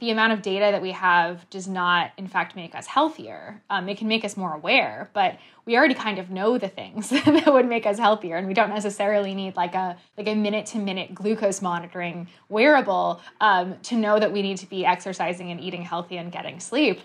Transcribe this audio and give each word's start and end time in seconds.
the 0.00 0.10
amount 0.10 0.32
of 0.32 0.42
data 0.42 0.68
that 0.72 0.80
we 0.80 0.92
have 0.92 1.48
does 1.50 1.68
not, 1.68 2.10
in 2.16 2.26
fact, 2.26 2.56
make 2.56 2.74
us 2.74 2.86
healthier. 2.86 3.62
Um, 3.68 3.88
it 3.88 3.98
can 3.98 4.08
make 4.08 4.24
us 4.24 4.36
more 4.36 4.54
aware, 4.54 5.10
but 5.12 5.38
we 5.66 5.76
already 5.76 5.94
kind 5.94 6.18
of 6.18 6.30
know 6.30 6.56
the 6.56 6.68
things 6.68 7.10
that 7.10 7.52
would 7.52 7.68
make 7.68 7.86
us 7.86 7.98
healthier, 7.98 8.36
and 8.36 8.48
we 8.48 8.54
don't 8.54 8.70
necessarily 8.70 9.34
need 9.34 9.56
like 9.56 9.74
a 9.74 9.96
like 10.16 10.26
a 10.26 10.34
minute 10.34 10.66
to 10.66 10.78
minute 10.78 11.14
glucose 11.14 11.60
monitoring 11.60 12.28
wearable 12.48 13.20
um, 13.40 13.76
to 13.82 13.94
know 13.94 14.18
that 14.18 14.32
we 14.32 14.42
need 14.42 14.56
to 14.58 14.66
be 14.66 14.84
exercising 14.84 15.50
and 15.50 15.60
eating 15.60 15.82
healthy 15.82 16.16
and 16.16 16.32
getting 16.32 16.58
sleep. 16.60 17.00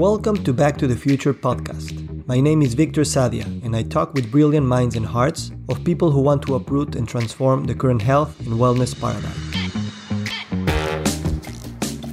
Welcome 0.00 0.42
to 0.44 0.54
Back 0.54 0.78
to 0.78 0.86
the 0.86 0.96
Future 0.96 1.34
podcast. 1.34 1.92
My 2.26 2.40
name 2.40 2.62
is 2.62 2.72
Victor 2.72 3.02
Sadia, 3.02 3.44
and 3.62 3.76
I 3.76 3.82
talk 3.82 4.14
with 4.14 4.30
brilliant 4.30 4.66
minds 4.66 4.96
and 4.96 5.04
hearts 5.04 5.52
of 5.68 5.84
people 5.84 6.10
who 6.10 6.22
want 6.22 6.40
to 6.46 6.54
uproot 6.54 6.96
and 6.96 7.06
transform 7.06 7.66
the 7.66 7.74
current 7.74 8.00
health 8.00 8.34
and 8.40 8.54
wellness 8.54 8.98
paradigm. 8.98 9.36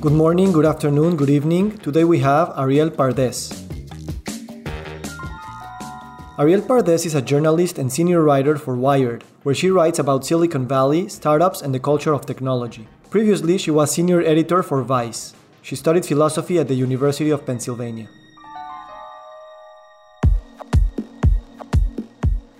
Good 0.02 0.12
morning, 0.12 0.52
good 0.52 0.66
afternoon, 0.66 1.16
good 1.16 1.30
evening. 1.30 1.78
Today 1.78 2.04
we 2.04 2.20
have 2.20 2.50
Arielle 2.56 2.90
Pardes. 2.90 3.54
Arielle 6.38 6.68
Pardes 6.68 7.06
is 7.06 7.16
a 7.16 7.22
journalist 7.22 7.78
and 7.78 7.90
senior 7.90 8.22
writer 8.22 8.58
for 8.58 8.76
Wired, 8.76 9.24
where 9.44 9.56
she 9.56 9.70
writes 9.70 9.98
about 9.98 10.26
Silicon 10.26 10.68
Valley, 10.68 11.08
startups, 11.08 11.62
and 11.62 11.74
the 11.74 11.80
culture 11.80 12.12
of 12.12 12.26
technology. 12.26 12.86
Previously, 13.10 13.58
she 13.58 13.72
was 13.72 13.92
senior 13.92 14.20
editor 14.20 14.62
for 14.62 14.84
Vice. 14.84 15.37
She 15.68 15.76
studied 15.76 16.06
philosophy 16.06 16.60
at 16.60 16.70
the 16.70 16.76
University 16.76 17.30
of 17.30 17.46
Pennsylvania. 17.46 18.08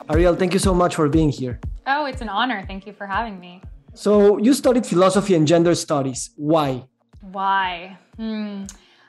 Arielle, 0.10 0.38
thank 0.38 0.52
you 0.52 0.60
so 0.60 0.74
much 0.74 0.96
for 0.96 1.08
being 1.08 1.30
here. 1.30 1.58
Oh, 1.86 2.04
it's 2.04 2.20
an 2.20 2.28
honor. 2.28 2.66
Thank 2.68 2.86
you 2.86 2.92
for 2.92 3.08
having 3.08 3.40
me. 3.40 3.62
So, 3.94 4.38
you 4.40 4.54
studied 4.54 4.86
philosophy 4.86 5.36
and 5.36 5.48
gender 5.48 5.74
studies. 5.74 6.32
Why? 6.36 6.84
Why? 7.22 7.98
Hmm. 8.18 8.66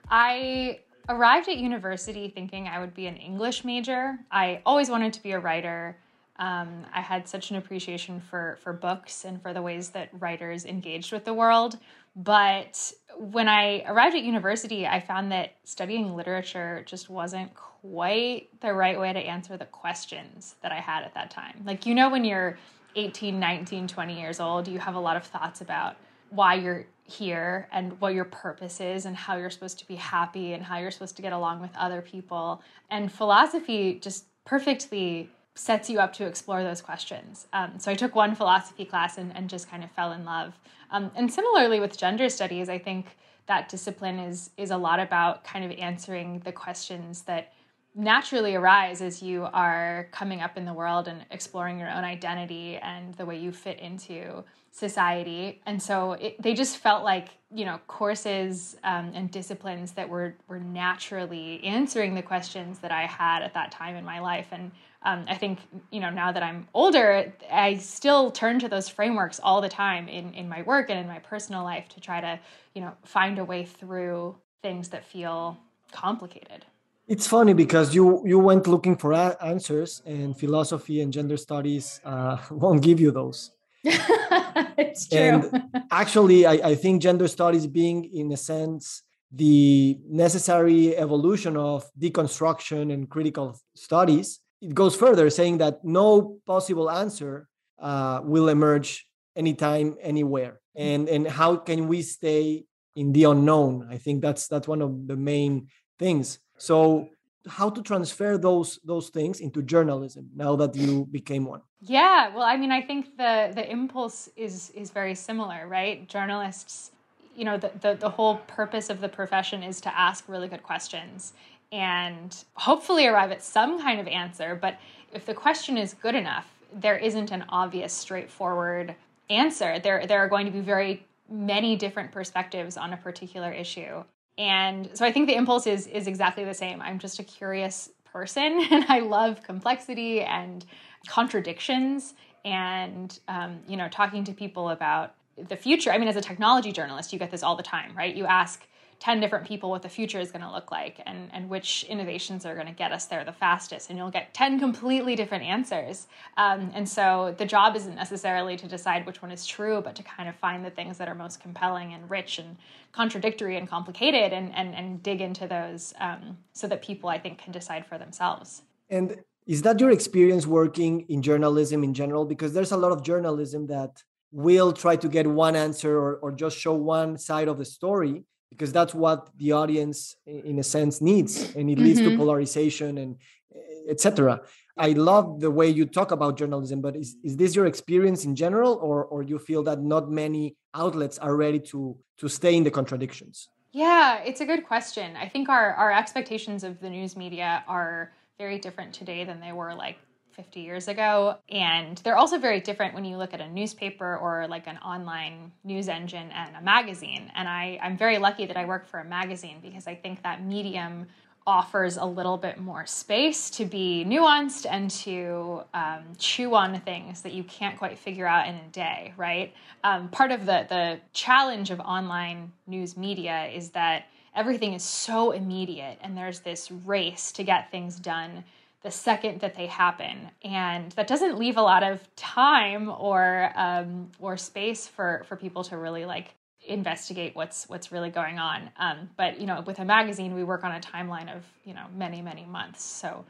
I 0.08 0.78
arrived 1.08 1.48
at 1.48 1.56
university 1.56 2.28
thinking 2.28 2.68
I 2.68 2.78
would 2.78 2.94
be 2.94 3.08
an 3.08 3.16
English 3.16 3.64
major. 3.64 4.16
I 4.30 4.62
always 4.64 4.88
wanted 4.90 5.12
to 5.14 5.22
be 5.24 5.33
a 5.33 5.40
writer. 5.40 5.96
Um, 6.38 6.86
I 6.94 7.00
had 7.00 7.27
such 7.27 7.50
an 7.50 7.56
appreciation 7.56 8.20
for 8.20 8.58
for 8.62 8.72
books 8.72 9.24
and 9.24 9.42
for 9.42 9.52
the 9.52 9.60
ways 9.60 9.90
that 9.90 10.08
writers 10.12 10.64
engaged 10.64 11.10
with 11.10 11.24
the 11.24 11.34
world. 11.34 11.78
But 12.19 12.92
when 13.16 13.47
I 13.47 13.84
arrived 13.86 14.16
at 14.16 14.24
university, 14.24 14.88
I 14.88 14.98
found 14.98 15.30
that 15.30 15.55
studying 15.62 16.16
literature 16.16 16.83
just 16.84 17.08
wasn't 17.08 17.55
quite 17.55 18.48
the 18.61 18.74
right 18.74 18.98
way 18.98 19.12
to 19.12 19.20
answer 19.20 19.56
the 19.56 19.66
questions 19.66 20.56
that 20.62 20.72
I 20.72 20.80
had 20.80 21.05
at 21.05 21.14
that 21.14 21.30
time. 21.30 21.62
Like, 21.64 21.86
you 21.86 21.94
know, 21.94 22.11
when 22.11 22.24
you're 22.24 22.58
18, 22.96 23.39
19, 23.39 23.86
20 23.86 24.20
years 24.20 24.41
old, 24.41 24.66
you 24.66 24.80
have 24.80 24.96
a 24.96 25.00
lot 25.00 25.16
of 25.16 25.22
thoughts 25.24 25.61
about 25.61 25.96
why 26.30 26.55
you're 26.55 26.86
here 27.05 27.69
and 27.70 27.98
what 28.00 28.14
your 28.14 28.24
purpose 28.24 28.80
is 28.80 29.06
and 29.06 29.16
how 29.16 29.36
you're 29.36 29.48
supposed 29.48 29.78
to 29.78 29.86
be 29.86 29.94
happy 29.94 30.55
and 30.55 30.64
how 30.64 30.78
you're 30.78 30.91
supposed 30.91 31.14
to 31.16 31.22
get 31.22 31.33
along 31.33 31.61
with 31.61 31.70
other 31.77 32.02
people. 32.02 32.61
And 32.91 33.12
philosophy 33.12 34.00
just 34.02 34.24
perfectly 34.44 35.30
sets 35.59 35.91
you 35.91 35.98
up 35.98 36.12
to 36.12 36.25
explore 36.25 36.62
those 36.62 36.81
questions. 36.81 37.48
Um, 37.53 37.78
so 37.78 37.91
I 37.91 37.95
took 37.95 38.14
one 38.14 38.37
philosophy 38.37 38.84
class 38.84 39.19
and, 39.19 39.37
and 39.37 39.51
just 39.51 39.69
kind 39.69 39.83
of 39.83 39.91
fell 39.91 40.12
in 40.12 40.25
love. 40.25 40.55
Um, 40.91 41.11
and 41.17 41.33
similarly 41.33 41.81
with 41.81 41.98
gender 41.98 42.28
studies, 42.28 42.69
I 42.69 42.78
think 42.78 43.17
that 43.47 43.69
discipline 43.69 44.19
is 44.19 44.51
is 44.56 44.70
a 44.70 44.77
lot 44.77 45.01
about 45.01 45.42
kind 45.42 45.64
of 45.64 45.77
answering 45.79 46.41
the 46.41 46.53
questions 46.53 47.23
that 47.23 47.53
naturally 47.95 48.55
arise 48.55 49.03
as 49.03 49.20
you 49.23 49.48
are 49.53 50.09
coming 50.12 50.41
up 50.41 50.56
in 50.56 50.64
the 50.64 50.73
world 50.73 51.09
and 51.09 51.25
exploring 51.33 51.81
your 51.81 51.91
own 51.91 52.05
identity 52.05 52.77
and 52.77 53.14
the 53.14 53.27
way 53.27 53.36
you 53.36 53.51
fit 53.51 53.81
into 53.81 54.45
society. 54.70 55.61
And 55.67 55.83
so 55.83 56.13
it, 56.13 56.41
they 56.41 56.55
just 56.55 56.77
felt 56.77 57.02
like 57.02 57.30
you 57.52 57.64
know 57.64 57.80
courses 57.89 58.77
um, 58.85 59.11
and 59.14 59.30
disciplines 59.30 59.92
that 59.92 60.08
were 60.08 60.36
were 60.47 60.61
naturally 60.61 61.64
answering 61.64 62.14
the 62.14 62.23
questions 62.23 62.79
that 62.79 62.92
I 62.92 63.07
had 63.07 63.42
at 63.42 63.55
that 63.55 63.73
time 63.73 63.97
in 63.97 64.05
my 64.05 64.20
life 64.20 64.48
and 64.52 64.70
um, 65.03 65.25
I 65.29 65.36
think 65.36 65.61
you 65.91 66.01
know 66.01 66.11
now 66.11 66.33
that 66.33 66.42
I'm 66.42 66.67
older, 66.75 67.33
I 67.51 67.77
still 67.77 68.31
turn 68.31 68.59
to 68.61 68.69
those 68.69 68.89
frameworks 68.89 69.39
all 69.42 69.61
the 69.61 69.69
time 69.69 70.09
in 70.09 70.35
in 70.35 70.48
my 70.48 70.63
work 70.63 70.91
and 70.91 70.98
in 70.98 71.07
my 71.07 71.20
personal 71.20 71.63
life 71.63 71.89
to 71.91 72.01
try 72.01 72.20
to 72.20 72.39
you 72.75 72.83
know 72.83 72.92
find 73.05 73.39
a 73.39 73.45
way 73.45 73.64
through 73.64 74.35
things 74.61 74.89
that 74.89 75.05
feel 75.05 75.57
complicated. 75.92 76.64
It's 77.07 77.27
funny 77.27 77.55
because 77.55 77.95
you 77.95 78.23
you 78.27 78.39
went 78.41 78.67
looking 78.67 78.97
for 78.97 79.14
answers, 79.14 80.03
and 80.05 80.36
philosophy 80.36 81.01
and 81.01 81.13
gender 81.13 81.36
studies 81.36 82.01
uh, 82.05 82.39
won't 82.51 82.83
give 82.83 82.98
you 82.98 83.13
those. 83.13 83.53
it's 83.85 85.09
true. 85.09 85.19
And 85.19 85.63
actually, 85.92 86.45
I, 86.45 86.55
I 86.70 86.75
think 86.75 87.03
gender 87.03 87.29
studies 87.29 87.69
being 87.69 88.05
in 88.13 88.33
a 88.33 88.36
sense 88.36 89.03
the 89.30 89.98
necessary 90.09 90.97
evolution 90.97 91.57
of 91.57 91.85
deconstruction 92.01 92.92
and 92.92 93.09
critical 93.11 93.61
studies 93.77 94.41
it 94.61 94.74
goes 94.74 94.96
further, 94.96 95.30
saying 95.30 95.58
that 95.58 95.85
no 95.85 96.39
possible 96.46 96.91
answer 96.91 97.48
uh, 97.79 98.20
will 98.24 98.48
emerge 98.48 99.07
anytime, 99.36 99.96
anywhere. 100.01 100.61
And 100.74 101.08
and 101.08 101.27
how 101.27 101.57
can 101.57 101.89
we 101.89 102.02
stay 102.02 102.64
in 102.95 103.13
the 103.13 103.24
unknown? 103.24 103.89
I 103.91 103.98
think 103.98 104.23
that's 104.23 104.48
that's 104.48 104.68
one 104.68 104.83
of 104.83 105.07
the 105.07 105.17
main 105.17 105.68
things. 105.98 106.39
So 106.58 107.08
how 107.48 107.70
to 107.70 107.83
transfer 107.83 108.36
those 108.36 108.79
those 108.85 109.08
things 109.08 109.41
into 109.41 109.63
journalism 109.63 110.29
now 110.35 110.55
that 110.57 110.74
you 110.77 111.07
became 111.11 111.45
one 111.45 111.63
yeah 111.80 112.35
well 112.35 112.42
i 112.42 112.57
mean 112.57 112.70
i 112.70 112.83
think 112.83 113.17
the 113.17 113.51
the 113.55 113.70
impulse 113.70 114.29
is 114.36 114.70
is 114.70 114.91
very 114.91 115.14
similar 115.14 115.67
right 115.67 116.08
journalists 116.08 116.91
you 117.35 117.45
know 117.45 117.57
the, 117.57 117.70
the, 117.80 117.95
the 117.95 118.11
whole 118.11 118.36
purpose 118.48 118.91
of 118.91 119.01
the 119.01 119.08
profession 119.08 119.63
is 119.63 119.80
to 119.80 119.98
ask 119.98 120.29
really 120.29 120.48
good 120.48 120.63
questions 120.63 121.33
and 121.73 122.45
hopefully 122.55 123.06
arrive 123.06 123.30
at 123.30 123.42
some 123.42 123.80
kind 123.80 124.01
of 124.01 124.06
answer. 124.08 124.58
But 124.61 124.79
if 125.12 125.27
the 125.27 125.34
question 125.34 125.77
is 125.77 125.95
good 125.95 126.14
enough, 126.14 126.46
there 126.73 126.96
isn't 126.96 127.30
an 127.30 127.45
obvious, 127.48 127.92
straightforward 127.92 128.94
answer. 129.31 129.79
There, 129.79 130.06
there 130.06 130.20
are 130.20 130.29
going 130.29 130.46
to 130.46 130.52
be 130.52 130.61
very 130.61 131.06
many 131.29 131.76
different 131.76 132.12
perspectives 132.12 132.76
on 132.76 132.93
a 132.93 132.96
particular 132.96 133.52
issue. 133.52 134.02
And 134.38 134.88
so 134.94 135.05
I 135.05 135.12
think 135.12 135.26
the 135.26 135.34
impulse 135.34 135.67
is 135.67 135.87
is 135.88 136.06
exactly 136.06 136.44
the 136.44 136.55
same. 136.55 136.81
I'm 136.81 136.99
just 136.99 137.19
a 137.19 137.25
curious 137.25 137.90
person 138.05 138.67
and 138.70 138.85
I 138.88 139.00
love 139.00 139.43
complexity 139.43 140.23
and 140.23 140.64
contradictions 141.06 142.14
and 142.44 143.19
um, 143.29 143.61
you 143.67 143.76
know 143.76 143.88
talking 143.88 144.25
to 144.25 144.32
people 144.32 144.70
about 144.70 145.14
the 145.49 145.56
future. 145.56 145.90
I 145.90 145.99
mean, 145.99 146.08
as 146.08 146.17
a 146.17 146.20
technology 146.20 146.73
journalist, 146.73 147.12
you 147.12 147.19
get 147.19 147.31
this 147.31 147.43
all 147.43 147.56
the 147.56 147.62
time, 147.62 147.96
right? 147.96 148.14
You 148.14 148.26
ask 148.26 148.67
10 149.00 149.20
different 149.20 149.47
people 149.47 149.70
what 149.70 149.82
the 149.82 149.88
future 149.88 150.19
is 150.19 150.32
going 150.32 150.43
to 150.43 150.50
look 150.50 150.73
like 150.73 151.00
and, 151.06 151.31
and 151.32 151.49
which 151.49 151.85
innovations 151.85 152.44
are 152.44 152.55
going 152.55 152.67
to 152.67 152.73
get 152.73 152.91
us 152.91 153.06
there 153.06 153.25
the 153.25 153.32
fastest. 153.32 153.91
And 153.91 153.99
you'll 153.99 154.11
get 154.11 154.35
10 154.35 154.59
completely 154.59 155.14
different 155.14 155.44
answers. 155.44 156.09
Um, 156.37 156.70
and 156.75 156.88
so 156.88 157.35
the 157.38 157.47
job 157.47 157.76
isn't 157.76 157.94
necessarily 157.94 158.56
to 158.56 158.67
decide 158.67 159.06
which 159.06 159.23
one 159.23 159.31
is 159.31 159.47
true, 159.47 159.81
but 159.81 159.94
to 159.97 160.03
kind 160.03 160.29
of 160.29 160.35
find 160.37 160.64
the 160.64 160.70
things 160.70 160.99
that 160.99 161.09
are 161.09 161.14
most 161.14 161.41
compelling 161.41 161.94
and 161.94 162.11
rich 162.11 162.38
and 162.38 162.56
contradictory 162.93 163.56
and 163.56 163.69
complicated 163.69 164.32
and, 164.32 164.55
and, 164.55 164.75
and 164.75 165.03
dig 165.03 165.20
into 165.20 165.47
those 165.47 165.94
um, 166.00 166.37
so 166.53 166.67
that 166.67 166.82
people, 166.82 167.09
I 167.09 167.19
think, 167.19 167.38
can 167.38 167.53
decide 167.53 167.87
for 167.87 167.99
themselves. 167.99 168.62
And 168.91 169.17
is 169.47 169.62
that 169.62 169.79
your 169.79 169.91
experience 169.91 170.47
working 170.47 171.03
in 171.09 171.23
journalism 171.23 171.85
in 171.85 171.94
general? 171.94 172.25
Because 172.25 172.53
there's 172.53 172.73
a 172.73 172.76
lot 172.76 172.93
of 172.93 173.03
journalism 173.03 173.67
that 173.69 174.03
will 174.32 174.73
try 174.73 174.97
to 174.97 175.09
get 175.09 175.26
one 175.26 175.56
answer 175.56 175.97
or, 175.97 176.17
or 176.17 176.32
just 176.32 176.59
show 176.59 176.75
one 176.75 177.17
side 177.17 177.49
of 177.49 177.59
the 177.59 177.65
story 177.65 178.25
because 178.50 178.73
that's 178.73 178.94
what 178.94 179.29
the 179.37 179.53
audience 179.53 180.17
in 180.26 180.59
a 180.59 180.62
sense 180.62 181.00
needs 181.00 181.55
and 181.55 181.70
it 181.70 181.79
leads 181.79 182.00
mm-hmm. 182.00 182.11
to 182.11 182.17
polarization 182.17 182.99
and 182.99 183.17
eh, 183.55 183.91
etc 183.91 184.41
i 184.79 184.91
love 184.93 185.41
the 185.41 185.50
way 185.50 185.69
you 185.69 185.85
talk 185.85 186.11
about 186.11 186.37
journalism 186.37 186.81
but 186.81 186.97
is, 186.97 187.17
is 187.23 187.37
this 187.37 187.55
your 187.55 187.67
experience 187.67 188.25
in 188.25 188.35
general 188.35 188.79
or 188.83 189.05
or 189.05 189.23
you 189.23 189.39
feel 189.39 189.62
that 189.62 189.81
not 189.83 190.11
many 190.11 190.56
outlets 190.75 191.19
are 191.19 191.37
ready 191.37 191.59
to 191.59 191.97
to 192.17 192.29
stay 192.29 192.56
in 192.56 192.65
the 192.65 192.71
contradictions? 192.71 193.49
Yeah 193.73 194.23
it's 194.25 194.41
a 194.41 194.47
good 194.47 194.67
question. 194.67 195.17
I 195.17 195.29
think 195.29 195.49
our 195.49 195.75
our 195.75 195.93
expectations 195.93 196.65
of 196.65 196.81
the 196.81 196.91
news 196.91 197.17
media 197.17 197.65
are 197.69 198.12
very 198.39 198.59
different 198.59 198.93
today 198.94 199.25
than 199.25 199.41
they 199.41 199.53
were 199.53 199.75
like 199.75 199.99
50 200.38 200.61
years 200.61 200.87
ago. 200.87 201.37
And 201.49 201.99
they're 201.99 202.17
also 202.17 202.38
very 202.38 202.61
different 202.61 202.94
when 202.94 203.05
you 203.05 203.17
look 203.17 203.35
at 203.35 203.40
a 203.40 203.49
newspaper 203.49 204.17
or 204.17 204.46
like 204.46 204.69
an 204.69 204.79
online 204.79 205.50
news 205.64 205.88
engine 205.88 206.31
and 206.31 206.55
a 206.55 206.62
magazine. 206.62 207.31
And 207.35 207.49
I, 207.49 207.76
I'm 207.82 207.99
very 207.99 208.19
lucky 208.19 208.46
that 208.46 208.56
I 208.56 208.64
work 208.64 208.87
for 208.87 209.00
a 209.00 209.05
magazine 209.05 209.58
because 209.61 209.88
I 209.88 209.96
think 209.96 210.23
that 210.23 210.44
medium 210.44 211.08
offers 211.44 211.96
a 211.96 212.05
little 212.05 212.37
bit 212.37 212.61
more 212.61 212.87
space 212.87 213.50
to 213.50 213.64
be 213.64 214.05
nuanced 214.06 214.64
and 214.70 214.90
to 214.90 215.62
um, 215.75 216.05
chew 216.19 216.55
on 216.55 216.79
things 216.82 217.23
that 217.23 217.32
you 217.32 217.43
can't 217.43 217.76
quite 217.76 217.99
figure 217.99 218.26
out 218.26 218.46
in 218.46 218.55
a 218.55 218.69
day, 218.70 219.12
right? 219.17 219.52
Um, 219.82 220.08
part 220.11 220.31
of 220.31 220.46
the, 220.46 220.67
the 220.69 221.00
challenge 221.12 221.70
of 221.70 221.81
online 221.81 222.52
news 222.69 222.96
media 222.96 223.46
is 223.46 223.70
that 223.70 224.05
everything 224.37 224.75
is 224.75 224.84
so 224.84 225.32
immediate 225.32 225.99
and 226.00 226.17
there's 226.17 226.41
this 226.41 226.70
race 226.70 227.32
to 227.32 227.43
get 227.43 227.73
things 227.73 227.99
done 227.99 228.44
the 228.83 228.91
second 228.91 229.41
that 229.41 229.55
they 229.55 229.67
happen. 229.67 230.31
And 230.43 230.93
that 230.93 231.07
doesn't 231.07 231.39
leave 231.39 231.57
a 231.57 231.63
lot 231.63 231.83
of 231.83 232.01
time 232.17 232.89
or 232.89 233.53
um, 233.57 234.11
or 234.21 234.37
space 234.37 234.87
for 234.87 235.25
for 235.29 235.37
people 235.37 235.65
to 235.65 235.77
really 235.77 236.05
like 236.05 236.35
investigate 236.67 237.35
what's 237.35 237.69
what's 237.69 237.91
really 237.91 238.11
going 238.11 238.39
on. 238.39 238.71
Um, 238.77 239.11
but 239.17 239.41
you 239.41 239.47
know 239.47 239.63
with 239.63 239.79
a 239.79 239.85
magazine 239.85 240.35
we 240.35 240.45
work 240.45 240.65
on 240.65 240.73
a 240.73 240.81
timeline 240.81 241.35
of 241.35 241.45
you 241.65 241.75
know 241.75 241.87
many 241.95 242.23
many 242.23 242.45
months. 242.45 242.85
So 242.85 243.25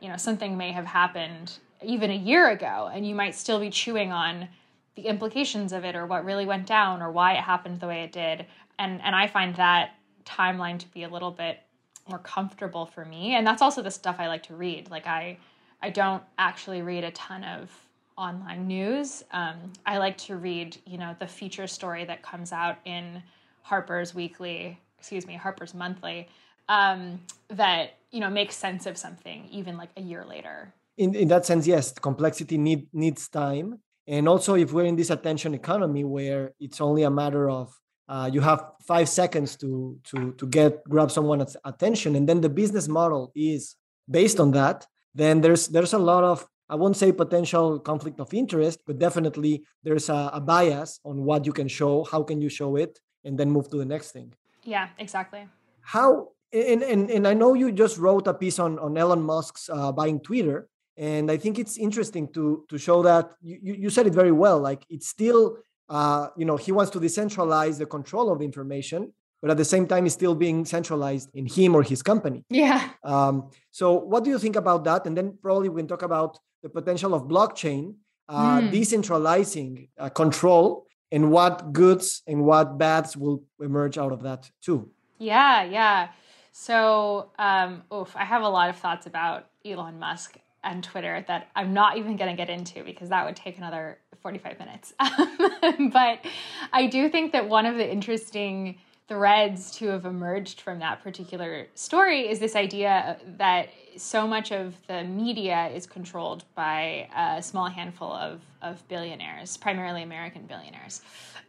you 0.00 0.08
know 0.08 0.16
something 0.16 0.56
may 0.56 0.72
have 0.72 0.86
happened 0.86 1.58
even 1.82 2.10
a 2.10 2.16
year 2.16 2.50
ago 2.50 2.90
and 2.92 3.06
you 3.06 3.14
might 3.14 3.34
still 3.34 3.60
be 3.60 3.68
chewing 3.68 4.10
on 4.10 4.48
the 4.94 5.02
implications 5.02 5.72
of 5.72 5.84
it 5.84 5.96
or 5.96 6.06
what 6.06 6.24
really 6.24 6.46
went 6.46 6.66
down 6.66 7.02
or 7.02 7.10
why 7.10 7.34
it 7.34 7.40
happened 7.40 7.80
the 7.80 7.86
way 7.86 8.04
it 8.04 8.12
did. 8.12 8.46
And 8.78 9.02
and 9.02 9.14
i 9.14 9.26
find 9.26 9.54
that 9.56 9.90
timeline 10.24 10.78
to 10.78 10.88
be 10.88 11.02
a 11.02 11.08
little 11.08 11.30
bit 11.30 11.60
more 12.08 12.18
comfortable 12.18 12.86
for 12.86 13.04
me. 13.04 13.34
And 13.34 13.46
that's 13.46 13.62
also 13.62 13.82
the 13.82 13.90
stuff 13.90 14.16
i 14.18 14.28
like 14.28 14.42
to 14.44 14.54
read. 14.54 14.90
Like 14.90 15.06
i 15.06 15.38
i 15.82 15.90
don't 15.90 16.22
actually 16.38 16.82
read 16.82 17.04
a 17.04 17.10
ton 17.12 17.44
of 17.44 17.70
online 18.16 18.66
news. 18.66 19.24
Um, 19.32 19.72
i 19.86 19.98
like 19.98 20.16
to 20.18 20.36
read 20.36 20.76
you 20.86 20.98
know 20.98 21.16
the 21.18 21.26
feature 21.26 21.66
story 21.66 22.04
that 22.04 22.22
comes 22.22 22.52
out 22.52 22.78
in 22.84 23.22
harper's 23.62 24.14
weekly 24.14 24.78
excuse 24.98 25.26
me 25.26 25.34
harper's 25.34 25.74
monthly 25.74 26.28
um, 26.68 27.20
that 27.48 27.98
you 28.10 28.20
know 28.20 28.30
makes 28.30 28.56
sense 28.56 28.86
of 28.86 28.96
something 28.96 29.48
even 29.50 29.76
like 29.76 29.90
a 29.96 30.02
year 30.02 30.24
later. 30.24 30.72
In, 30.96 31.14
in 31.14 31.28
that 31.28 31.44
sense 31.44 31.66
yes 31.66 31.92
complexity 31.92 32.56
need, 32.58 32.86
needs 32.92 33.28
time. 33.28 33.80
And 34.06 34.28
also 34.28 34.54
if 34.54 34.72
we're 34.72 34.84
in 34.84 34.96
this 34.96 35.10
attention 35.10 35.54
economy 35.54 36.04
where 36.04 36.52
it's 36.60 36.80
only 36.80 37.02
a 37.02 37.10
matter 37.10 37.48
of 37.50 37.74
uh, 38.08 38.28
you 38.32 38.40
have 38.40 38.72
five 38.82 39.08
seconds 39.08 39.56
to 39.56 39.98
to 40.04 40.32
to 40.32 40.46
get 40.46 40.84
grab 40.88 41.10
someone's 41.10 41.56
attention. 41.64 42.16
And 42.16 42.28
then 42.28 42.40
the 42.40 42.48
business 42.48 42.88
model 42.88 43.32
is 43.34 43.76
based 44.10 44.40
on 44.40 44.52
that. 44.52 44.86
Then 45.14 45.40
there's 45.40 45.68
there's 45.68 45.92
a 45.94 45.98
lot 45.98 46.24
of 46.24 46.46
i 46.68 46.74
won't 46.74 46.96
say 46.96 47.12
potential 47.12 47.78
conflict 47.78 48.18
of 48.20 48.32
interest 48.32 48.80
but 48.86 48.98
definitely 48.98 49.62
there's 49.82 50.08
a, 50.08 50.30
a 50.32 50.40
bias 50.40 50.98
on 51.04 51.22
what 51.22 51.44
you 51.44 51.52
can 51.52 51.68
show 51.68 52.04
how 52.04 52.22
can 52.22 52.40
you 52.40 52.48
show 52.48 52.76
it 52.76 52.98
and 53.24 53.38
then 53.38 53.50
move 53.50 53.68
to 53.70 53.76
the 53.76 53.84
next 53.84 54.12
thing. 54.12 54.32
Yeah 54.64 54.88
exactly. 54.98 55.46
How 55.82 56.28
and, 56.52 56.82
and, 56.82 57.10
and 57.10 57.28
i 57.28 57.34
know 57.34 57.54
you 57.54 57.72
just 57.72 57.98
wrote 57.98 58.26
a 58.26 58.34
piece 58.34 58.58
on, 58.58 58.78
on 58.78 58.96
elon 58.96 59.22
musk's 59.22 59.68
uh, 59.68 59.92
buying 59.92 60.20
twitter 60.20 60.68
and 60.96 61.30
i 61.30 61.36
think 61.36 61.58
it's 61.58 61.76
interesting 61.76 62.28
to 62.32 62.64
to 62.68 62.78
show 62.78 63.02
that 63.02 63.32
you, 63.42 63.74
you 63.74 63.90
said 63.90 64.06
it 64.06 64.14
very 64.14 64.32
well 64.32 64.58
like 64.60 64.86
it's 64.88 65.08
still 65.08 65.56
uh, 65.88 66.28
you 66.36 66.44
know, 66.44 66.56
he 66.56 66.72
wants 66.72 66.90
to 66.92 67.00
decentralize 67.00 67.78
the 67.78 67.86
control 67.86 68.30
of 68.30 68.38
the 68.38 68.44
information, 68.44 69.12
but 69.42 69.50
at 69.50 69.56
the 69.56 69.64
same 69.64 69.86
time, 69.86 70.06
it's 70.06 70.14
still 70.14 70.34
being 70.34 70.64
centralized 70.64 71.30
in 71.34 71.46
him 71.46 71.74
or 71.74 71.82
his 71.82 72.02
company. 72.02 72.44
Yeah. 72.48 72.90
Um, 73.02 73.50
so, 73.70 73.92
what 73.92 74.24
do 74.24 74.30
you 74.30 74.38
think 74.38 74.56
about 74.56 74.84
that? 74.84 75.06
And 75.06 75.16
then 75.16 75.38
probably 75.42 75.68
we 75.68 75.80
can 75.82 75.88
talk 75.88 76.02
about 76.02 76.38
the 76.62 76.70
potential 76.70 77.12
of 77.12 77.24
blockchain 77.24 77.94
uh, 78.28 78.60
mm. 78.60 78.72
decentralizing 78.72 79.88
uh, 79.98 80.08
control 80.08 80.86
and 81.12 81.30
what 81.30 81.72
goods 81.72 82.22
and 82.26 82.44
what 82.44 82.78
bads 82.78 83.16
will 83.16 83.44
emerge 83.60 83.98
out 83.98 84.12
of 84.12 84.22
that 84.22 84.50
too. 84.62 84.90
Yeah, 85.18 85.64
yeah. 85.64 86.08
So, 86.52 87.30
um, 87.38 87.82
oof, 87.92 88.14
I 88.16 88.24
have 88.24 88.42
a 88.42 88.48
lot 88.48 88.70
of 88.70 88.76
thoughts 88.76 89.06
about 89.06 89.46
Elon 89.64 89.98
Musk 89.98 90.38
and 90.64 90.82
Twitter 90.82 91.24
that 91.28 91.48
I'm 91.54 91.72
not 91.72 91.98
even 91.98 92.16
going 92.16 92.30
to 92.30 92.36
get 92.36 92.50
into 92.50 92.82
because 92.82 93.08
that 93.10 93.24
would 93.24 93.36
take 93.36 93.58
another 93.58 93.98
45 94.20 94.58
minutes. 94.58 94.94
but 95.92 96.24
I 96.72 96.86
do 96.86 97.08
think 97.08 97.32
that 97.32 97.48
one 97.48 97.66
of 97.66 97.76
the 97.76 97.90
interesting 97.90 98.78
threads 99.06 99.70
to 99.70 99.88
have 99.88 100.06
emerged 100.06 100.62
from 100.62 100.78
that 100.78 101.02
particular 101.02 101.66
story 101.74 102.28
is 102.28 102.38
this 102.38 102.56
idea 102.56 103.18
that 103.36 103.68
so 103.96 104.26
much 104.26 104.50
of 104.50 104.74
the 104.88 105.04
media 105.04 105.68
is 105.74 105.86
controlled 105.86 106.44
by 106.54 107.08
a 107.14 107.42
small 107.42 107.68
handful 107.68 108.10
of, 108.12 108.40
of 108.62 108.86
billionaires, 108.88 109.56
primarily 109.58 110.02
American 110.02 110.46
billionaires. 110.46 111.02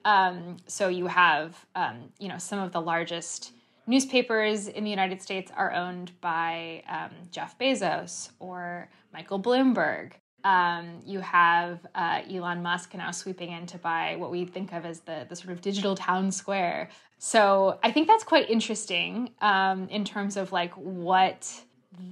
Um, 0.04 0.58
so 0.68 0.90
you 0.90 1.08
have, 1.08 1.66
um, 1.76 2.10
you 2.20 2.28
know, 2.28 2.38
some 2.38 2.60
of 2.60 2.72
the 2.74 2.82
largest 2.82 3.54
newspapers 3.88 4.68
in 4.68 4.84
the 4.84 4.90
United 4.90 5.22
States 5.22 5.52
are 5.56 5.72
owned 5.72 6.12
by 6.22 6.84
um, 6.90 7.12
Jeff 7.32 7.58
Bezos 7.58 8.32
or 8.40 8.90
Michael 9.16 9.40
Bloomberg. 9.40 10.12
Um, 10.44 11.02
you 11.06 11.22
have 11.22 11.88
uh, 11.96 12.22
Elon 12.30 12.62
Musk 12.62 12.94
now 12.94 13.12
sweeping 13.12 13.50
in 13.52 13.66
to 13.68 13.78
buy 13.78 14.18
what 14.18 14.30
we 14.30 14.46
think 14.46 14.74
of 14.74 14.86
as 14.86 15.00
the, 15.00 15.26
the 15.28 15.36
sort 15.36 15.52
of 15.54 15.62
digital 15.62 15.96
town 15.96 16.32
square. 16.32 16.90
So 17.18 17.80
I 17.82 17.92
think 17.92 18.08
that's 18.08 18.26
quite 18.26 18.50
interesting 18.50 19.32
um, 19.42 19.88
in 19.88 20.04
terms 20.04 20.36
of 20.38 20.52
like 20.52 20.74
what 20.74 21.50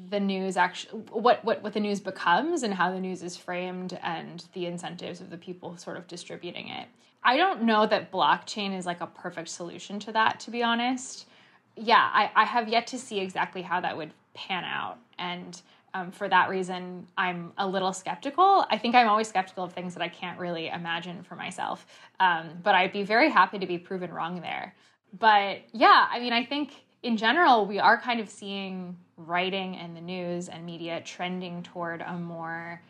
the 0.10 0.20
news 0.20 0.56
actually 0.56 1.02
what, 1.10 1.44
what 1.44 1.62
what 1.62 1.74
the 1.74 1.80
news 1.80 2.00
becomes 2.00 2.64
and 2.64 2.74
how 2.74 2.90
the 2.90 3.02
news 3.02 3.22
is 3.22 3.36
framed 3.36 4.00
and 4.02 4.46
the 4.54 4.66
incentives 4.66 5.20
of 5.20 5.30
the 5.30 5.38
people 5.38 5.76
sort 5.76 5.98
of 5.98 6.08
distributing 6.08 6.70
it. 6.70 6.88
I 7.22 7.36
don't 7.36 7.64
know 7.64 7.86
that 7.86 8.12
blockchain 8.12 8.76
is 8.78 8.86
like 8.86 9.02
a 9.02 9.08
perfect 9.08 9.50
solution 9.50 10.00
to 10.00 10.14
that, 10.14 10.40
to 10.42 10.52
be 10.52 10.64
honest. 10.64 11.28
Yeah, 11.76 12.10
I, 12.14 12.32
I 12.34 12.46
have 12.46 12.70
yet 12.70 12.88
to 12.88 12.98
see 12.98 13.20
exactly 13.20 13.62
how 13.62 13.82
that 13.82 13.98
would 13.98 14.12
pan 14.34 14.64
out. 14.64 15.00
And 15.20 15.62
um, 15.94 16.12
for 16.12 16.28
that 16.28 16.50
reason, 16.50 17.08
I'm 17.18 17.54
a 17.58 17.68
little 17.68 17.94
skeptical. 17.94 18.66
I 18.70 18.78
think 18.78 18.96
I'm 18.96 19.08
always 19.08 19.28
skeptical 19.28 19.64
of 19.64 19.74
things 19.74 19.94
that 19.94 20.02
I 20.02 20.08
can't 20.08 20.40
really 20.40 20.68
imagine 20.68 21.24
for 21.24 21.36
myself. 21.36 21.86
Um, 22.20 22.50
but 22.64 22.74
I'd 22.74 22.92
be 22.92 23.04
very 23.04 23.30
happy 23.30 23.60
to 23.60 23.68
be 23.68 23.78
proven 23.78 24.12
wrong 24.12 24.42
there. 24.42 24.76
But 25.20 25.60
yeah, 25.72 26.08
I 26.10 26.20
mean, 26.20 26.34
I 26.34 26.44
think 26.44 26.72
in 27.04 27.18
general, 27.18 27.66
we 27.66 27.80
are 27.80 28.00
kind 28.00 28.20
of 28.20 28.30
seeing 28.30 28.98
writing 29.18 29.76
and 29.76 29.96
the 29.96 30.02
news 30.02 30.50
and 30.50 30.66
media 30.66 31.02
trending 31.06 31.62
toward 31.62 32.02
a 32.02 32.18
more 32.18 32.82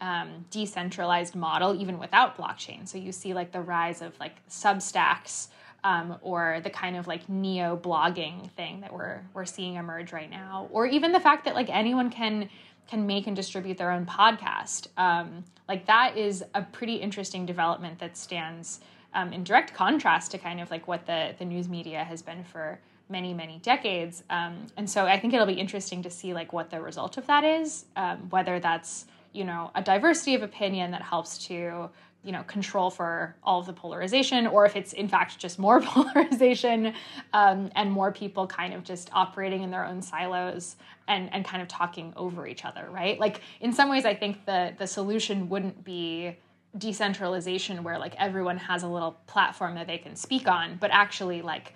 um, 0.00 0.44
decentralized 0.50 1.34
model, 1.34 1.80
even 1.80 1.98
without 1.98 2.36
blockchain. 2.36 2.86
So 2.86 2.98
you 2.98 3.12
see 3.12 3.34
like 3.34 3.50
the 3.50 3.60
rise 3.60 4.02
of 4.02 4.18
like 4.20 4.46
Substacks 4.48 5.48
um, 5.84 6.16
or 6.22 6.60
the 6.62 6.70
kind 6.70 6.96
of 6.96 7.06
like 7.06 7.28
neo 7.28 7.76
blogging 7.76 8.50
thing 8.52 8.80
that 8.80 8.92
we're 8.92 9.20
we're 9.34 9.44
seeing 9.44 9.76
emerge 9.76 10.12
right 10.12 10.30
now, 10.30 10.68
or 10.70 10.86
even 10.86 11.12
the 11.12 11.20
fact 11.20 11.44
that 11.44 11.54
like 11.54 11.68
anyone 11.70 12.10
can 12.10 12.48
can 12.88 13.06
make 13.06 13.26
and 13.26 13.36
distribute 13.36 13.78
their 13.78 13.90
own 13.90 14.06
podcast. 14.06 14.88
Um, 14.96 15.44
like 15.68 15.86
that 15.86 16.16
is 16.16 16.44
a 16.54 16.62
pretty 16.62 16.96
interesting 16.96 17.46
development 17.46 17.98
that 18.00 18.16
stands 18.16 18.80
um, 19.14 19.32
in 19.32 19.44
direct 19.44 19.74
contrast 19.74 20.30
to 20.32 20.38
kind 20.38 20.60
of 20.60 20.70
like 20.70 20.86
what 20.86 21.06
the 21.06 21.34
the 21.38 21.44
news 21.44 21.68
media 21.68 22.04
has 22.04 22.22
been 22.22 22.44
for 22.44 22.78
many 23.08 23.34
many 23.34 23.58
decades. 23.58 24.22
Um, 24.30 24.66
and 24.76 24.88
so 24.88 25.06
I 25.06 25.18
think 25.18 25.34
it'll 25.34 25.46
be 25.46 25.54
interesting 25.54 26.02
to 26.02 26.10
see 26.10 26.32
like 26.32 26.52
what 26.52 26.70
the 26.70 26.80
result 26.80 27.18
of 27.18 27.26
that 27.26 27.44
is, 27.44 27.84
um, 27.96 28.28
whether 28.30 28.60
that's 28.60 29.06
you 29.32 29.44
know 29.44 29.70
a 29.74 29.82
diversity 29.82 30.34
of 30.34 30.42
opinion 30.42 30.92
that 30.92 31.02
helps 31.02 31.38
to 31.46 31.90
you 32.24 32.32
know 32.32 32.42
control 32.44 32.90
for 32.90 33.34
all 33.42 33.60
of 33.60 33.66
the 33.66 33.72
polarization 33.72 34.46
or 34.46 34.64
if 34.64 34.76
it's 34.76 34.92
in 34.92 35.08
fact 35.08 35.38
just 35.38 35.58
more 35.58 35.80
polarization 35.82 36.94
um, 37.32 37.70
and 37.74 37.90
more 37.90 38.12
people 38.12 38.46
kind 38.46 38.74
of 38.74 38.84
just 38.84 39.10
operating 39.12 39.62
in 39.62 39.70
their 39.70 39.84
own 39.84 40.00
silos 40.00 40.76
and 41.08 41.32
and 41.32 41.44
kind 41.44 41.62
of 41.62 41.68
talking 41.68 42.12
over 42.16 42.46
each 42.46 42.64
other 42.64 42.88
right? 42.90 43.18
Like 43.18 43.40
in 43.60 43.72
some 43.72 43.88
ways 43.88 44.04
i 44.04 44.14
think 44.14 44.44
the 44.46 44.74
the 44.78 44.86
solution 44.86 45.48
wouldn't 45.48 45.84
be 45.84 46.36
decentralization 46.78 47.82
where 47.82 47.98
like 47.98 48.14
everyone 48.18 48.56
has 48.56 48.82
a 48.82 48.88
little 48.88 49.18
platform 49.26 49.74
that 49.74 49.86
they 49.86 49.98
can 49.98 50.16
speak 50.16 50.48
on 50.48 50.76
but 50.80 50.90
actually 50.90 51.42
like 51.42 51.74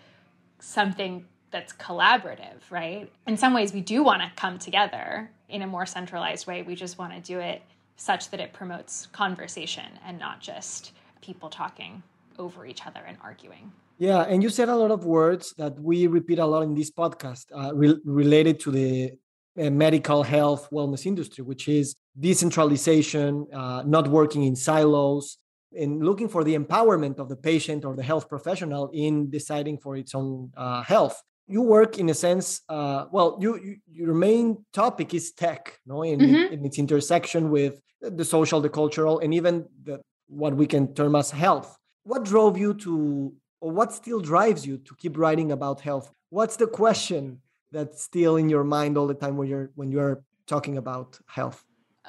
something 0.59 1.25
that's 1.51 1.73
collaborative 1.73 2.61
right? 2.71 3.11
In 3.27 3.37
some 3.37 3.53
ways 3.53 3.73
we 3.73 3.81
do 3.81 4.03
want 4.03 4.23
to 4.23 4.31
come 4.37 4.59
together 4.59 5.31
in 5.49 5.63
a 5.63 5.67
more 5.67 5.87
centralized 5.87 6.47
way. 6.47 6.63
We 6.63 6.75
just 6.75 6.99
want 6.99 7.13
to 7.13 7.21
do 7.21 7.39
it 7.39 7.63
such 7.97 8.31
that 8.31 8.41
it 8.41 8.53
promotes 8.53 9.07
conversation 9.07 9.99
and 10.05 10.19
not 10.19 10.41
just 10.41 10.93
people 11.21 11.49
talking 11.49 12.03
over 12.39 12.67
each 12.67 12.87
other 12.87 13.01
and 13.07 13.17
arguing. 13.23 13.73
Yeah, 13.99 14.23
and 14.23 14.43
you 14.43 14.51
said 14.51 14.69
a 14.69 14.77
lot 14.77 14.91
of 14.91 15.07
words 15.07 15.55
that 15.57 15.81
we 15.81 16.07
repeat 16.07 16.39
a 16.39 16.45
lot 16.45 16.63
in 16.63 16.75
this 16.75 16.91
podcast 16.91 17.47
uh, 17.55 17.75
re- 17.75 17.99
related 18.05 18.61
to 18.61 18.71
the 18.71 19.13
uh, 19.59 19.71
medical 19.71 20.23
health 20.23 20.69
wellness 20.71 21.07
industry, 21.07 21.43
which 21.43 21.67
is 21.67 21.97
decentralization, 22.21 23.47
uh, 23.55 23.83
not 23.87 24.09
working 24.09 24.43
in 24.45 24.55
silos, 24.55 25.39
and 25.73 26.05
looking 26.05 26.29
for 26.29 26.45
the 26.45 26.55
empowerment 26.55 27.19
of 27.19 27.31
the 27.31 27.37
patient 27.37 27.85
or 27.85 27.97
the 27.97 28.03
health 28.03 28.29
professional 28.29 28.91
in 28.93 29.31
deciding 29.31 29.79
for 29.79 29.97
its 29.97 30.15
own 30.15 30.53
uh, 30.57 30.83
health 30.83 31.23
you 31.49 31.63
work 31.63 31.99
in 31.99 32.09
a 32.09 32.15
sense 32.15 32.61
uh, 32.69 33.07
well 33.13 33.39
you, 33.41 33.57
you, 33.63 33.77
your 33.91 34.15
main 34.15 34.65
topic 34.73 35.15
is 35.15 35.33
tech 35.33 35.79
no 35.87 36.03
in, 36.03 36.19
mm-hmm. 36.21 36.53
in, 36.53 36.65
its 36.65 36.79
intersection 36.79 37.51
with 37.51 37.81
the 38.01 38.25
social 38.25 38.61
the 38.61 38.69
cultural 38.69 39.19
and 39.21 39.33
even 39.35 39.67
the, 39.85 40.01
what 40.29 40.55
we 40.55 40.67
can 40.67 40.93
term 40.95 41.15
as 41.15 41.31
health. 41.31 41.79
What 42.05 42.25
drove 42.25 42.57
you 42.59 42.75
to 42.75 43.33
or 43.61 43.71
what 43.73 43.93
still 43.93 44.21
drives 44.21 44.67
you 44.67 44.79
to 44.79 44.95
keep 44.97 45.17
writing 45.17 45.53
about 45.53 45.81
health? 45.81 46.13
What's 46.31 46.57
the 46.57 46.67
question 46.67 47.41
that's 47.73 48.03
still 48.03 48.37
in 48.37 48.49
your 48.49 48.65
mind 48.65 48.97
all 48.97 49.07
the 49.07 49.15
time 49.15 49.37
when 49.37 49.49
you're 49.49 49.71
when 49.75 49.91
you're 49.91 50.23
talking 50.47 50.77
about 50.77 51.19
health? 51.27 51.65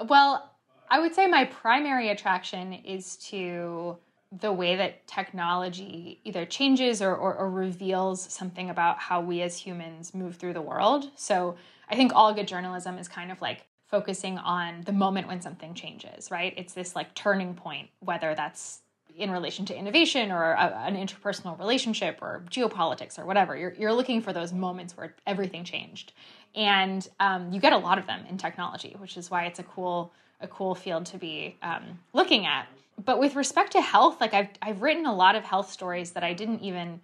Well 0.07 0.53
i 0.89 0.99
would 0.99 1.13
say 1.13 1.27
my 1.27 1.43
primary 1.43 2.09
attraction 2.09 2.71
is 2.71 3.17
to 3.17 3.97
the 4.31 4.51
way 4.51 4.75
that 4.75 5.07
technology 5.07 6.19
either 6.23 6.45
changes 6.45 7.01
or, 7.01 7.15
or, 7.15 7.35
or, 7.35 7.49
reveals 7.49 8.21
something 8.21 8.69
about 8.69 8.99
how 8.99 9.21
we 9.21 9.41
as 9.41 9.57
humans 9.57 10.13
move 10.13 10.35
through 10.35 10.53
the 10.53 10.61
world. 10.61 11.09
So 11.15 11.55
I 11.89 11.95
think 11.95 12.11
all 12.13 12.33
good 12.33 12.47
journalism 12.47 12.97
is 12.97 13.07
kind 13.07 13.31
of 13.31 13.41
like 13.41 13.65
focusing 13.85 14.37
on 14.37 14.81
the 14.85 14.91
moment 14.91 15.27
when 15.27 15.41
something 15.41 15.73
changes, 15.73 16.29
right? 16.29 16.53
It's 16.57 16.73
this 16.73 16.93
like 16.95 17.15
turning 17.15 17.53
point, 17.53 17.89
whether 18.01 18.35
that's 18.35 18.81
in 19.15 19.31
relation 19.31 19.65
to 19.65 19.75
innovation 19.75 20.31
or 20.31 20.51
a, 20.51 20.83
an 20.85 20.95
interpersonal 20.95 21.57
relationship 21.57 22.19
or 22.21 22.43
geopolitics 22.49 23.17
or 23.17 23.25
whatever. 23.25 23.57
You're, 23.57 23.73
you're 23.73 23.93
looking 23.93 24.21
for 24.21 24.33
those 24.33 24.53
moments 24.53 24.95
where 24.95 25.15
everything 25.25 25.63
changed. 25.63 26.11
And 26.53 27.07
um, 27.19 27.51
you 27.51 27.59
get 27.59 27.73
a 27.73 27.77
lot 27.77 27.97
of 27.97 28.05
them 28.07 28.25
in 28.29 28.37
technology, 28.37 28.95
which 28.99 29.17
is 29.17 29.31
why 29.31 29.45
it's 29.45 29.59
a 29.59 29.63
cool 29.63 30.11
a 30.39 30.47
cool 30.47 30.75
field 30.75 31.05
to 31.07 31.17
be 31.17 31.57
um, 31.63 31.99
looking 32.13 32.45
at. 32.45 32.67
But 33.03 33.19
with 33.19 33.35
respect 33.35 33.71
to 33.73 33.81
health, 33.81 34.19
like 34.19 34.33
I've 34.33 34.49
I've 34.61 34.81
written 34.81 35.05
a 35.05 35.15
lot 35.15 35.35
of 35.35 35.43
health 35.43 35.71
stories 35.71 36.11
that 36.11 36.23
I 36.23 36.33
didn't 36.33 36.61
even 36.61 37.01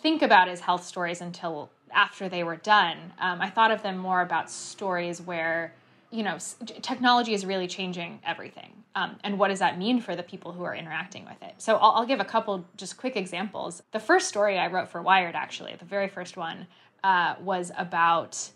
think 0.00 0.22
about 0.22 0.48
as 0.48 0.60
health 0.60 0.84
stories 0.84 1.20
until 1.20 1.70
after 1.92 2.28
they 2.28 2.42
were 2.44 2.56
done. 2.56 3.12
Um, 3.18 3.40
I 3.40 3.50
thought 3.50 3.70
of 3.70 3.82
them 3.82 3.96
more 3.96 4.20
about 4.20 4.50
stories 4.50 5.20
where 5.20 5.74
you 6.10 6.22
know 6.22 6.38
technology 6.82 7.34
is 7.34 7.44
really 7.44 7.66
changing 7.66 8.20
everything, 8.24 8.84
um, 8.94 9.16
and 9.22 9.38
what 9.38 9.48
does 9.48 9.58
that 9.58 9.78
mean 9.78 10.00
for 10.00 10.16
the 10.16 10.22
people 10.22 10.52
who 10.52 10.64
are 10.64 10.74
interacting 10.74 11.24
with 11.24 11.42
it? 11.42 11.54
So 11.58 11.76
I'll, 11.76 11.92
I'll, 11.92 12.06
give 12.06 12.20
a 12.20 12.24
couple 12.24 12.64
just 12.76 12.96
quick 12.96 13.16
examples. 13.16 13.82
The 13.92 14.00
first 14.00 14.28
story 14.28 14.58
I 14.58 14.68
wrote 14.68 14.88
for 14.88 15.02
Wired, 15.02 15.34
actually, 15.34 15.74
the 15.78 15.84
very 15.84 16.08
first 16.08 16.36
one, 16.36 16.66
uh, 17.02 17.34
was 17.40 17.70
about 17.76 18.50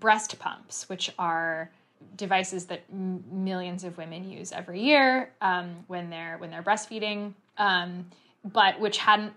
breast 0.00 0.38
pumps, 0.38 0.88
which 0.88 1.12
are 1.18 1.70
devices 2.16 2.66
that 2.66 2.82
m- 2.92 3.24
millions 3.30 3.84
of 3.84 3.96
women 3.96 4.28
use 4.28 4.52
every 4.52 4.80
year 4.80 5.32
um, 5.40 5.84
when 5.86 6.10
they're 6.10 6.36
when 6.38 6.50
they're 6.50 6.62
breastfeeding, 6.62 7.34
um, 7.58 8.06
but 8.44 8.78
which 8.80 8.98
hadn't 8.98 9.32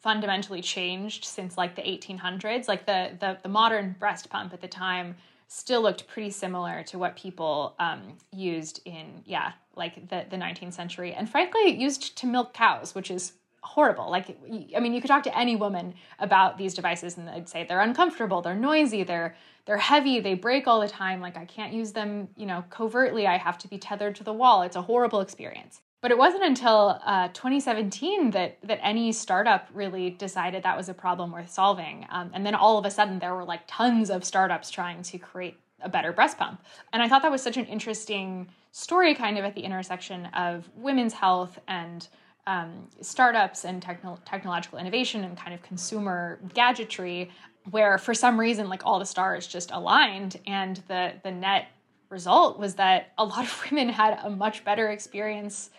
fundamentally 0.00 0.62
changed 0.62 1.24
since 1.24 1.58
like 1.58 1.76
the 1.76 1.82
1800s. 1.82 2.68
Like 2.68 2.86
the 2.86 3.10
the, 3.18 3.38
the 3.42 3.48
modern 3.48 3.96
breast 3.98 4.30
pump 4.30 4.52
at 4.52 4.60
the 4.60 4.68
time 4.68 5.16
still 5.48 5.82
looked 5.82 6.06
pretty 6.06 6.30
similar 6.30 6.82
to 6.84 6.98
what 6.98 7.16
people 7.16 7.74
um, 7.78 8.16
used 8.32 8.80
in 8.84 9.22
yeah 9.24 9.52
like 9.76 10.08
the 10.08 10.24
the 10.30 10.36
19th 10.36 10.74
century, 10.74 11.12
and 11.12 11.28
frankly 11.28 11.70
used 11.70 12.16
to 12.18 12.26
milk 12.26 12.54
cows, 12.54 12.94
which 12.94 13.10
is 13.10 13.32
horrible. 13.62 14.10
Like, 14.10 14.38
I 14.76 14.80
mean, 14.80 14.94
you 14.94 15.00
could 15.00 15.08
talk 15.08 15.22
to 15.24 15.38
any 15.38 15.56
woman 15.56 15.94
about 16.18 16.58
these 16.58 16.74
devices 16.74 17.16
and 17.16 17.28
they'd 17.28 17.48
say 17.48 17.64
they're 17.64 17.80
uncomfortable, 17.80 18.42
they're 18.42 18.54
noisy, 18.54 19.02
they're 19.04 19.36
they're 19.66 19.76
heavy, 19.76 20.20
they 20.20 20.34
break 20.34 20.66
all 20.66 20.80
the 20.80 20.88
time. 20.88 21.20
Like 21.20 21.36
I 21.36 21.44
can't 21.44 21.72
use 21.72 21.92
them, 21.92 22.28
you 22.36 22.46
know, 22.46 22.64
covertly. 22.70 23.26
I 23.26 23.36
have 23.36 23.58
to 23.58 23.68
be 23.68 23.78
tethered 23.78 24.14
to 24.16 24.24
the 24.24 24.32
wall. 24.32 24.62
It's 24.62 24.76
a 24.76 24.82
horrible 24.82 25.20
experience. 25.20 25.80
But 26.02 26.10
it 26.10 26.18
wasn't 26.18 26.44
until 26.44 26.98
uh, 27.04 27.28
2017 27.28 28.30
that 28.30 28.58
that 28.62 28.80
any 28.82 29.12
startup 29.12 29.68
really 29.74 30.10
decided 30.10 30.62
that 30.62 30.76
was 30.76 30.88
a 30.88 30.94
problem 30.94 31.30
worth 31.30 31.50
solving. 31.50 32.06
Um, 32.10 32.30
and 32.32 32.44
then 32.44 32.54
all 32.54 32.78
of 32.78 32.86
a 32.86 32.90
sudden, 32.90 33.18
there 33.18 33.34
were 33.34 33.44
like 33.44 33.60
tons 33.66 34.10
of 34.10 34.24
startups 34.24 34.70
trying 34.70 35.02
to 35.02 35.18
create 35.18 35.58
a 35.82 35.88
better 35.88 36.12
breast 36.12 36.38
pump. 36.38 36.62
And 36.92 37.02
I 37.02 37.08
thought 37.08 37.22
that 37.22 37.30
was 37.30 37.42
such 37.42 37.56
an 37.56 37.66
interesting 37.66 38.48
story, 38.72 39.14
kind 39.14 39.38
of 39.38 39.44
at 39.44 39.54
the 39.54 39.62
intersection 39.62 40.26
of 40.26 40.68
women's 40.76 41.12
health 41.12 41.58
and 41.68 42.06
um, 42.46 42.88
startups 43.00 43.64
and 43.64 43.82
techno- 43.82 44.18
technological 44.24 44.78
innovation 44.78 45.24
and 45.24 45.36
kind 45.36 45.54
of 45.54 45.62
consumer 45.62 46.40
gadgetry 46.54 47.30
where 47.70 47.98
for 47.98 48.14
some 48.14 48.38
reason 48.38 48.68
like 48.68 48.86
all 48.86 48.98
the 48.98 49.06
stars 49.06 49.46
just 49.46 49.70
aligned 49.70 50.40
and 50.46 50.82
the 50.88 51.12
the 51.22 51.30
net 51.30 51.68
result 52.08 52.58
was 52.58 52.74
that 52.74 53.12
a 53.18 53.24
lot 53.24 53.44
of 53.44 53.64
women 53.70 53.88
had 53.88 54.18
a 54.22 54.30
much 54.30 54.64
better 54.64 54.88
experience 54.88 55.70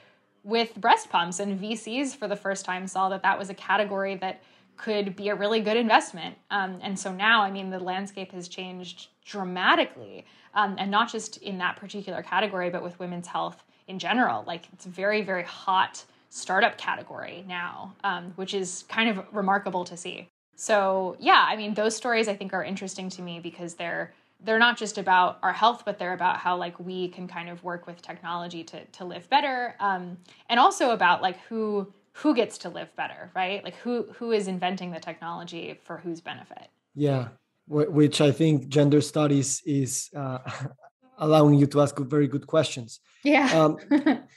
with 0.44 0.74
breast 0.76 1.10
pumps 1.10 1.40
and 1.40 1.60
VCs 1.60 2.16
for 2.16 2.28
the 2.28 2.36
first 2.36 2.66
time 2.66 2.88
saw 2.88 3.10
that 3.10 3.22
that 3.24 3.38
was 3.38 3.50
a 3.50 3.54
category 3.54 4.16
that 4.16 4.42
could 4.78 5.16
be 5.16 5.30
a 5.30 5.36
really 5.36 5.60
good 5.62 5.78
investment. 5.78 6.36
Um, 6.50 6.80
and 6.82 6.98
so 6.98 7.12
now, 7.12 7.44
I 7.44 7.52
mean, 7.52 7.70
the 7.70 7.80
landscape 7.80 8.32
has 8.32 8.48
changed 8.48 9.10
dramatically, 9.24 10.26
um, 10.56 10.76
and 10.80 10.90
not 10.90 11.12
just 11.12 11.38
in 11.38 11.60
that 11.60 11.76
particular 11.76 12.24
category, 12.24 12.72
but 12.72 12.82
with 12.82 12.98
women's 12.98 13.28
health 13.28 13.64
in 13.88 14.00
general. 14.00 14.44
Like 14.48 14.68
it's 14.74 14.86
very, 14.86 15.22
very 15.22 15.44
hot 15.44 16.04
startup 16.30 16.78
category 16.78 17.46
now, 17.48 17.94
um, 18.04 18.34
which 18.38 18.56
is 18.56 18.86
kind 18.90 19.10
of 19.10 19.24
remarkable 19.32 19.86
to 19.86 19.96
see. 19.96 20.28
So 20.56 21.16
yeah, 21.20 21.46
I 21.48 21.56
mean, 21.56 21.74
those 21.74 21.96
stories 21.96 22.28
I 22.28 22.36
think 22.36 22.54
are 22.54 22.64
interesting 22.64 23.10
to 23.10 23.22
me 23.22 23.40
because 23.40 23.76
they're 23.76 24.14
they're 24.44 24.60
not 24.60 24.78
just 24.78 24.98
about 24.98 25.38
our 25.44 25.54
health, 25.54 25.84
but 25.86 26.00
they're 26.00 26.14
about 26.14 26.38
how 26.38 26.58
like 26.58 26.80
we 26.80 27.08
can 27.10 27.28
kind 27.28 27.50
of 27.50 27.64
work 27.64 27.88
with 27.88 28.02
technology 28.02 28.64
to 28.66 28.86
to 28.86 29.06
live 29.06 29.30
better, 29.30 29.76
um, 29.80 30.18
and 30.50 30.60
also 30.60 30.92
about 30.92 31.22
like 31.22 31.40
who 31.50 31.92
who 32.14 32.36
gets 32.36 32.58
to 32.60 32.70
live 32.70 32.94
better, 32.96 33.32
right? 33.36 33.64
Like 33.64 33.76
who 33.76 34.08
who 34.14 34.32
is 34.32 34.48
inventing 34.48 34.92
the 34.92 35.00
technology 35.00 35.80
for 35.84 35.98
whose 35.98 36.22
benefit? 36.22 36.68
Yeah, 36.96 37.30
which 37.68 38.20
I 38.20 38.32
think 38.32 38.68
gender 38.68 39.02
studies 39.02 39.62
is 39.66 40.10
uh, 40.16 40.40
allowing 41.18 41.56
you 41.56 41.68
to 41.68 41.82
ask 41.82 41.98
very 41.98 42.28
good 42.28 42.48
questions. 42.48 43.00
Yeah. 43.24 43.48
Um, 43.54 43.78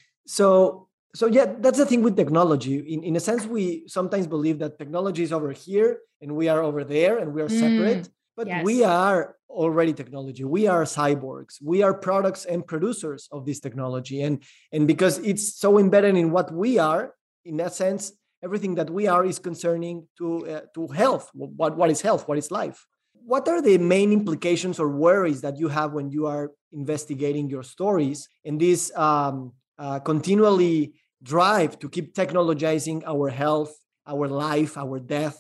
so 0.27 0.89
so 1.15 1.27
yeah 1.27 1.47
that's 1.61 1.79
the 1.79 1.87
thing 1.87 2.03
with 2.03 2.17
technology. 2.17 2.77
In, 2.95 3.03
in 3.03 3.17
a 3.17 3.21
sense 3.21 3.47
we 3.47 3.85
sometimes 3.87 4.27
believe 4.27 4.59
that 4.59 4.79
technology 4.79 5.23
is 5.23 5.33
over 5.33 5.53
here 5.53 5.99
and 6.21 6.35
we 6.35 6.49
are 6.49 6.63
over 6.63 6.85
there 6.85 7.19
and 7.19 7.33
we 7.33 7.43
are 7.43 7.49
separate 7.49 8.05
mm, 8.05 8.11
but 8.37 8.47
yes. 8.47 8.65
we 8.65 8.83
are 8.85 9.37
already 9.49 9.93
technology. 9.93 10.45
We 10.45 10.67
are 10.67 10.83
cyborgs. 10.85 11.55
We 11.63 11.83
are 11.83 11.95
products 11.95 12.45
and 12.45 12.67
producers 12.67 13.29
of 13.31 13.47
this 13.47 13.61
technology. 13.61 14.23
And 14.23 14.43
and 14.73 14.87
because 14.87 15.19
it's 15.19 15.57
so 15.59 15.79
embedded 15.79 16.17
in 16.17 16.31
what 16.31 16.53
we 16.53 16.79
are 16.79 17.15
in 17.45 17.57
that 17.59 17.75
sense 17.75 18.13
everything 18.43 18.75
that 18.75 18.91
we 18.91 19.07
are 19.07 19.25
is 19.25 19.39
concerning 19.39 20.07
to 20.19 20.47
uh, 20.47 20.61
to 20.75 20.89
health 20.89 21.31
what 21.33 21.77
what 21.77 21.91
is 21.91 22.01
health 22.01 22.29
what 22.29 22.39
is 22.39 22.51
life. 22.51 22.87
What 23.27 23.49
are 23.49 23.63
the 23.63 23.79
main 23.79 24.13
implications 24.13 24.79
or 24.79 24.89
worries 24.91 25.41
that 25.41 25.59
you 25.59 25.69
have 25.69 25.93
when 25.93 26.11
you 26.11 26.27
are 26.27 26.51
investigating 26.73 27.49
your 27.49 27.63
stories 27.63 28.29
and 28.45 28.61
this 28.61 28.95
um, 28.97 29.53
uh, 29.79 29.99
continually 30.01 30.93
drive 31.25 31.79
to 31.81 31.89
keep 31.89 32.15
technologizing 32.15 33.03
our 33.07 33.31
health, 33.31 33.75
our 34.07 34.29
life, 34.29 34.77
our 34.77 35.01
death, 35.01 35.39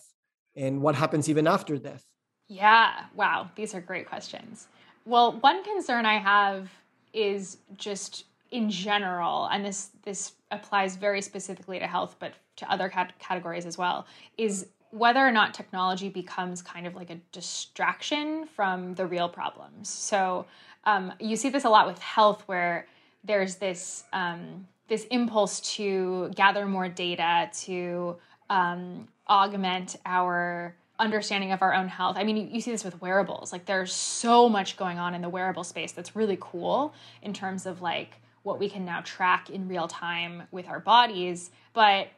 and 0.56 0.80
what 0.80 0.94
happens 0.94 1.28
even 1.28 1.46
after 1.46 1.76
death? 1.76 2.04
Yeah, 2.48 3.04
wow, 3.14 3.50
these 3.54 3.74
are 3.74 3.80
great 3.80 4.08
questions. 4.08 4.68
Well, 5.04 5.32
one 5.40 5.62
concern 5.62 6.06
I 6.06 6.18
have 6.18 6.70
is 7.12 7.58
just 7.76 8.24
in 8.50 8.70
general, 8.70 9.46
and 9.46 9.64
this 9.64 9.90
this 10.02 10.32
applies 10.50 10.96
very 10.96 11.20
specifically 11.20 11.78
to 11.78 11.86
health, 11.86 12.16
but 12.18 12.32
to 12.56 12.70
other 12.70 12.88
cat- 12.88 13.12
categories 13.18 13.66
as 13.66 13.76
well, 13.76 14.06
is 14.38 14.68
whether 14.90 15.20
or 15.20 15.32
not 15.32 15.52
technology 15.52 16.08
becomes 16.08 16.62
kind 16.62 16.86
of 16.86 16.94
like 16.94 17.10
a 17.10 17.18
distraction 17.32 18.46
from 18.46 18.94
the 18.94 19.04
real 19.04 19.28
problems. 19.28 19.88
So 19.88 20.46
um, 20.84 21.12
you 21.18 21.36
see 21.36 21.48
this 21.48 21.64
a 21.64 21.70
lot 21.70 21.86
with 21.86 21.98
health, 21.98 22.44
where 22.46 22.86
there's 23.24 23.56
this 23.56 24.04
um, 24.12 24.66
this 24.88 25.04
impulse 25.06 25.60
to 25.76 26.30
gather 26.34 26.66
more 26.66 26.88
data 26.88 27.50
to 27.62 28.16
um, 28.50 29.08
augment 29.28 29.96
our 30.04 30.76
understanding 30.98 31.52
of 31.52 31.62
our 31.62 31.74
own 31.74 31.88
health. 31.88 32.16
I 32.16 32.24
mean, 32.24 32.36
you, 32.36 32.48
you, 32.52 32.60
see 32.60 32.70
this 32.70 32.84
with 32.84 33.00
wearables. 33.00 33.52
Like, 33.52 33.66
there's 33.66 33.92
so 33.92 34.48
much 34.48 34.76
going 34.76 34.98
on 34.98 35.14
in 35.14 35.22
the 35.22 35.28
wearable 35.28 35.64
space 35.64 35.92
that's 35.92 36.14
really 36.14 36.38
cool 36.40 36.94
in 37.22 37.32
terms 37.32 37.66
of 37.66 37.82
like 37.82 38.20
what 38.42 38.58
we 38.58 38.68
can 38.68 38.84
now 38.84 39.00
track 39.00 39.50
in 39.50 39.66
real 39.66 39.88
time 39.88 40.44
with 40.52 40.68
our 40.68 40.78
bodies. 40.78 41.50
But 41.72 42.08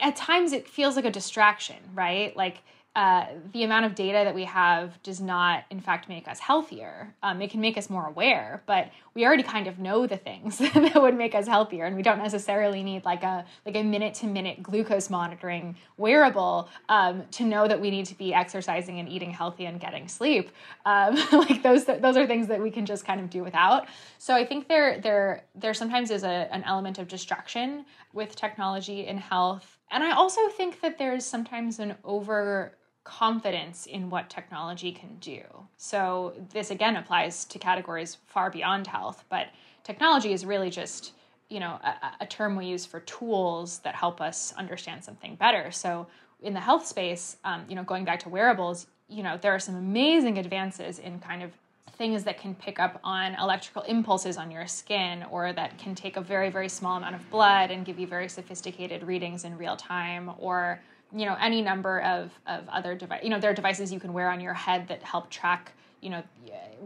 at 0.00 0.14
times, 0.14 0.52
it 0.52 0.68
feels 0.68 0.94
like 0.94 1.06
a 1.06 1.10
distraction, 1.10 1.76
right? 1.94 2.36
Like, 2.36 2.58
uh, 2.98 3.26
the 3.52 3.62
amount 3.62 3.84
of 3.84 3.94
data 3.94 4.22
that 4.24 4.34
we 4.34 4.42
have 4.42 5.00
does 5.04 5.20
not, 5.20 5.62
in 5.70 5.78
fact, 5.78 6.08
make 6.08 6.26
us 6.26 6.40
healthier. 6.40 7.14
Um, 7.22 7.40
it 7.40 7.48
can 7.48 7.60
make 7.60 7.78
us 7.78 7.88
more 7.88 8.04
aware, 8.04 8.60
but 8.66 8.90
we 9.14 9.24
already 9.24 9.44
kind 9.44 9.68
of 9.68 9.78
know 9.78 10.08
the 10.08 10.16
things 10.16 10.58
that 10.74 11.00
would 11.00 11.16
make 11.16 11.32
us 11.32 11.46
healthier, 11.46 11.84
and 11.84 11.94
we 11.94 12.02
don't 12.02 12.18
necessarily 12.18 12.82
need 12.82 13.04
like 13.04 13.22
a 13.22 13.44
like 13.64 13.76
a 13.76 13.84
minute 13.84 14.14
to 14.14 14.26
minute 14.26 14.64
glucose 14.64 15.10
monitoring 15.10 15.76
wearable 15.96 16.68
um, 16.88 17.22
to 17.30 17.44
know 17.44 17.68
that 17.68 17.80
we 17.80 17.92
need 17.92 18.06
to 18.06 18.18
be 18.18 18.34
exercising 18.34 18.98
and 18.98 19.08
eating 19.08 19.30
healthy 19.30 19.66
and 19.66 19.78
getting 19.78 20.08
sleep. 20.08 20.50
Um, 20.84 21.14
like 21.32 21.62
those 21.62 21.84
those 21.84 22.16
are 22.16 22.26
things 22.26 22.48
that 22.48 22.60
we 22.60 22.72
can 22.72 22.84
just 22.84 23.04
kind 23.04 23.20
of 23.20 23.30
do 23.30 23.44
without. 23.44 23.86
So 24.18 24.34
I 24.34 24.44
think 24.44 24.66
there 24.66 25.00
there 25.00 25.44
there 25.54 25.72
sometimes 25.72 26.10
is 26.10 26.24
a, 26.24 26.48
an 26.52 26.64
element 26.64 26.98
of 26.98 27.06
distraction 27.06 27.84
with 28.12 28.34
technology 28.34 29.06
in 29.06 29.18
health. 29.18 29.78
And 29.92 30.02
I 30.02 30.10
also 30.16 30.48
think 30.48 30.80
that 30.80 30.98
there's 30.98 31.24
sometimes 31.24 31.78
an 31.78 31.94
over 32.02 32.72
confidence 33.04 33.86
in 33.86 34.10
what 34.10 34.28
technology 34.28 34.92
can 34.92 35.16
do. 35.20 35.42
So, 35.76 36.34
this 36.52 36.70
again 36.70 36.96
applies 36.96 37.44
to 37.46 37.58
categories 37.58 38.18
far 38.26 38.50
beyond 38.50 38.86
health, 38.86 39.24
but 39.28 39.48
technology 39.82 40.32
is 40.32 40.44
really 40.44 40.70
just 40.70 41.12
you 41.48 41.60
know 41.60 41.78
a, 41.82 41.94
a, 42.20 42.26
term 42.26 42.56
we 42.56 42.66
use 42.66 42.84
for 42.84 43.00
tools 43.00 43.78
that 43.80 43.94
help 43.94 44.20
us 44.20 44.52
understand 44.56 45.02
something 45.02 45.34
better 45.36 45.70
so 45.70 46.06
in 46.42 46.52
the 46.52 46.60
health 46.60 46.86
space 46.86 47.38
um, 47.44 47.64
you 47.68 47.74
know 47.74 47.82
going 47.82 48.04
back 48.04 48.20
to 48.20 48.28
wearables 48.28 48.86
you 49.08 49.22
know 49.22 49.38
there 49.40 49.54
are 49.54 49.58
some 49.58 49.74
amazing 49.74 50.38
advances 50.38 50.98
in 50.98 51.18
kind 51.18 51.42
of 51.42 51.50
things 51.96 52.22
that 52.24 52.38
can 52.38 52.54
pick 52.54 52.78
up 52.78 53.00
on 53.02 53.34
electrical 53.36 53.82
impulses 53.82 54.36
on 54.36 54.50
your 54.50 54.66
skin 54.66 55.24
or 55.30 55.52
that 55.52 55.76
can 55.78 55.94
take 55.94 56.16
a 56.16 56.20
very 56.20 56.50
very 56.50 56.68
small 56.68 56.96
amount 56.98 57.14
of 57.14 57.30
blood 57.30 57.70
and 57.70 57.86
give 57.86 57.98
you 57.98 58.06
very 58.06 58.28
sophisticated 58.28 59.02
readings 59.02 59.44
in 59.44 59.56
real 59.56 59.76
time 59.76 60.30
or 60.38 60.80
you 61.14 61.24
know 61.26 61.36
any 61.40 61.62
number 61.62 62.00
of, 62.00 62.30
of 62.46 62.68
other 62.68 62.94
devices 62.94 63.24
you 63.24 63.30
know 63.30 63.40
there 63.40 63.50
are 63.50 63.54
devices 63.54 63.92
you 63.92 64.00
can 64.00 64.12
wear 64.12 64.30
on 64.30 64.40
your 64.40 64.54
head 64.54 64.86
that 64.88 65.02
help 65.02 65.30
track 65.30 65.72
you 66.00 66.10
know 66.10 66.22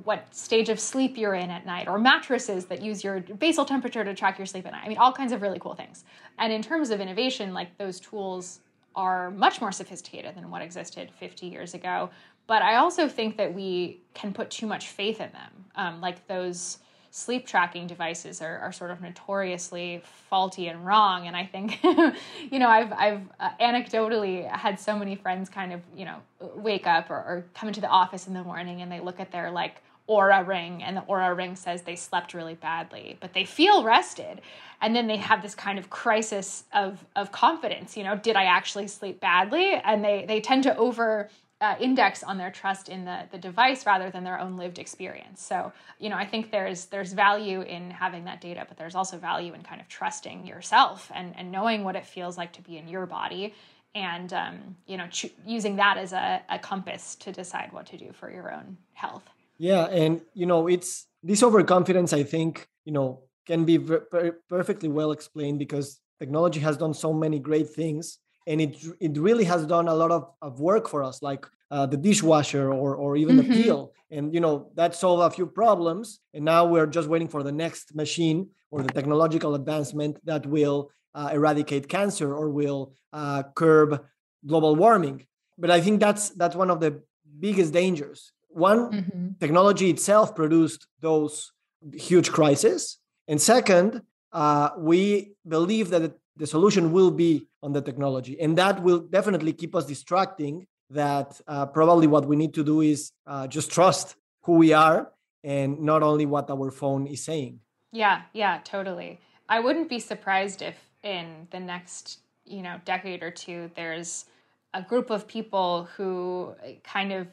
what 0.04 0.34
stage 0.34 0.68
of 0.68 0.80
sleep 0.80 1.16
you're 1.16 1.34
in 1.34 1.50
at 1.50 1.66
night 1.66 1.88
or 1.88 1.98
mattresses 1.98 2.66
that 2.66 2.82
use 2.82 3.04
your 3.04 3.20
basal 3.20 3.64
temperature 3.64 4.04
to 4.04 4.14
track 4.14 4.38
your 4.38 4.46
sleep 4.46 4.66
at 4.66 4.72
night. 4.72 4.82
I 4.84 4.88
mean 4.88 4.98
all 4.98 5.12
kinds 5.12 5.32
of 5.32 5.42
really 5.42 5.58
cool 5.58 5.74
things. 5.74 6.04
And 6.38 6.52
in 6.52 6.62
terms 6.62 6.90
of 6.90 7.00
innovation 7.00 7.52
like 7.52 7.76
those 7.78 8.00
tools 8.00 8.60
are 8.94 9.30
much 9.30 9.60
more 9.60 9.72
sophisticated 9.72 10.34
than 10.34 10.50
what 10.50 10.62
existed 10.62 11.10
50 11.18 11.46
years 11.46 11.74
ago. 11.74 12.10
But 12.46 12.62
i 12.62 12.76
also 12.76 13.08
think 13.08 13.36
that 13.36 13.52
we 13.52 14.00
can 14.14 14.32
put 14.32 14.50
too 14.50 14.66
much 14.66 14.88
faith 14.88 15.20
in 15.20 15.30
them. 15.32 15.64
Um, 15.74 16.00
like 16.00 16.26
those 16.26 16.78
sleep 17.14 17.46
tracking 17.46 17.86
devices 17.86 18.40
are, 18.40 18.58
are 18.60 18.72
sort 18.72 18.90
of 18.90 19.02
notoriously 19.02 20.02
faulty 20.30 20.68
and 20.68 20.84
wrong. 20.86 21.26
And 21.26 21.36
I 21.36 21.44
think, 21.44 21.78
you 22.50 22.58
know, 22.58 22.68
I've, 22.68 22.90
I've 22.90 23.20
uh, 23.38 23.50
anecdotally 23.60 24.50
had 24.50 24.80
so 24.80 24.98
many 24.98 25.14
friends 25.14 25.50
kind 25.50 25.74
of, 25.74 25.82
you 25.94 26.06
know, 26.06 26.16
wake 26.40 26.86
up 26.86 27.10
or, 27.10 27.16
or 27.16 27.44
come 27.54 27.68
into 27.68 27.82
the 27.82 27.88
office 27.88 28.26
in 28.26 28.32
the 28.32 28.42
morning 28.42 28.80
and 28.80 28.90
they 28.90 28.98
look 28.98 29.20
at 29.20 29.30
their 29.30 29.50
like 29.50 29.82
Oura 30.08 30.44
ring 30.46 30.82
and 30.82 30.96
the 30.96 31.02
Oura 31.02 31.36
ring 31.36 31.54
says 31.54 31.82
they 31.82 31.96
slept 31.96 32.32
really 32.32 32.54
badly, 32.54 33.18
but 33.20 33.34
they 33.34 33.44
feel 33.44 33.84
rested. 33.84 34.40
And 34.80 34.96
then 34.96 35.06
they 35.06 35.18
have 35.18 35.42
this 35.42 35.54
kind 35.54 35.78
of 35.78 35.90
crisis 35.90 36.64
of, 36.72 37.04
of 37.14 37.30
confidence, 37.30 37.94
you 37.94 38.04
know, 38.04 38.16
did 38.16 38.36
I 38.36 38.44
actually 38.44 38.88
sleep 38.88 39.20
badly? 39.20 39.74
And 39.84 40.02
they, 40.02 40.24
they 40.26 40.40
tend 40.40 40.62
to 40.62 40.74
over 40.78 41.28
uh, 41.62 41.76
index 41.78 42.24
on 42.24 42.36
their 42.38 42.50
trust 42.50 42.88
in 42.88 43.04
the, 43.04 43.20
the 43.30 43.38
device 43.38 43.86
rather 43.86 44.10
than 44.10 44.24
their 44.24 44.38
own 44.38 44.56
lived 44.56 44.80
experience. 44.80 45.40
So, 45.40 45.72
you 46.00 46.10
know, 46.10 46.16
I 46.16 46.26
think 46.26 46.50
there's 46.50 46.86
there's 46.86 47.12
value 47.12 47.62
in 47.62 47.90
having 47.92 48.24
that 48.24 48.40
data, 48.40 48.66
but 48.68 48.76
there's 48.76 48.96
also 48.96 49.16
value 49.16 49.54
in 49.54 49.62
kind 49.62 49.80
of 49.80 49.86
trusting 49.88 50.44
yourself 50.44 51.10
and, 51.14 51.32
and 51.38 51.52
knowing 51.52 51.84
what 51.84 51.94
it 51.94 52.04
feels 52.04 52.36
like 52.36 52.52
to 52.54 52.62
be 52.62 52.78
in 52.78 52.88
your 52.88 53.06
body 53.06 53.54
and, 53.94 54.32
um, 54.32 54.76
you 54.86 54.96
know, 54.96 55.06
ch- 55.06 55.32
using 55.46 55.76
that 55.76 55.98
as 55.98 56.12
a, 56.12 56.42
a 56.48 56.58
compass 56.58 57.14
to 57.16 57.30
decide 57.30 57.72
what 57.72 57.86
to 57.86 57.96
do 57.96 58.10
for 58.12 58.28
your 58.30 58.52
own 58.52 58.76
health. 58.94 59.22
Yeah. 59.58 59.84
And, 59.86 60.20
you 60.34 60.46
know, 60.46 60.66
it's 60.66 61.06
this 61.22 61.44
overconfidence, 61.44 62.12
I 62.12 62.24
think, 62.24 62.66
you 62.84 62.92
know, 62.92 63.20
can 63.46 63.64
be 63.64 63.76
ver- 63.76 64.40
perfectly 64.48 64.88
well 64.88 65.12
explained 65.12 65.60
because 65.60 66.00
technology 66.18 66.58
has 66.58 66.76
done 66.76 66.94
so 66.94 67.12
many 67.12 67.38
great 67.38 67.70
things 67.70 68.18
and 68.46 68.60
it 68.60 68.76
it 69.00 69.16
really 69.18 69.44
has 69.44 69.66
done 69.66 69.88
a 69.88 69.94
lot 69.94 70.10
of, 70.10 70.30
of 70.40 70.60
work 70.60 70.88
for 70.88 71.02
us 71.02 71.22
like 71.22 71.46
uh, 71.70 71.86
the 71.86 71.96
dishwasher 71.96 72.72
or 72.72 72.94
or 72.94 73.16
even 73.16 73.36
mm-hmm. 73.36 73.50
the 73.50 73.62
peel 73.62 73.92
and 74.10 74.34
you 74.34 74.40
know 74.40 74.70
that 74.74 74.94
solved 74.94 75.22
a 75.22 75.34
few 75.34 75.46
problems 75.46 76.20
and 76.34 76.44
now 76.44 76.64
we're 76.64 76.86
just 76.86 77.08
waiting 77.08 77.28
for 77.28 77.42
the 77.42 77.52
next 77.52 77.94
machine 77.94 78.48
or 78.70 78.82
the 78.82 78.92
technological 78.92 79.54
advancement 79.54 80.18
that 80.24 80.46
will 80.46 80.90
uh, 81.14 81.30
eradicate 81.32 81.88
cancer 81.88 82.34
or 82.34 82.50
will 82.50 82.92
uh, 83.12 83.42
curb 83.54 84.04
global 84.46 84.76
warming 84.76 85.24
but 85.58 85.70
i 85.70 85.80
think 85.80 86.00
that's 86.00 86.30
that's 86.30 86.56
one 86.56 86.70
of 86.70 86.80
the 86.80 87.02
biggest 87.38 87.72
dangers 87.72 88.32
one 88.48 88.90
mm-hmm. 88.90 89.28
technology 89.40 89.88
itself 89.88 90.34
produced 90.34 90.86
those 91.00 91.52
huge 91.94 92.30
crises 92.30 92.98
and 93.28 93.40
second 93.40 94.02
uh, 94.32 94.70
we 94.78 95.34
believe 95.46 95.90
that 95.90 96.14
the 96.36 96.46
solution 96.46 96.92
will 96.92 97.10
be 97.10 97.46
on 97.62 97.72
the 97.72 97.80
technology. 97.80 98.40
And 98.40 98.56
that 98.58 98.82
will 98.82 99.00
definitely 99.00 99.52
keep 99.52 99.74
us 99.74 99.86
distracting 99.86 100.66
that 100.90 101.40
uh, 101.46 101.66
probably 101.66 102.06
what 102.06 102.26
we 102.26 102.36
need 102.36 102.54
to 102.54 102.64
do 102.64 102.80
is 102.80 103.12
uh, 103.26 103.46
just 103.46 103.70
trust 103.70 104.16
who 104.42 104.52
we 104.52 104.72
are 104.72 105.10
and 105.44 105.80
not 105.80 106.02
only 106.02 106.26
what 106.26 106.50
our 106.50 106.70
phone 106.70 107.06
is 107.06 107.24
saying. 107.24 107.60
Yeah 107.92 108.22
yeah 108.32 108.60
totally. 108.64 109.20
I 109.48 109.60
wouldn't 109.60 109.88
be 109.88 109.98
surprised 109.98 110.62
if 110.62 110.76
in 111.02 111.48
the 111.50 111.60
next 111.60 112.20
you 112.44 112.62
know 112.62 112.80
decade 112.84 113.22
or 113.22 113.30
two 113.30 113.70
there's 113.74 114.26
a 114.74 114.82
group 114.82 115.10
of 115.10 115.26
people 115.26 115.88
who 115.96 116.54
kind 116.82 117.12
of 117.12 117.26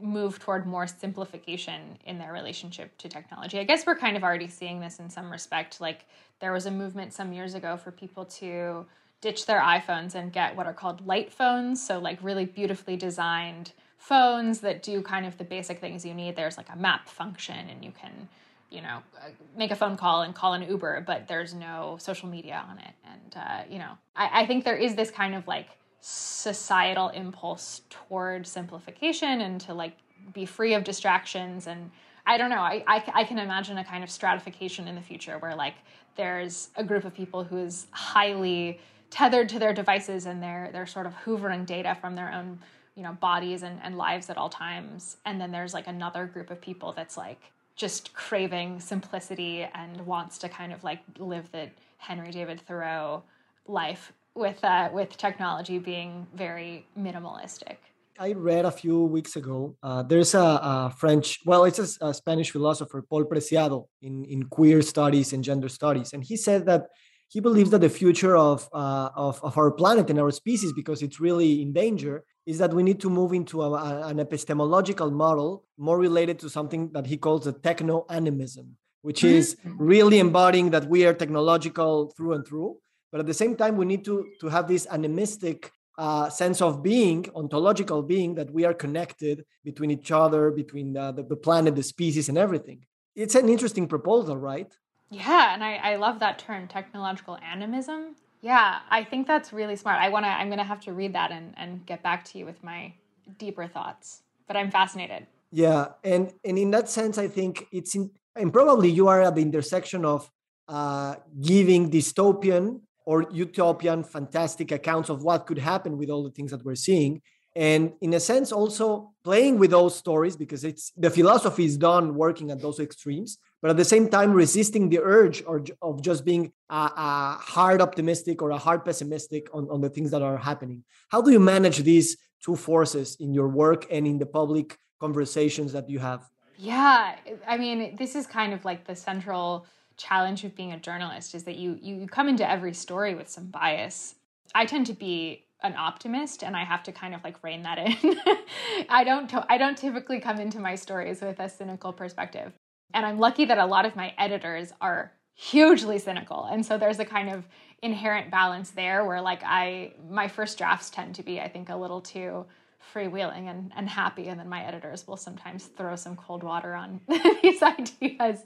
move 0.00 0.38
toward 0.38 0.66
more 0.66 0.86
simplification 0.86 1.98
in 2.04 2.18
their 2.18 2.32
relationship 2.32 2.96
to 2.98 3.08
technology. 3.08 3.58
I 3.58 3.64
guess 3.64 3.86
we're 3.86 3.96
kind 3.96 4.16
of 4.16 4.24
already 4.24 4.48
seeing 4.48 4.80
this 4.80 4.98
in 4.98 5.08
some 5.08 5.30
respect. 5.30 5.80
Like 5.80 6.06
there 6.40 6.52
was 6.52 6.66
a 6.66 6.70
movement 6.70 7.12
some 7.12 7.32
years 7.32 7.54
ago 7.54 7.76
for 7.76 7.90
people 7.90 8.24
to 8.26 8.86
ditch 9.24 9.46
their 9.46 9.60
iPhones 9.60 10.14
and 10.14 10.30
get 10.30 10.54
what 10.54 10.66
are 10.66 10.74
called 10.74 11.06
light 11.06 11.32
phones. 11.32 11.84
So, 11.84 11.98
like, 11.98 12.18
really 12.22 12.44
beautifully 12.44 12.94
designed 12.94 13.72
phones 13.96 14.60
that 14.60 14.82
do 14.82 15.00
kind 15.00 15.24
of 15.24 15.38
the 15.38 15.44
basic 15.44 15.80
things 15.80 16.04
you 16.04 16.12
need. 16.12 16.36
There's 16.36 16.58
like 16.58 16.68
a 16.70 16.76
map 16.76 17.08
function, 17.08 17.56
and 17.70 17.82
you 17.82 17.90
can, 17.98 18.28
you 18.70 18.82
know, 18.82 18.98
uh, 19.16 19.30
make 19.56 19.70
a 19.70 19.76
phone 19.76 19.96
call 19.96 20.20
and 20.20 20.34
call 20.34 20.52
an 20.52 20.68
Uber, 20.68 21.04
but 21.06 21.26
there's 21.26 21.54
no 21.54 21.96
social 21.98 22.28
media 22.28 22.62
on 22.68 22.78
it. 22.78 22.92
And, 23.10 23.34
uh, 23.34 23.62
you 23.70 23.78
know, 23.78 23.92
I, 24.14 24.42
I 24.42 24.46
think 24.46 24.62
there 24.64 24.76
is 24.76 24.94
this 24.94 25.10
kind 25.10 25.34
of 25.34 25.48
like 25.48 25.68
societal 26.06 27.08
impulse 27.10 27.82
toward 27.88 28.46
simplification 28.46 29.40
and 29.40 29.60
to 29.60 29.72
like 29.72 29.96
be 30.32 30.44
free 30.44 30.74
of 30.74 30.84
distractions 30.84 31.66
and 31.66 31.90
i 32.26 32.36
don't 32.36 32.50
know 32.50 32.58
I, 32.58 32.84
I, 32.86 33.02
I, 33.14 33.24
can 33.24 33.38
imagine 33.38 33.78
a 33.78 33.84
kind 33.84 34.04
of 34.04 34.10
stratification 34.10 34.86
in 34.86 34.96
the 34.96 35.00
future 35.00 35.38
where 35.38 35.54
like 35.54 35.74
there's 36.16 36.68
a 36.76 36.84
group 36.84 37.04
of 37.04 37.14
people 37.14 37.42
who 37.42 37.56
is 37.56 37.86
highly 37.90 38.80
tethered 39.08 39.48
to 39.50 39.58
their 39.58 39.72
devices 39.72 40.26
and 40.26 40.42
they're 40.42 40.68
they're 40.72 40.86
sort 40.86 41.06
of 41.06 41.14
hoovering 41.24 41.64
data 41.64 41.96
from 42.00 42.14
their 42.14 42.32
own 42.32 42.58
you 42.94 43.02
know 43.02 43.12
bodies 43.12 43.62
and, 43.62 43.80
and 43.82 43.96
lives 43.96 44.30
at 44.30 44.36
all 44.36 44.48
times. 44.48 45.16
And 45.24 45.40
then 45.40 45.50
there's 45.50 45.74
like 45.74 45.86
another 45.86 46.26
group 46.26 46.50
of 46.50 46.60
people 46.60 46.92
that's 46.92 47.16
like 47.16 47.40
just 47.76 48.14
craving 48.14 48.80
simplicity 48.80 49.66
and 49.74 50.00
wants 50.06 50.38
to 50.38 50.48
kind 50.48 50.72
of 50.72 50.84
like 50.84 51.00
live 51.18 51.50
the 51.50 51.68
henry 51.98 52.30
david 52.30 52.60
thoreau 52.60 53.20
life 53.66 54.12
with 54.34 54.62
uh, 54.64 54.90
with 54.92 55.16
technology 55.16 55.78
being 55.78 56.26
very 56.34 56.86
minimalistic. 56.98 57.76
I 58.18 58.32
read 58.32 58.64
a 58.64 58.70
few 58.70 59.04
weeks 59.04 59.34
ago. 59.34 59.76
Uh, 59.82 60.02
there's 60.04 60.34
a, 60.34 60.38
a, 60.38 60.94
French, 60.96 61.40
well, 61.44 61.64
it's 61.64 61.80
a, 61.80 62.06
a, 62.06 62.14
Spanish 62.14 62.52
philosopher, 62.52 63.02
Paul 63.02 63.24
Preciado, 63.24 63.88
in, 64.02 64.24
in 64.26 64.44
queer 64.44 64.82
studies 64.82 65.32
and 65.32 65.42
gender 65.42 65.68
studies, 65.68 66.12
and 66.12 66.22
he 66.22 66.36
said 66.36 66.64
that 66.66 66.86
he 67.28 67.40
believes 67.40 67.70
that 67.70 67.80
the 67.80 67.88
future 67.88 68.36
of, 68.36 68.68
uh, 68.72 69.08
of, 69.16 69.42
of 69.42 69.58
our 69.58 69.72
planet 69.72 70.10
and 70.10 70.20
our 70.20 70.30
species, 70.30 70.72
because 70.72 71.02
it's 71.02 71.18
really 71.18 71.60
in 71.60 71.72
danger, 71.72 72.22
is 72.46 72.58
that 72.58 72.72
we 72.72 72.84
need 72.84 73.00
to 73.00 73.10
move 73.10 73.32
into 73.32 73.62
a, 73.62 74.06
an 74.06 74.20
epistemological 74.20 75.10
model 75.10 75.64
more 75.76 75.98
related 75.98 76.38
to 76.38 76.48
something 76.48 76.90
that 76.92 77.06
he 77.06 77.16
calls 77.16 77.48
a 77.48 77.52
techno 77.52 78.06
animism, 78.10 78.76
which 79.02 79.22
mm-hmm. 79.22 79.34
is 79.34 79.56
really 79.64 80.20
embodying 80.20 80.70
that 80.70 80.88
we 80.88 81.04
are 81.04 81.14
technological 81.14 82.12
through 82.16 82.34
and 82.34 82.46
through 82.46 82.76
but 83.14 83.20
at 83.20 83.26
the 83.26 83.40
same 83.44 83.54
time, 83.54 83.76
we 83.76 83.84
need 83.84 84.04
to, 84.06 84.26
to 84.40 84.48
have 84.48 84.66
this 84.66 84.88
animistic 84.90 85.70
uh, 85.96 86.28
sense 86.28 86.60
of 86.60 86.82
being, 86.82 87.24
ontological 87.36 88.02
being, 88.02 88.34
that 88.34 88.50
we 88.50 88.64
are 88.64 88.74
connected 88.74 89.44
between 89.62 89.92
each 89.92 90.10
other, 90.10 90.50
between 90.50 90.92
the, 90.92 91.12
the, 91.12 91.22
the 91.22 91.36
planet, 91.36 91.76
the 91.76 91.82
species, 91.84 92.28
and 92.28 92.36
everything. 92.36 92.84
It's 93.14 93.36
an 93.36 93.48
interesting 93.48 93.86
proposal, 93.86 94.36
right? 94.36 94.76
Yeah, 95.10 95.54
and 95.54 95.62
I, 95.62 95.76
I 95.76 95.94
love 95.94 96.18
that 96.18 96.40
term, 96.40 96.66
technological 96.66 97.38
animism. 97.38 98.16
Yeah, 98.40 98.80
I 98.90 99.04
think 99.04 99.28
that's 99.28 99.52
really 99.52 99.76
smart. 99.76 100.00
I 100.00 100.08
wanna 100.08 100.26
I'm 100.26 100.50
gonna 100.50 100.64
have 100.64 100.80
to 100.80 100.92
read 100.92 101.12
that 101.12 101.30
and, 101.30 101.54
and 101.56 101.86
get 101.86 102.02
back 102.02 102.24
to 102.30 102.38
you 102.38 102.44
with 102.44 102.64
my 102.64 102.94
deeper 103.38 103.68
thoughts. 103.68 104.22
But 104.48 104.56
I'm 104.56 104.72
fascinated. 104.72 105.28
Yeah, 105.52 105.90
and 106.02 106.32
and 106.44 106.58
in 106.58 106.72
that 106.72 106.88
sense, 106.88 107.16
I 107.16 107.28
think 107.28 107.68
it's 107.70 107.94
in 107.94 108.10
and 108.34 108.52
probably 108.52 108.90
you 108.90 109.06
are 109.06 109.22
at 109.22 109.36
the 109.36 109.42
intersection 109.42 110.04
of 110.04 110.28
uh, 110.66 111.14
giving 111.40 111.92
dystopian 111.92 112.80
or 113.04 113.26
utopian 113.30 114.02
fantastic 114.02 114.72
accounts 114.72 115.08
of 115.10 115.22
what 115.22 115.46
could 115.46 115.58
happen 115.58 115.98
with 115.98 116.10
all 116.10 116.24
the 116.24 116.30
things 116.30 116.50
that 116.50 116.64
we're 116.64 116.74
seeing. 116.74 117.20
And 117.56 117.92
in 118.00 118.14
a 118.14 118.20
sense 118.20 118.50
also 118.50 119.12
playing 119.22 119.58
with 119.58 119.70
those 119.70 119.94
stories 119.96 120.36
because 120.36 120.64
it's 120.64 120.92
the 120.96 121.10
philosophy 121.10 121.64
is 121.64 121.76
done 121.76 122.16
working 122.16 122.50
at 122.50 122.60
those 122.60 122.80
extremes 122.80 123.38
but 123.64 123.70
at 123.70 123.78
the 123.78 123.84
same 123.84 124.10
time 124.10 124.34
resisting 124.34 124.90
the 124.90 125.00
urge 125.00 125.42
or, 125.46 125.64
of 125.80 126.02
just 126.02 126.22
being 126.22 126.52
a, 126.68 126.74
a 126.74 127.38
hard 127.40 127.80
optimistic 127.80 128.42
or 128.42 128.50
a 128.50 128.58
hard 128.58 128.84
pessimistic 128.84 129.48
on, 129.54 129.66
on 129.70 129.80
the 129.80 129.88
things 129.88 130.10
that 130.10 130.20
are 130.20 130.36
happening. 130.36 130.84
How 131.08 131.22
do 131.22 131.30
you 131.30 131.40
manage 131.40 131.78
these 131.78 132.18
two 132.44 132.56
forces 132.56 133.16
in 133.20 133.32
your 133.32 133.48
work 133.48 133.86
and 133.90 134.06
in 134.06 134.18
the 134.18 134.26
public 134.26 134.76
conversations 135.00 135.72
that 135.72 135.88
you 135.88 135.98
have? 135.98 136.28
Yeah 136.58 137.16
i 137.46 137.56
mean 137.56 137.96
this 137.96 138.14
is 138.14 138.26
kind 138.26 138.52
of 138.52 138.64
like 138.64 138.86
the 138.86 138.94
central 138.94 139.66
challenge 139.96 140.44
of 140.44 140.54
being 140.54 140.72
a 140.72 140.78
journalist 140.78 141.34
is 141.34 141.44
that 141.44 141.56
you 141.56 141.78
you 141.80 142.06
come 142.06 142.28
into 142.28 142.48
every 142.48 142.74
story 142.74 143.14
with 143.14 143.28
some 143.28 143.46
bias. 143.46 144.16
I 144.54 144.66
tend 144.66 144.86
to 144.86 144.92
be 144.92 145.44
an 145.62 145.74
optimist 145.76 146.44
and 146.44 146.56
I 146.56 146.64
have 146.64 146.82
to 146.84 146.92
kind 146.92 147.14
of 147.14 147.24
like 147.24 147.42
rein 147.42 147.62
that 147.62 147.78
in. 147.78 148.18
I 148.88 149.04
don't 149.04 149.32
I 149.48 149.58
don't 149.58 149.76
typically 149.76 150.20
come 150.20 150.38
into 150.38 150.60
my 150.60 150.74
stories 150.74 151.20
with 151.20 151.40
a 151.40 151.48
cynical 151.48 151.92
perspective. 151.92 152.52
And 152.92 153.04
I'm 153.04 153.18
lucky 153.18 153.44
that 153.46 153.58
a 153.58 153.66
lot 153.66 153.86
of 153.86 153.96
my 153.96 154.14
editors 154.18 154.72
are 154.80 155.12
hugely 155.34 155.98
cynical. 155.98 156.44
And 156.44 156.64
so 156.64 156.78
there's 156.78 157.00
a 157.00 157.04
kind 157.04 157.30
of 157.30 157.48
inherent 157.82 158.30
balance 158.30 158.70
there 158.70 159.04
where 159.04 159.20
like 159.20 159.42
I 159.44 159.94
my 160.08 160.28
first 160.28 160.58
drafts 160.58 160.90
tend 160.90 161.14
to 161.16 161.22
be 161.22 161.40
I 161.40 161.48
think 161.48 161.68
a 161.70 161.76
little 161.76 162.00
too 162.00 162.46
freewheeling 162.92 163.48
and, 163.50 163.72
and 163.76 163.88
happy 163.88 164.28
and 164.28 164.38
then 164.38 164.48
my 164.48 164.64
editors 164.64 165.06
will 165.06 165.16
sometimes 165.16 165.66
throw 165.66 165.96
some 165.96 166.16
cold 166.16 166.42
water 166.42 166.74
on 166.74 167.00
these 167.42 167.62
ideas. 167.62 168.40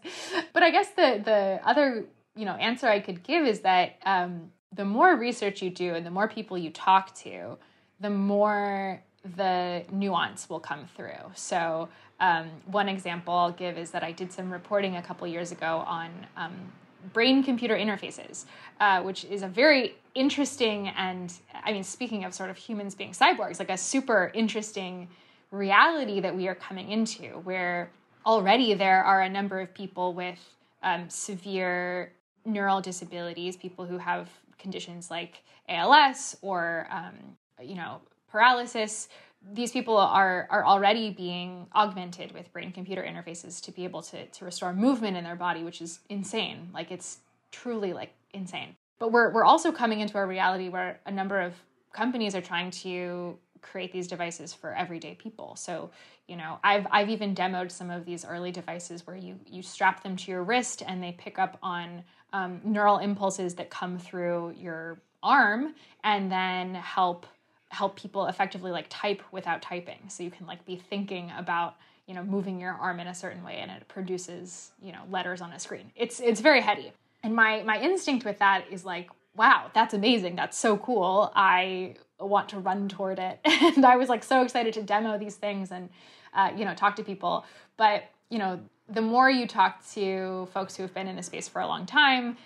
But 0.53 0.63
i 0.63 0.71
guess 0.71 0.91
the 0.91 1.23
the 1.25 1.61
other 1.65 2.05
you 2.37 2.45
know 2.45 2.55
answer 2.55 2.87
i 2.89 3.01
could 3.01 3.23
give 3.23 3.47
is 3.47 3.61
that 3.61 3.97
um, 4.05 4.51
the 4.73 4.85
more 4.85 5.17
research 5.17 5.63
you 5.63 5.71
do 5.71 5.95
and 5.95 6.05
the 6.05 6.11
more 6.11 6.29
people 6.29 6.59
you 6.59 6.71
talk 6.71 7.15
to 7.17 7.59
the 8.01 8.11
more 8.11 9.03
the 9.37 9.85
nuance 9.91 10.49
will 10.49 10.61
come 10.61 10.87
through. 10.97 11.33
So 11.35 11.89
um, 12.21 12.49
one 12.67 12.89
example 12.89 13.35
i'll 13.35 13.53
give 13.53 13.79
is 13.79 13.91
that 13.93 14.03
i 14.03 14.13
did 14.13 14.33
some 14.33 14.53
reporting 14.53 14.97
a 14.97 15.03
couple 15.03 15.27
years 15.27 15.53
ago 15.53 15.85
on 15.87 16.11
um, 16.37 16.73
brain 17.13 17.43
computer 17.43 17.77
interfaces, 17.77 18.45
uh, 18.81 19.03
which 19.03 19.25
is 19.25 19.43
a 19.43 19.49
very 19.49 19.97
interesting 20.15 20.89
and, 20.89 21.33
I 21.65 21.73
mean, 21.73 21.85
speaking 21.85 22.25
of 22.25 22.35
sort 22.35 22.51
of 22.51 22.57
humans 22.57 22.95
being 22.95 23.13
cyborgs, 23.13 23.59
like 23.59 23.71
a 23.71 23.77
super 23.77 24.31
interesting 24.35 25.09
reality 25.51 26.21
that 26.21 26.37
we 26.37 26.49
are 26.49 26.55
coming 26.55 26.91
into 26.91 27.41
where 27.45 27.91
already 28.27 28.75
there 28.75 29.03
are 29.03 29.23
a 29.23 29.29
number 29.29 29.61
of 29.61 29.73
people 29.73 30.13
with 30.13 30.39
um, 30.83 31.09
severe 31.09 32.13
neural 32.45 32.81
disabilities, 32.81 33.57
people 33.57 33.85
who 33.85 33.99
have 33.99 34.29
conditions 34.59 35.11
like 35.11 35.43
ALS 35.69 36.37
or, 36.43 36.89
um, 36.91 37.15
you 37.63 37.75
know, 37.75 38.01
paralysis 38.31 39.09
these 39.53 39.73
people 39.73 39.97
are 39.97 40.47
are 40.51 40.65
already 40.65 41.11
being 41.11 41.67
augmented 41.75 42.33
with 42.33 42.53
brain 42.53 42.73
computer 42.73 43.03
interfaces 43.03 43.63
to 43.63 43.73
be 43.73 43.85
able 43.85 44.03
to 44.03 44.27
to 44.27 44.45
restore 44.45 44.73
movement 44.73 45.17
in 45.17 45.25
their 45.25 45.37
body 45.37 45.63
which 45.63 45.81
is 45.81 46.01
insane. 46.09 46.69
Like 46.73 46.91
it's 46.91 47.19
truly 47.51 47.93
like 47.93 48.13
insane. 48.33 48.77
But 48.99 49.13
we're 49.13 49.33
we're 49.33 49.45
also 49.45 49.73
coming 49.73 50.01
into 50.01 50.19
a 50.19 50.27
reality 50.27 50.69
where 50.69 51.01
a 51.07 51.11
number 51.11 51.41
of 51.41 51.55
companies 51.93 52.35
are 52.35 52.41
trying 52.41 52.71
to 52.71 53.39
create 53.61 53.93
these 53.93 54.07
devices 54.07 54.53
for 54.55 54.75
everyday 54.75 55.15
people. 55.15 55.57
So 55.57 55.91
you 56.29 56.37
know 56.37 56.59
i've 56.63 56.87
i've 56.91 57.09
even 57.09 57.35
demoed 57.35 57.73
some 57.73 57.91
of 57.91 58.05
these 58.05 58.25
early 58.25 58.53
devices 58.53 59.07
where 59.07 59.17
you 59.17 59.41
you 59.47 59.63
strap 59.63 60.03
them 60.03 60.15
to 60.15 60.31
your 60.31 60.45
wrist 60.45 60.83
and 60.87 61.03
they 61.03 61.13
pick 61.13 61.39
up 61.39 61.59
on 61.63 62.05
um, 62.35 62.61
neural 62.63 62.99
impulses 62.99 63.55
that 63.55 63.71
come 63.71 63.99
through 63.99 64.55
your 64.57 65.01
arm 65.23 65.75
and 66.05 66.31
then 66.31 66.75
help 66.75 67.27
help 67.71 67.97
people 67.97 68.27
effectively 68.27 68.71
like 68.71 68.87
type 68.89 69.23
without 69.31 69.63
typing. 69.63 69.99
So 70.09 70.23
you 70.23 70.31
can 70.31 70.47
like 70.47 70.65
be 70.65 70.77
thinking 70.77 71.33
about 71.37 71.77
you 72.07 72.15
know 72.15 72.25
moving 72.25 72.59
your 72.59 72.73
arm 72.73 73.01
in 73.01 73.07
a 73.07 73.15
certain 73.15 73.45
way 73.45 73.57
and 73.57 73.71
it 73.71 73.87
produces 73.89 74.71
you 74.83 74.93
know 74.93 75.03
letters 75.11 75.41
on 75.41 75.53
a 75.53 75.59
screen. 75.59 75.93
It's 75.95 76.21
it's 76.21 76.41
very 76.41 76.61
heady. 76.61 76.93
And 77.23 77.35
my 77.35 77.63
my 77.63 77.81
instinct 77.81 78.25
with 78.25 78.39
that 78.39 78.65
is 78.71 78.85
like 78.85 79.11
wow 79.37 79.71
that's 79.75 79.95
amazing. 79.95 80.37
That's 80.37 80.57
so 80.57 80.77
cool. 80.79 81.33
I 81.35 81.97
want 82.19 82.49
to 82.51 82.59
run 82.59 82.89
toward 82.89 83.19
it. 83.19 83.39
And 83.77 83.85
i 83.85 83.97
was 83.97 84.09
like 84.09 84.25
so 84.25 84.43
excited 84.43 84.75
to 84.75 84.83
demo 84.83 85.19
these 85.19 85.37
things 85.37 85.71
and 85.71 85.89
uh, 86.35 86.51
you 86.57 86.65
know 86.65 86.75
talk 86.75 86.97
to 86.97 87.05
people. 87.05 87.45
But 87.77 88.05
you 88.31 88.39
know 88.39 88.61
the 88.89 89.03
more 89.03 89.31
you 89.31 89.47
talk 89.47 89.87
to 89.93 90.49
folks 90.55 90.75
who 90.75 90.83
have 90.83 90.95
been 90.95 91.09
in 91.09 91.17
the 91.17 91.23
space 91.23 91.47
for 91.47 91.61
a 91.61 91.67
long 91.67 91.85
time 91.85 92.39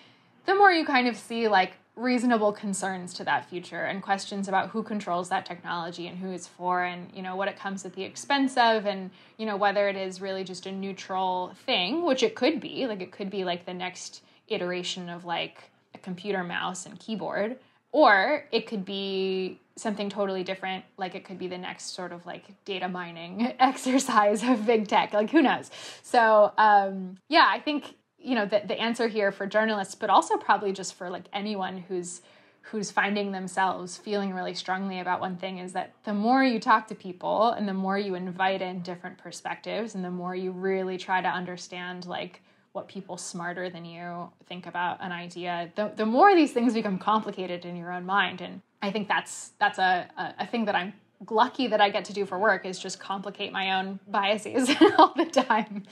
the 0.44 0.54
more 0.54 0.72
you 0.72 0.84
kind 0.84 1.06
of 1.06 1.16
see 1.16 1.48
like 1.48 1.74
reasonable 1.94 2.52
concerns 2.52 3.12
to 3.12 3.24
that 3.24 3.48
future 3.50 3.82
and 3.82 4.02
questions 4.02 4.48
about 4.48 4.70
who 4.70 4.82
controls 4.82 5.28
that 5.28 5.44
technology 5.44 6.06
and 6.06 6.18
who 6.18 6.30
it's 6.30 6.48
for 6.48 6.82
and 6.82 7.10
you 7.14 7.20
know 7.20 7.36
what 7.36 7.48
it 7.48 7.58
comes 7.58 7.84
at 7.84 7.92
the 7.94 8.02
expense 8.02 8.56
of 8.56 8.86
and 8.86 9.10
you 9.36 9.44
know 9.44 9.56
whether 9.56 9.88
it 9.88 9.96
is 9.96 10.18
really 10.18 10.42
just 10.42 10.64
a 10.64 10.72
neutral 10.72 11.52
thing 11.66 12.02
which 12.06 12.22
it 12.22 12.34
could 12.34 12.60
be 12.60 12.86
like 12.86 13.02
it 13.02 13.12
could 13.12 13.28
be 13.28 13.44
like 13.44 13.66
the 13.66 13.74
next 13.74 14.22
iteration 14.48 15.10
of 15.10 15.26
like 15.26 15.64
a 15.94 15.98
computer 15.98 16.42
mouse 16.42 16.86
and 16.86 16.98
keyboard 16.98 17.58
or 17.92 18.46
it 18.52 18.66
could 18.66 18.86
be 18.86 19.60
something 19.76 20.08
totally 20.08 20.42
different 20.42 20.82
like 20.96 21.14
it 21.14 21.26
could 21.26 21.38
be 21.38 21.46
the 21.46 21.58
next 21.58 21.94
sort 21.94 22.10
of 22.10 22.24
like 22.24 22.44
data 22.64 22.88
mining 22.88 23.54
exercise 23.60 24.42
of 24.42 24.64
big 24.64 24.88
tech 24.88 25.12
like 25.12 25.30
who 25.30 25.42
knows? 25.42 25.70
So 26.02 26.52
um 26.56 27.18
yeah 27.28 27.46
i 27.50 27.60
think 27.60 27.96
you 28.22 28.34
know 28.34 28.46
the, 28.46 28.62
the 28.66 28.78
answer 28.80 29.08
here 29.08 29.32
for 29.32 29.46
journalists 29.46 29.94
but 29.94 30.10
also 30.10 30.36
probably 30.36 30.72
just 30.72 30.94
for 30.94 31.10
like 31.10 31.24
anyone 31.32 31.78
who's 31.78 32.22
who's 32.62 32.90
finding 32.90 33.32
themselves 33.32 33.96
feeling 33.96 34.32
really 34.32 34.54
strongly 34.54 35.00
about 35.00 35.20
one 35.20 35.36
thing 35.36 35.58
is 35.58 35.72
that 35.72 35.92
the 36.04 36.14
more 36.14 36.44
you 36.44 36.60
talk 36.60 36.86
to 36.86 36.94
people 36.94 37.50
and 37.50 37.68
the 37.68 37.74
more 37.74 37.98
you 37.98 38.14
invite 38.14 38.62
in 38.62 38.80
different 38.82 39.18
perspectives 39.18 39.94
and 39.94 40.04
the 40.04 40.10
more 40.10 40.34
you 40.34 40.52
really 40.52 40.96
try 40.96 41.20
to 41.20 41.28
understand 41.28 42.06
like 42.06 42.40
what 42.72 42.88
people 42.88 43.18
smarter 43.18 43.68
than 43.68 43.84
you 43.84 44.30
think 44.46 44.66
about 44.66 44.96
an 45.02 45.12
idea 45.12 45.70
the, 45.74 45.92
the 45.96 46.06
more 46.06 46.34
these 46.34 46.52
things 46.52 46.72
become 46.72 46.98
complicated 46.98 47.64
in 47.64 47.76
your 47.76 47.92
own 47.92 48.06
mind. 48.06 48.40
And 48.40 48.62
i 48.80 48.90
think 48.90 49.08
that's 49.08 49.50
that's 49.58 49.78
a, 49.78 50.08
a, 50.16 50.34
a 50.40 50.46
thing 50.46 50.64
that 50.66 50.74
i'm 50.74 50.92
lucky 51.30 51.66
that 51.68 51.80
i 51.80 51.88
get 51.88 52.04
to 52.04 52.12
do 52.12 52.26
for 52.26 52.38
work 52.38 52.64
is 52.66 52.78
just 52.78 52.98
complicate 52.98 53.52
my 53.52 53.78
own 53.78 54.00
biases 54.08 54.70
all 54.98 55.12
the 55.16 55.24
time 55.24 55.84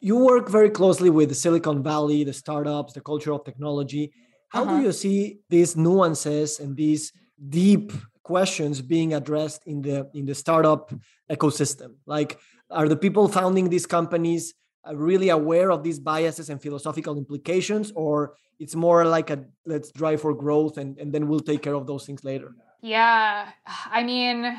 you 0.00 0.16
work 0.16 0.48
very 0.48 0.70
closely 0.70 1.10
with 1.10 1.28
the 1.28 1.34
Silicon 1.34 1.82
Valley, 1.82 2.24
the 2.24 2.32
startups, 2.32 2.94
the 2.94 3.00
culture 3.00 3.32
of 3.32 3.44
technology. 3.44 4.12
How 4.48 4.62
uh-huh. 4.64 4.78
do 4.78 4.82
you 4.82 4.92
see 4.92 5.38
these 5.48 5.76
nuances 5.76 6.58
and 6.58 6.74
these 6.76 7.12
deep 7.48 7.92
questions 8.22 8.80
being 8.80 9.14
addressed 9.14 9.66
in 9.66 9.82
the 9.82 10.10
in 10.14 10.24
the 10.24 10.34
startup 10.34 10.92
ecosystem? 11.30 11.94
Like, 12.06 12.38
are 12.70 12.88
the 12.88 12.96
people 12.96 13.28
founding 13.28 13.68
these 13.68 13.86
companies 13.86 14.54
uh, 14.88 14.96
really 14.96 15.28
aware 15.28 15.70
of 15.70 15.82
these 15.82 16.00
biases 16.00 16.48
and 16.48 16.60
philosophical 16.60 17.18
implications, 17.18 17.92
or 17.94 18.34
it's 18.58 18.74
more 18.74 19.04
like 19.04 19.28
a 19.28 19.44
let's 19.66 19.92
drive 19.92 20.22
for 20.22 20.34
growth 20.34 20.78
and, 20.78 20.98
and 20.98 21.12
then 21.12 21.28
we'll 21.28 21.40
take 21.40 21.62
care 21.62 21.74
of 21.74 21.86
those 21.86 22.06
things 22.06 22.24
later? 22.24 22.54
Yeah, 22.80 23.50
I 23.66 24.02
mean, 24.02 24.58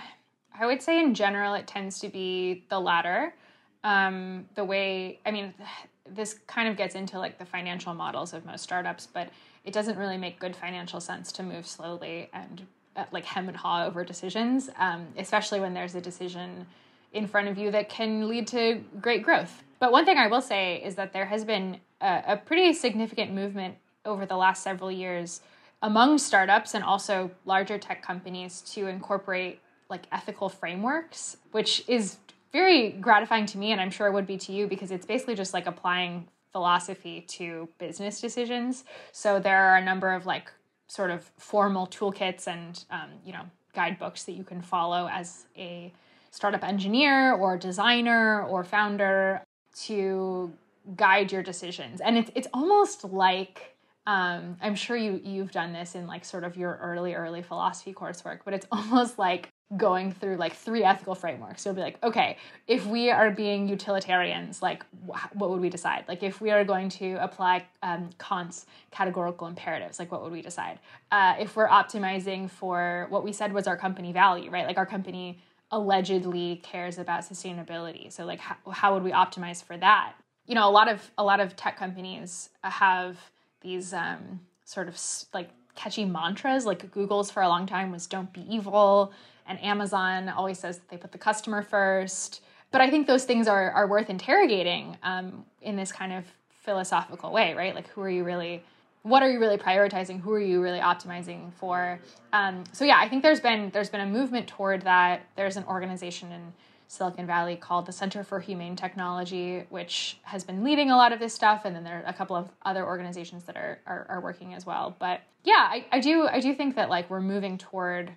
I 0.54 0.68
would 0.68 0.84
say 0.84 1.00
in 1.00 1.16
general 1.16 1.56
it 1.56 1.66
tends 1.66 2.00
to 2.00 2.10
be 2.10 2.68
the 2.70 2.80
latter 2.80 3.34
um, 3.84 4.46
the 4.56 4.64
way 4.64 5.20
i 5.26 5.32
mean 5.32 5.54
this 6.10 6.34
kind 6.48 6.68
of 6.68 6.76
gets 6.76 6.96
into 6.96 7.18
like 7.18 7.38
the 7.38 7.46
financial 7.46 7.94
models 7.94 8.34
of 8.34 8.46
most 8.46 8.64
startups 8.64 9.08
but 9.08 9.30
it 9.64 9.72
doesn't 9.72 9.98
really 9.98 10.18
make 10.18 10.40
good 10.40 10.56
financial 10.56 11.00
sense 11.00 11.32
to 11.32 11.44
move 11.44 11.66
slowly 11.66 12.30
and 12.34 12.66
uh, 12.96 13.06
like 13.12 13.24
hem 13.24 13.48
and 13.48 13.58
haw 13.58 13.86
over 13.86 14.04
decisions 14.04 14.70
um, 14.78 15.08
especially 15.18 15.60
when 15.60 15.74
there's 15.74 15.96
a 15.96 16.02
decision 16.02 16.66
in 17.14 17.28
front 17.28 17.48
of 17.48 17.58
you 17.58 17.72
that 17.72 17.90
can 17.90 18.30
lead 18.30 18.48
to 18.48 18.82
great 19.02 19.24
growth. 19.24 19.64
But 19.80 19.92
one 19.92 20.06
thing 20.06 20.18
i 20.18 20.28
will 20.28 20.42
say 20.42 20.82
is 20.84 20.96
that 20.96 21.14
there 21.14 21.26
has 21.26 21.44
been 21.44 21.78
a, 22.00 22.24
a 22.28 22.38
pretty 22.38 22.74
significant 22.74 23.34
movement 23.34 23.76
over 24.06 24.26
the 24.26 24.38
last 24.38 24.64
several 24.64 24.92
years 24.92 25.42
among 25.82 26.18
startups 26.18 26.74
and 26.74 26.84
also 26.84 27.32
larger 27.46 27.78
tech 27.78 28.02
companies 28.04 28.62
to 28.62 28.88
incorporate 28.88 29.60
like 29.90 30.04
ethical 30.12 30.50
frameworks 30.50 31.38
which 31.52 31.84
is 31.88 32.18
very 32.52 32.92
gratifying 32.92 33.46
to 33.48 33.58
me, 33.58 33.72
and 33.72 33.80
I'm 33.80 33.92
sure 33.92 34.08
it 34.08 34.14
would 34.14 34.28
be 34.28 34.38
to 34.38 34.52
you 34.52 34.68
because 34.68 34.92
it's 34.92 35.06
basically 35.06 35.36
just 35.36 35.54
like 35.54 35.68
applying 35.68 36.28
philosophy 36.52 37.22
to 37.22 37.70
business 37.78 38.20
decisions. 38.20 38.84
So 39.12 39.40
there 39.40 39.64
are 39.64 39.78
a 39.78 39.84
number 39.84 40.14
of 40.14 40.26
like 40.26 40.52
sort 40.88 41.10
of 41.10 41.32
formal 41.38 41.88
toolkits 41.88 42.48
and 42.48 42.84
um, 42.90 43.10
you 43.26 43.32
know 43.32 43.44
guidebooks 43.74 44.24
that 44.26 44.34
you 44.34 44.44
can 44.44 44.62
follow 44.62 45.08
as 45.10 45.46
a 45.58 45.94
startup 46.32 46.64
engineer 46.64 47.34
or 47.34 47.58
designer 47.58 48.44
or 48.44 48.64
founder 48.64 49.42
to 49.84 50.52
guide 50.96 51.32
your 51.32 51.44
decisions. 51.44 52.02
And 52.02 52.18
it's 52.18 52.32
it's 52.36 52.48
almost 52.54 53.04
like 53.06 53.78
um, 54.08 54.58
I'm 54.62 54.76
sure 54.76 54.98
you 54.98 55.22
you've 55.24 55.52
done 55.52 55.74
this 55.74 55.96
in 55.96 56.08
like 56.08 56.26
sort 56.26 56.44
of 56.44 56.58
your 56.58 56.80
early 56.82 57.14
early 57.14 57.42
philosophy 57.42 57.94
coursework, 57.94 58.40
but 58.44 58.54
it's 58.54 58.66
almost 58.72 59.20
like 59.20 59.50
going 59.78 60.12
through 60.12 60.36
like 60.36 60.54
three 60.54 60.84
ethical 60.84 61.16
frameworks. 61.16 61.66
You'll 61.66 61.76
be 61.76 61.82
like, 61.82 61.98
okay, 62.04 62.38
if 62.68 62.86
we 62.86 63.10
are 63.10 63.32
being 63.32 63.68
utilitarians, 63.68 64.62
like 64.62 64.84
wh- 65.08 65.36
what 65.36 65.50
would 65.50 65.62
we 65.62 65.70
decide? 65.70 66.06
Like 66.08 66.24
if 66.24 66.42
we 66.42 66.52
are 66.52 66.64
going 66.64 66.90
to 66.90 67.14
apply 67.24 67.66
um, 67.82 68.10
Kant's 68.20 68.66
categorical 68.92 69.48
imperatives, 69.48 69.98
like 70.00 70.12
what 70.12 70.22
would 70.24 70.32
we 70.32 70.42
decide? 70.42 70.80
Uh, 71.12 71.36
if 71.40 71.56
we're 71.56 71.70
optimizing 71.70 72.50
for 72.50 73.08
what 73.10 73.24
we 73.24 73.32
said 73.32 73.54
was 73.54 73.68
our 73.68 73.78
company 73.78 74.12
value, 74.12 74.50
right? 74.50 74.68
Like 74.68 74.78
our 74.78 74.86
company 74.86 75.40
allegedly 75.72 76.60
cares 76.64 76.98
about 76.98 77.22
sustainability. 77.22 78.12
So 78.12 78.26
like 78.26 78.40
how, 78.40 78.58
how 78.72 78.94
would 78.94 79.04
we 79.04 79.12
optimize 79.12 79.64
for 79.64 79.78
that? 79.78 80.14
You 80.48 80.56
know, 80.56 80.68
a 80.68 80.72
lot 80.72 80.90
of 80.90 81.12
a 81.18 81.24
lot 81.24 81.40
of 81.40 81.56
tech 81.56 81.78
companies 81.78 82.50
have 82.64 83.18
these 83.62 83.94
um, 83.94 84.42
sort 84.66 84.90
of 84.90 85.00
like 85.34 85.50
catchy 85.76 86.04
mantras. 86.04 86.66
Like 86.66 86.92
Google's 86.92 87.32
for 87.32 87.42
a 87.42 87.48
long 87.48 87.66
time 87.66 87.92
was 87.92 88.06
"Don't 88.08 88.34
be 88.34 88.42
evil." 88.54 89.14
And 89.52 89.62
Amazon 89.62 90.30
always 90.30 90.58
says 90.58 90.78
that 90.78 90.88
they 90.88 90.96
put 90.96 91.12
the 91.12 91.18
customer 91.18 91.62
first. 91.62 92.42
But 92.72 92.80
I 92.80 92.90
think 92.90 93.06
those 93.06 93.26
things 93.26 93.50
are, 93.50 93.70
are 93.72 93.86
worth 93.86 94.10
interrogating 94.10 94.98
um, 95.04 95.46
in 95.62 95.76
this 95.76 95.92
kind 95.92 96.14
of 96.14 96.24
philosophical 96.50 97.34
way, 97.34 97.54
right? 97.54 97.76
Like, 97.76 97.90
who 97.90 98.02
are 98.02 98.10
you 98.10 98.24
really? 98.24 98.64
What 99.04 99.24
are 99.24 99.30
you 99.30 99.40
really 99.40 99.58
prioritizing? 99.58 100.22
Who 100.22 100.32
are 100.32 100.40
you 100.40 100.62
really 100.62 100.80
optimizing 100.80 101.52
for? 101.54 102.00
Um, 102.32 102.64
so 102.72 102.86
yeah, 102.86 102.98
I 102.98 103.10
think 103.10 103.24
there's 103.24 103.42
been 103.42 103.72
there's 103.72 103.90
been 103.90 104.02
a 104.02 104.06
movement 104.06 104.48
toward 104.48 104.84
that. 104.84 105.26
There's 105.36 105.58
an 105.58 105.66
organization 105.66 106.32
in 106.32 106.54
Silicon 106.88 107.26
Valley 107.26 107.58
called 107.58 107.88
the 107.88 107.92
Center 107.92 108.24
for 108.24 108.40
Humane 108.40 108.78
Technology, 108.78 109.66
which 109.70 110.18
has 110.22 110.46
been 110.46 110.64
leading 110.64 110.92
a 110.92 110.96
lot 110.96 111.12
of 111.12 111.20
this 111.20 111.34
stuff, 111.34 111.66
and 111.66 111.76
then 111.76 111.84
there 111.84 112.04
are 112.04 112.10
a 112.10 112.14
couple 112.14 112.38
of 112.38 112.48
other 112.64 112.86
organizations 112.86 113.44
that 113.46 113.58
are 113.58 113.80
are, 113.86 114.06
are 114.08 114.22
working 114.22 114.54
as 114.54 114.66
well. 114.66 114.96
But 114.98 115.22
yeah, 115.44 115.68
I, 115.70 115.86
I 115.92 116.00
do 116.00 116.28
I 116.28 116.40
do 116.40 116.54
think 116.54 116.76
that 116.76 116.90
like 116.90 117.10
we're 117.10 117.22
moving 117.22 117.58
toward 117.58 118.14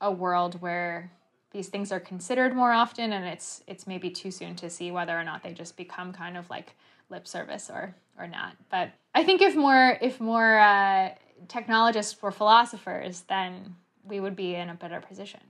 a 0.00 0.10
world 0.10 0.60
where 0.60 1.10
these 1.50 1.68
things 1.68 1.90
are 1.90 2.00
considered 2.00 2.54
more 2.54 2.72
often 2.72 3.12
and 3.12 3.24
it's 3.24 3.62
it's 3.66 3.86
maybe 3.86 4.10
too 4.10 4.30
soon 4.30 4.54
to 4.56 4.68
see 4.68 4.90
whether 4.90 5.18
or 5.18 5.24
not 5.24 5.42
they 5.42 5.52
just 5.52 5.76
become 5.76 6.12
kind 6.12 6.36
of 6.36 6.48
like 6.50 6.74
lip 7.10 7.26
service 7.26 7.70
or 7.70 7.94
or 8.18 8.26
not. 8.26 8.56
But 8.70 8.90
i 9.14 9.24
think 9.24 9.40
if 9.42 9.56
more 9.56 9.98
if 10.00 10.20
more 10.20 10.58
uh, 10.58 11.10
technologists 11.48 12.20
were 12.20 12.30
philosophers 12.30 13.22
then 13.28 13.76
we 14.04 14.20
would 14.20 14.36
be 14.36 14.54
in 14.54 14.70
a 14.70 14.74
better 14.74 15.00
position. 15.00 15.40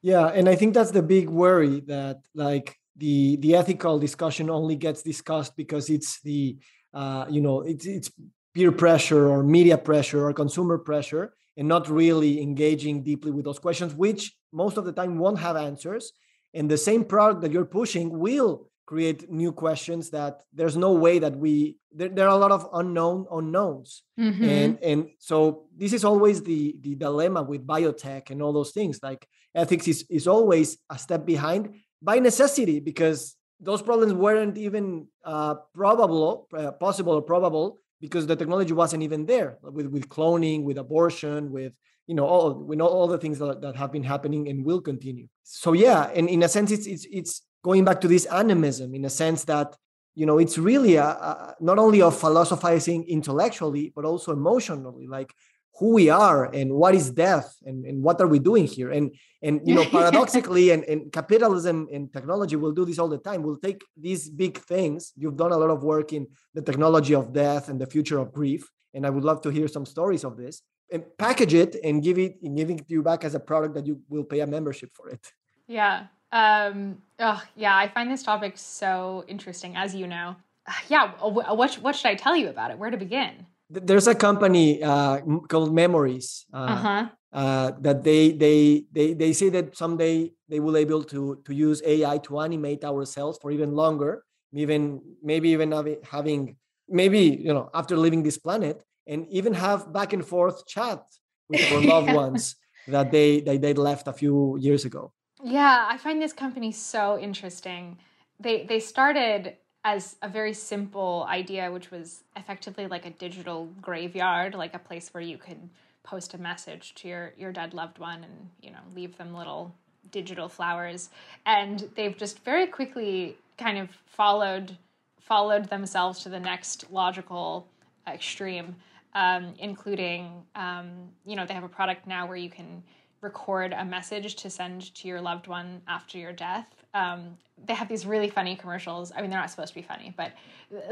Yeah 0.00 0.26
and 0.28 0.48
i 0.48 0.56
think 0.56 0.74
that's 0.74 0.90
the 0.90 1.02
big 1.02 1.28
worry 1.28 1.80
that 1.80 2.20
like 2.34 2.76
the 2.96 3.36
the 3.36 3.54
ethical 3.54 3.98
discussion 3.98 4.50
only 4.50 4.76
gets 4.76 5.02
discussed 5.02 5.56
because 5.56 5.88
it's 5.90 6.20
the 6.20 6.58
uh, 6.94 7.24
you 7.28 7.40
know 7.40 7.62
it's 7.62 7.86
it's 7.86 8.10
peer 8.54 8.70
pressure 8.70 9.28
or 9.28 9.42
media 9.42 9.78
pressure 9.78 10.26
or 10.26 10.32
consumer 10.32 10.76
pressure 10.76 11.32
and 11.56 11.68
not 11.68 11.88
really 11.88 12.40
engaging 12.40 13.02
deeply 13.02 13.30
with 13.30 13.44
those 13.44 13.58
questions 13.58 13.94
which 13.94 14.34
most 14.52 14.76
of 14.76 14.84
the 14.84 14.92
time 14.92 15.18
won't 15.18 15.38
have 15.38 15.56
answers. 15.56 16.12
And 16.54 16.70
the 16.70 16.78
same 16.78 17.04
product 17.04 17.40
that 17.42 17.52
you're 17.52 17.64
pushing 17.64 18.18
will 18.18 18.68
create 18.86 19.30
new 19.30 19.52
questions 19.52 20.10
that 20.10 20.42
there's 20.52 20.76
no 20.76 20.92
way 20.92 21.18
that 21.18 21.36
we 21.36 21.78
there, 21.92 22.08
there 22.08 22.28
are 22.28 22.36
a 22.36 22.44
lot 22.44 22.52
of 22.52 22.68
unknown 22.74 23.26
unknowns. 23.30 24.02
Mm-hmm. 24.18 24.44
and 24.44 24.78
and 24.82 25.08
so 25.18 25.64
this 25.76 25.92
is 25.92 26.04
always 26.04 26.42
the 26.42 26.76
the 26.80 26.94
dilemma 26.94 27.42
with 27.42 27.66
biotech 27.66 28.30
and 28.30 28.42
all 28.42 28.52
those 28.52 28.72
things. 28.72 29.00
Like 29.02 29.26
ethics 29.54 29.88
is 29.88 30.04
is 30.10 30.26
always 30.26 30.78
a 30.90 30.98
step 30.98 31.24
behind 31.24 31.74
by 32.02 32.18
necessity 32.18 32.80
because 32.80 33.36
those 33.60 33.80
problems 33.80 34.12
weren't 34.12 34.58
even 34.58 35.06
uh, 35.24 35.54
probable 35.72 36.48
uh, 36.52 36.72
possible 36.72 37.14
or 37.14 37.22
probable 37.22 37.78
because 38.02 38.26
the 38.26 38.36
technology 38.36 38.74
wasn't 38.74 39.02
even 39.04 39.24
there 39.24 39.56
with, 39.62 39.86
with 39.86 40.08
cloning 40.08 40.64
with 40.64 40.76
abortion 40.76 41.50
with 41.50 41.72
you 42.08 42.14
know 42.16 42.26
all 42.26 42.52
we 42.68 42.74
know 42.76 42.86
all 42.86 43.06
the 43.06 43.16
things 43.16 43.38
that, 43.38 43.62
that 43.62 43.76
have 43.76 43.92
been 43.92 44.02
happening 44.02 44.48
and 44.48 44.66
will 44.66 44.82
continue. 44.82 45.26
So 45.44 45.72
yeah 45.72 46.10
and 46.14 46.28
in 46.28 46.42
a 46.42 46.48
sense 46.48 46.70
it's 46.70 46.86
it's 46.86 47.06
it's 47.10 47.42
going 47.62 47.84
back 47.84 48.00
to 48.02 48.08
this 48.08 48.26
animism 48.26 48.94
in 48.94 49.04
a 49.04 49.10
sense 49.22 49.44
that 49.44 49.68
you 50.14 50.26
know 50.26 50.38
it's 50.38 50.58
really 50.58 50.96
a, 50.96 51.04
a, 51.04 51.54
not 51.60 51.78
only 51.78 52.02
of 52.02 52.18
philosophizing 52.18 53.04
intellectually 53.08 53.92
but 53.94 54.04
also 54.04 54.32
emotionally. 54.32 55.06
Like 55.06 55.32
who 55.78 55.94
we 55.94 56.10
are 56.10 56.44
and 56.44 56.72
what 56.72 56.94
is 56.94 57.10
death 57.10 57.56
and, 57.64 57.84
and 57.84 58.02
what 58.02 58.20
are 58.20 58.26
we 58.26 58.38
doing 58.38 58.66
here? 58.66 58.90
And 58.90 59.14
and 59.42 59.60
you 59.64 59.74
know 59.74 59.84
paradoxically 59.90 60.70
and, 60.70 60.84
and 60.84 61.12
capitalism 61.12 61.88
and 61.92 62.12
technology 62.12 62.56
will 62.56 62.72
do 62.72 62.84
this 62.84 62.98
all 62.98 63.08
the 63.08 63.18
time. 63.18 63.42
We'll 63.42 63.56
take 63.56 63.82
these 63.96 64.28
big 64.28 64.58
things. 64.58 65.12
You've 65.16 65.36
done 65.36 65.52
a 65.52 65.56
lot 65.56 65.70
of 65.70 65.82
work 65.82 66.12
in 66.12 66.26
the 66.54 66.62
technology 66.62 67.14
of 67.14 67.32
death 67.32 67.68
and 67.68 67.80
the 67.80 67.86
future 67.86 68.18
of 68.18 68.32
grief 68.32 68.68
and 68.94 69.06
i 69.06 69.10
would 69.10 69.24
love 69.24 69.40
to 69.42 69.50
hear 69.50 69.68
some 69.68 69.86
stories 69.86 70.24
of 70.24 70.36
this. 70.36 70.62
And 70.90 71.04
package 71.16 71.54
it 71.54 71.76
and 71.82 72.02
give 72.02 72.18
it 72.18 72.36
and 72.42 72.54
giving 72.54 72.78
it 72.78 72.86
to 72.86 72.92
you 72.92 73.02
back 73.02 73.24
as 73.24 73.34
a 73.34 73.40
product 73.40 73.74
that 73.74 73.86
you 73.86 74.00
will 74.10 74.24
pay 74.24 74.40
a 74.40 74.46
membership 74.46 74.90
for 74.92 75.08
it. 75.08 75.32
Yeah 75.66 76.06
um 76.32 76.98
oh 77.18 77.42
yeah 77.56 77.76
i 77.76 77.88
find 77.88 78.10
this 78.10 78.22
topic 78.22 78.56
so 78.56 79.24
interesting 79.28 79.76
as 79.76 79.94
you 79.94 80.06
know. 80.06 80.36
Yeah 80.88 81.12
what, 81.20 81.78
what 81.82 81.96
should 81.96 82.10
i 82.10 82.14
tell 82.14 82.36
you 82.36 82.48
about 82.48 82.70
it? 82.70 82.78
Where 82.78 82.90
to 82.90 82.96
begin 82.96 83.46
there's 83.72 84.06
a 84.06 84.14
company 84.14 84.82
uh, 84.82 85.20
called 85.48 85.74
Memories 85.74 86.46
uh, 86.52 86.56
uh-huh. 86.56 87.08
uh, 87.32 87.72
that 87.80 88.04
they, 88.04 88.32
they 88.32 88.84
they 88.92 89.14
they 89.14 89.32
say 89.32 89.48
that 89.48 89.76
someday 89.76 90.30
they 90.48 90.60
will 90.60 90.76
able 90.76 91.02
to 91.04 91.40
to 91.44 91.54
use 91.54 91.82
AI 91.84 92.18
to 92.18 92.40
animate 92.40 92.84
ourselves 92.84 93.38
for 93.40 93.50
even 93.50 93.72
longer, 93.72 94.24
even 94.52 95.00
maybe 95.22 95.50
even 95.50 95.72
having 96.04 96.56
maybe 96.88 97.20
you 97.20 97.52
know 97.52 97.70
after 97.74 97.96
leaving 97.96 98.22
this 98.22 98.38
planet 98.38 98.84
and 99.06 99.26
even 99.28 99.54
have 99.54 99.92
back 99.92 100.12
and 100.12 100.24
forth 100.24 100.66
chat 100.66 101.02
with 101.48 101.72
our 101.72 101.80
loved 101.94 102.12
ones 102.12 102.56
that 102.88 103.10
they, 103.10 103.40
they 103.40 103.58
they 103.58 103.74
left 103.74 104.08
a 104.08 104.12
few 104.12 104.56
years 104.60 104.84
ago. 104.84 105.12
Yeah, 105.42 105.86
I 105.88 105.96
find 105.96 106.20
this 106.20 106.32
company 106.32 106.72
so 106.72 107.18
interesting. 107.18 107.98
They 108.38 108.64
they 108.64 108.80
started 108.80 109.56
as 109.84 110.16
a 110.22 110.28
very 110.28 110.54
simple 110.54 111.26
idea, 111.28 111.70
which 111.70 111.90
was 111.90 112.22
effectively 112.36 112.86
like 112.86 113.04
a 113.06 113.10
digital 113.10 113.68
graveyard, 113.80 114.54
like 114.54 114.74
a 114.74 114.78
place 114.78 115.12
where 115.12 115.22
you 115.22 115.38
could 115.38 115.68
post 116.04 116.34
a 116.34 116.38
message 116.38 116.94
to 116.94 117.08
your 117.08 117.32
your 117.38 117.52
dead 117.52 117.74
loved 117.74 117.98
one 117.98 118.24
and 118.24 118.50
you 118.60 118.70
know 118.70 118.80
leave 118.94 119.16
them 119.18 119.32
little 119.34 119.72
digital 120.10 120.48
flowers 120.48 121.10
and 121.46 121.88
they've 121.94 122.16
just 122.16 122.40
very 122.40 122.66
quickly 122.66 123.36
kind 123.56 123.78
of 123.78 123.88
followed 124.04 124.76
followed 125.20 125.68
themselves 125.70 126.18
to 126.18 126.28
the 126.28 126.40
next 126.40 126.90
logical 126.90 127.68
extreme 128.08 128.74
um, 129.14 129.54
including 129.60 130.42
um, 130.56 130.90
you 131.24 131.36
know 131.36 131.46
they 131.46 131.54
have 131.54 131.62
a 131.62 131.68
product 131.68 132.04
now 132.06 132.26
where 132.26 132.36
you 132.36 132.50
can 132.50 132.82
record 133.22 133.72
a 133.72 133.84
message 133.84 134.34
to 134.34 134.50
send 134.50 134.94
to 134.94 135.08
your 135.08 135.20
loved 135.20 135.46
one 135.46 135.80
after 135.88 136.18
your 136.18 136.32
death. 136.32 136.81
Um, 136.94 137.38
they 137.64 137.74
have 137.74 137.88
these 137.88 138.06
really 138.06 138.28
funny 138.28 138.56
commercials. 138.56 139.12
I 139.14 139.20
mean, 139.20 139.30
they're 139.30 139.38
not 139.38 139.50
supposed 139.50 139.68
to 139.68 139.74
be 139.74 139.82
funny, 139.82 140.12
but 140.16 140.32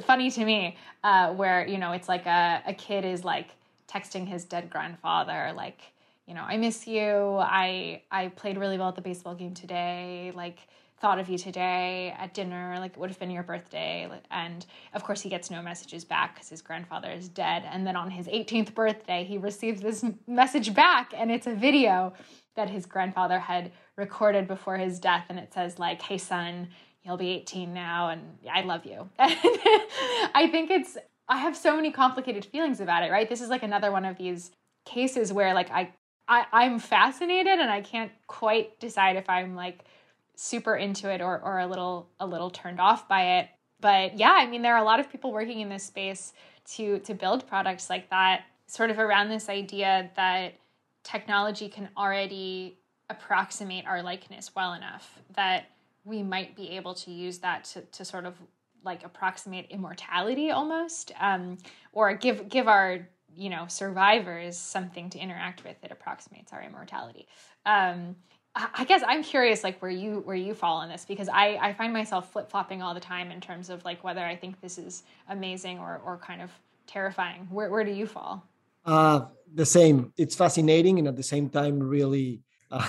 funny 0.04 0.30
to 0.30 0.44
me, 0.44 0.76
uh, 1.04 1.32
where 1.34 1.66
you 1.66 1.78
know 1.78 1.92
it's 1.92 2.08
like 2.08 2.26
a, 2.26 2.62
a 2.66 2.74
kid 2.74 3.04
is 3.04 3.24
like 3.24 3.48
texting 3.88 4.26
his 4.26 4.44
dead 4.44 4.70
grandfather, 4.70 5.52
like 5.56 5.80
you 6.26 6.34
know, 6.34 6.44
I 6.46 6.56
miss 6.56 6.86
you. 6.86 7.38
I 7.40 8.02
I 8.10 8.28
played 8.28 8.56
really 8.56 8.78
well 8.78 8.88
at 8.88 8.94
the 8.94 9.02
baseball 9.02 9.34
game 9.34 9.52
today. 9.52 10.32
Like 10.34 10.58
thought 11.00 11.18
of 11.18 11.28
you 11.30 11.38
today 11.38 12.14
at 12.18 12.34
dinner 12.34 12.76
like 12.78 12.92
it 12.92 12.98
would 12.98 13.08
have 13.08 13.18
been 13.18 13.30
your 13.30 13.42
birthday 13.42 14.06
and 14.30 14.66
of 14.92 15.02
course 15.02 15.22
he 15.22 15.30
gets 15.30 15.50
no 15.50 15.62
messages 15.62 16.04
back 16.04 16.34
because 16.34 16.50
his 16.50 16.60
grandfather 16.60 17.10
is 17.10 17.26
dead 17.28 17.64
and 17.72 17.86
then 17.86 17.96
on 17.96 18.10
his 18.10 18.26
18th 18.26 18.74
birthday 18.74 19.24
he 19.24 19.38
receives 19.38 19.80
this 19.80 20.04
message 20.26 20.74
back 20.74 21.14
and 21.16 21.30
it's 21.30 21.46
a 21.46 21.54
video 21.54 22.12
that 22.56 22.70
his 22.70 22.86
grandfather 22.86 23.38
had 23.38 23.72
recorded 23.96 24.46
before 24.46 24.76
his 24.76 24.98
death 24.98 25.26
and 25.28 25.38
it 25.38 25.52
says 25.52 25.78
like 25.78 26.02
hey 26.02 26.18
son 26.18 26.68
you'll 27.02 27.16
be 27.16 27.30
18 27.30 27.72
now 27.72 28.08
and 28.08 28.22
i 28.52 28.62
love 28.62 28.84
you 28.84 29.08
And 29.18 29.32
i 30.34 30.48
think 30.50 30.70
it's 30.70 30.96
i 31.28 31.38
have 31.38 31.56
so 31.56 31.76
many 31.76 31.90
complicated 31.90 32.44
feelings 32.44 32.80
about 32.80 33.02
it 33.02 33.10
right 33.10 33.28
this 33.28 33.40
is 33.40 33.48
like 33.48 33.62
another 33.62 33.90
one 33.90 34.04
of 34.04 34.16
these 34.16 34.50
cases 34.84 35.32
where 35.32 35.54
like 35.54 35.70
i, 35.70 35.90
I 36.28 36.46
i'm 36.52 36.78
fascinated 36.78 37.58
and 37.58 37.70
i 37.70 37.80
can't 37.80 38.12
quite 38.26 38.78
decide 38.80 39.16
if 39.16 39.28
i'm 39.28 39.54
like 39.54 39.84
super 40.40 40.74
into 40.74 41.10
it 41.10 41.20
or 41.20 41.38
or 41.38 41.58
a 41.58 41.66
little 41.66 42.08
a 42.18 42.26
little 42.26 42.50
turned 42.50 42.80
off 42.80 43.06
by 43.06 43.38
it. 43.38 43.48
But 43.80 44.18
yeah, 44.18 44.34
I 44.38 44.46
mean 44.46 44.62
there 44.62 44.74
are 44.74 44.82
a 44.82 44.84
lot 44.84 44.98
of 44.98 45.10
people 45.10 45.32
working 45.32 45.60
in 45.60 45.68
this 45.68 45.84
space 45.84 46.32
to 46.76 46.98
to 47.00 47.14
build 47.14 47.46
products 47.46 47.90
like 47.90 48.08
that 48.10 48.44
sort 48.66 48.90
of 48.90 48.98
around 48.98 49.28
this 49.28 49.48
idea 49.48 50.10
that 50.16 50.54
technology 51.02 51.68
can 51.68 51.88
already 51.96 52.78
approximate 53.08 53.86
our 53.86 54.02
likeness 54.02 54.54
well 54.54 54.74
enough 54.74 55.18
that 55.34 55.66
we 56.04 56.22
might 56.22 56.56
be 56.56 56.70
able 56.70 56.94
to 56.94 57.10
use 57.10 57.38
that 57.38 57.64
to, 57.64 57.82
to 57.82 58.04
sort 58.04 58.24
of 58.24 58.34
like 58.84 59.04
approximate 59.04 59.66
immortality 59.70 60.50
almost 60.50 61.12
um, 61.20 61.58
or 61.92 62.14
give 62.14 62.48
give 62.48 62.68
our 62.68 63.06
you 63.36 63.50
know 63.50 63.64
survivors 63.68 64.56
something 64.56 65.10
to 65.10 65.18
interact 65.18 65.64
with 65.64 65.80
that 65.82 65.92
approximates 65.92 66.52
our 66.52 66.62
immortality 66.62 67.26
um, 67.66 68.16
I 68.54 68.84
guess 68.84 69.02
I'm 69.06 69.22
curious, 69.22 69.62
like 69.62 69.80
where 69.80 69.90
you 69.90 70.20
where 70.24 70.36
you 70.36 70.54
fall 70.54 70.78
on 70.78 70.88
this, 70.88 71.04
because 71.04 71.28
I 71.28 71.56
I 71.60 71.72
find 71.72 71.92
myself 71.92 72.32
flip 72.32 72.50
flopping 72.50 72.82
all 72.82 72.94
the 72.94 73.00
time 73.00 73.30
in 73.30 73.40
terms 73.40 73.70
of 73.70 73.84
like 73.84 74.02
whether 74.02 74.24
I 74.24 74.34
think 74.34 74.60
this 74.60 74.76
is 74.76 75.04
amazing 75.28 75.78
or 75.78 76.00
or 76.04 76.18
kind 76.18 76.42
of 76.42 76.50
terrifying. 76.86 77.46
Where 77.50 77.70
where 77.70 77.84
do 77.84 77.92
you 77.92 78.06
fall? 78.06 78.44
Uh, 78.84 79.26
the 79.54 79.66
same. 79.66 80.12
It's 80.16 80.34
fascinating, 80.34 80.98
and 80.98 81.08
at 81.08 81.16
the 81.16 81.22
same 81.22 81.48
time, 81.48 81.78
really, 81.78 82.42
uh, 82.70 82.88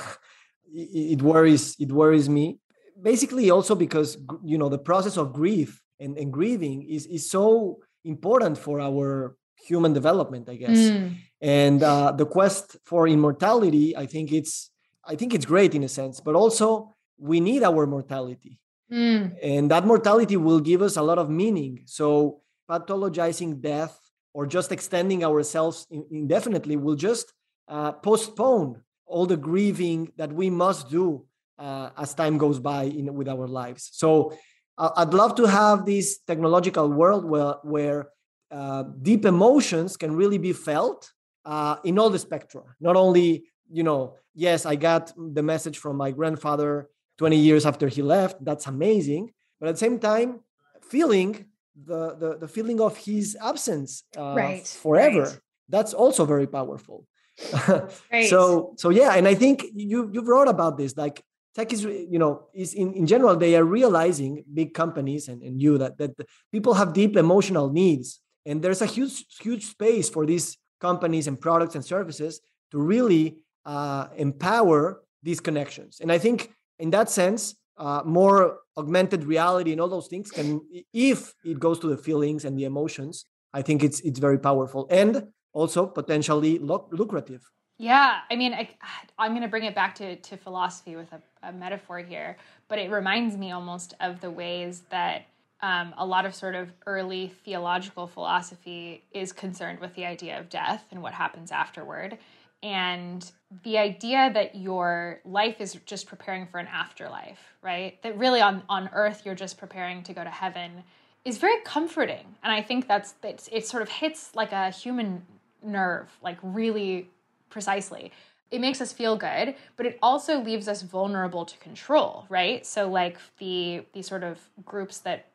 it, 0.74 1.20
it 1.20 1.22
worries 1.22 1.76
it 1.80 1.92
worries 1.92 2.30
me. 2.30 2.60
Basically, 3.02 3.50
also 3.50 3.76
because 3.76 4.18
you 4.44 4.58
know 4.58 4.70
the 4.70 4.78
process 4.78 5.18
of 5.18 5.34
grief 5.34 5.82
and, 6.00 6.18
and 6.18 6.32
grieving 6.32 6.84
is 6.84 7.06
is 7.06 7.30
so 7.30 7.80
important 8.04 8.58
for 8.58 8.80
our 8.80 9.36
human 9.68 9.94
development, 9.94 10.50
I 10.50 10.56
guess. 10.56 10.78
Mm. 10.78 11.16
And 11.42 11.84
uh, 11.84 12.12
the 12.12 12.26
quest 12.26 12.78
for 12.84 13.08
immortality, 13.08 13.96
I 13.96 14.06
think 14.06 14.32
it's 14.32 14.70
I 15.06 15.16
think 15.16 15.34
it's 15.34 15.46
great 15.46 15.76
in 15.76 15.84
a 15.84 15.90
sense, 15.90 16.20
but 16.20 16.36
also 16.36 16.94
we 17.18 17.40
need 17.40 17.64
our 17.64 17.86
mortality. 17.86 18.60
Mm. 18.92 19.36
And 19.42 19.72
that 19.72 19.86
mortality 19.86 20.38
will 20.38 20.60
give 20.60 20.82
us 20.82 20.98
a 20.98 21.02
lot 21.02 21.18
of 21.18 21.30
meaning. 21.30 21.84
So 21.86 22.42
pathologizing 22.70 23.62
death 23.62 24.01
or 24.34 24.46
just 24.46 24.72
extending 24.72 25.24
ourselves 25.24 25.88
indefinitely 25.90 26.76
will 26.76 26.96
just 26.96 27.34
uh, 27.68 27.92
postpone 27.92 28.82
all 29.06 29.26
the 29.26 29.38
grieving 29.38 30.12
that 30.18 30.32
we 30.32 30.50
must 30.50 30.90
do 30.90 31.26
uh, 31.60 31.90
as 31.98 32.14
time 32.14 32.38
goes 32.38 32.60
by 32.60 32.84
in, 32.84 33.14
with 33.14 33.28
our 33.28 33.48
lives. 33.48 33.90
So 33.94 34.34
I'd 34.78 35.14
love 35.14 35.36
to 35.36 35.46
have 35.46 35.86
this 35.86 36.20
technological 36.20 36.90
world 36.90 37.26
where, 37.26 37.56
where 37.64 38.10
uh, 38.50 38.84
deep 39.02 39.26
emotions 39.26 39.98
can 39.98 40.16
really 40.16 40.38
be 40.38 40.54
felt 40.54 41.12
uh, 41.46 41.76
in 41.84 42.00
all 42.00 42.10
the 42.10 42.20
spectra, 42.20 42.64
not 42.80 42.96
only 42.96 43.46
you 43.72 43.84
know, 43.84 44.16
yes, 44.36 44.66
I 44.66 44.76
got 44.76 45.14
the 45.18 45.42
message 45.42 45.78
from 45.78 45.96
my 45.96 46.12
grandfather 46.12 46.90
20 47.18 47.38
years 47.38 47.66
after 47.66 47.88
he 47.88 48.02
left. 48.02 48.44
That's 48.44 48.68
amazing. 48.68 49.32
But 49.60 49.70
at 49.70 49.76
the 49.76 49.80
same 49.80 50.00
time, 50.00 50.42
feeling 50.84 51.46
the 51.76 52.16
the, 52.16 52.38
the 52.38 52.48
feeling 52.48 52.82
of 52.82 52.98
his 52.98 53.38
absence 53.42 54.04
uh, 54.18 54.34
right. 54.36 54.68
forever. 54.68 55.24
Right. 55.24 55.40
That's 55.70 55.94
also 55.94 56.26
very 56.26 56.48
powerful. 56.48 57.08
right. 58.12 58.30
So 58.30 58.74
so 58.78 58.90
yeah, 58.90 59.16
and 59.16 59.28
I 59.28 59.36
think 59.36 59.66
you 59.74 60.10
you 60.12 60.22
wrote 60.22 60.48
about 60.48 60.78
this 60.78 60.98
like 60.98 61.24
tech 61.56 61.74
is 61.74 61.84
you 61.84 62.20
know 62.20 62.48
is 62.54 62.74
in, 62.74 62.94
in 62.94 63.06
general 63.06 63.36
they 63.36 63.56
are 63.56 63.64
realizing 63.64 64.44
big 64.54 64.74
companies 64.74 65.28
and, 65.28 65.42
and 65.42 65.62
you 65.62 65.78
that 65.78 65.98
that 65.98 66.12
people 66.52 66.74
have 66.74 66.94
deep 66.94 67.18
emotional 67.18 67.70
needs 67.70 68.20
and 68.46 68.62
there's 68.62 68.82
a 68.82 68.86
huge 68.86 69.26
huge 69.40 69.66
space 69.66 70.10
for 70.10 70.26
these 70.26 70.58
companies 70.80 71.28
and 71.28 71.40
products 71.40 71.76
and 71.76 71.86
services 71.86 72.42
to 72.72 72.80
really 72.80 73.38
uh, 73.66 74.08
empower 74.16 75.02
these 75.24 75.40
connections 75.40 76.00
and 76.00 76.12
i 76.12 76.18
think 76.18 76.52
in 76.80 76.90
that 76.90 77.10
sense 77.10 77.56
uh, 77.78 78.02
more 78.06 78.60
augmented 78.78 79.24
reality 79.24 79.72
and 79.72 79.82
all 79.82 79.90
those 79.90 80.08
things 80.08 80.32
can 80.32 80.62
if 80.94 81.34
it 81.44 81.60
goes 81.60 81.80
to 81.80 81.88
the 81.88 81.98
feelings 81.98 82.46
and 82.46 82.58
the 82.58 82.64
emotions 82.64 83.26
i 83.54 83.62
think 83.62 83.84
it's 83.84 84.00
it's 84.02 84.20
very 84.20 84.38
powerful 84.38 84.88
and 84.90 85.28
also 85.54 85.86
potentially 85.86 86.60
lucrative 86.60 87.42
yeah, 87.82 88.20
I 88.30 88.36
mean, 88.36 88.54
I, 88.54 88.70
I'm 89.18 89.32
going 89.32 89.42
to 89.42 89.48
bring 89.48 89.64
it 89.64 89.74
back 89.74 89.96
to, 89.96 90.16
to 90.16 90.38
philosophy 90.38 90.96
with 90.96 91.12
a, 91.14 91.22
a, 91.42 91.52
metaphor 91.52 91.98
here, 91.98 92.38
but 92.68 92.78
it 92.78 92.92
reminds 92.92 93.36
me 93.36 93.52
almost 93.52 93.96
of 94.00 94.22
the 94.22 94.30
ways 94.30 94.84
that 94.92 95.26
um, 95.64 95.96
a 95.98 96.06
lot 96.06 96.28
of 96.28 96.36
sort 96.36 96.54
of 96.54 96.72
early 96.86 97.34
theological 97.44 98.06
philosophy 98.06 99.04
is 99.14 99.32
concerned 99.32 99.80
with 99.80 99.96
the 99.96 100.06
idea 100.06 100.40
of 100.40 100.48
death 100.48 100.86
and 100.92 101.02
what 101.02 101.14
happens 101.14 101.52
afterward. 101.52 102.20
And 102.64 103.30
the 103.64 103.78
idea 103.78 104.32
that 104.34 104.56
your 104.56 105.20
life 105.26 105.60
is 105.60 105.78
just 105.86 106.08
preparing 106.08 106.46
for 106.46 106.60
an 106.60 106.68
afterlife, 106.68 107.40
right? 107.62 108.02
That 108.04 108.18
really 108.18 108.40
on, 108.40 108.64
on 108.70 108.90
earth 108.94 109.24
you're 109.26 109.36
just 109.36 109.58
preparing 109.58 110.04
to 110.04 110.14
go 110.14 110.24
to 110.24 110.30
heaven 110.30 110.84
is 111.26 111.38
very 111.38 111.62
comforting. 111.64 112.36
And 112.44 112.52
I 112.52 112.62
think 112.62 112.88
that's, 112.88 113.14
that's 113.22 113.50
it 113.52 113.68
sort 113.68 113.84
of 113.84 113.90
hits 113.90 114.36
like 114.36 114.52
a 114.52 114.70
human 114.70 115.24
nerve, 115.64 116.10
like 116.22 116.38
really 116.42 117.10
precisely 117.50 118.12
it 118.52 118.60
makes 118.60 118.82
us 118.82 118.92
feel 118.92 119.16
good 119.16 119.56
but 119.78 119.86
it 119.86 119.98
also 120.02 120.40
leaves 120.42 120.68
us 120.68 120.82
vulnerable 120.82 121.46
to 121.46 121.58
control 121.58 122.26
right 122.30 122.66
so 122.66 122.90
like 122.90 123.18
the 123.40 123.84
the 123.94 124.02
sort 124.02 124.24
of 124.24 124.40
groups 124.66 125.00
that 125.00 125.28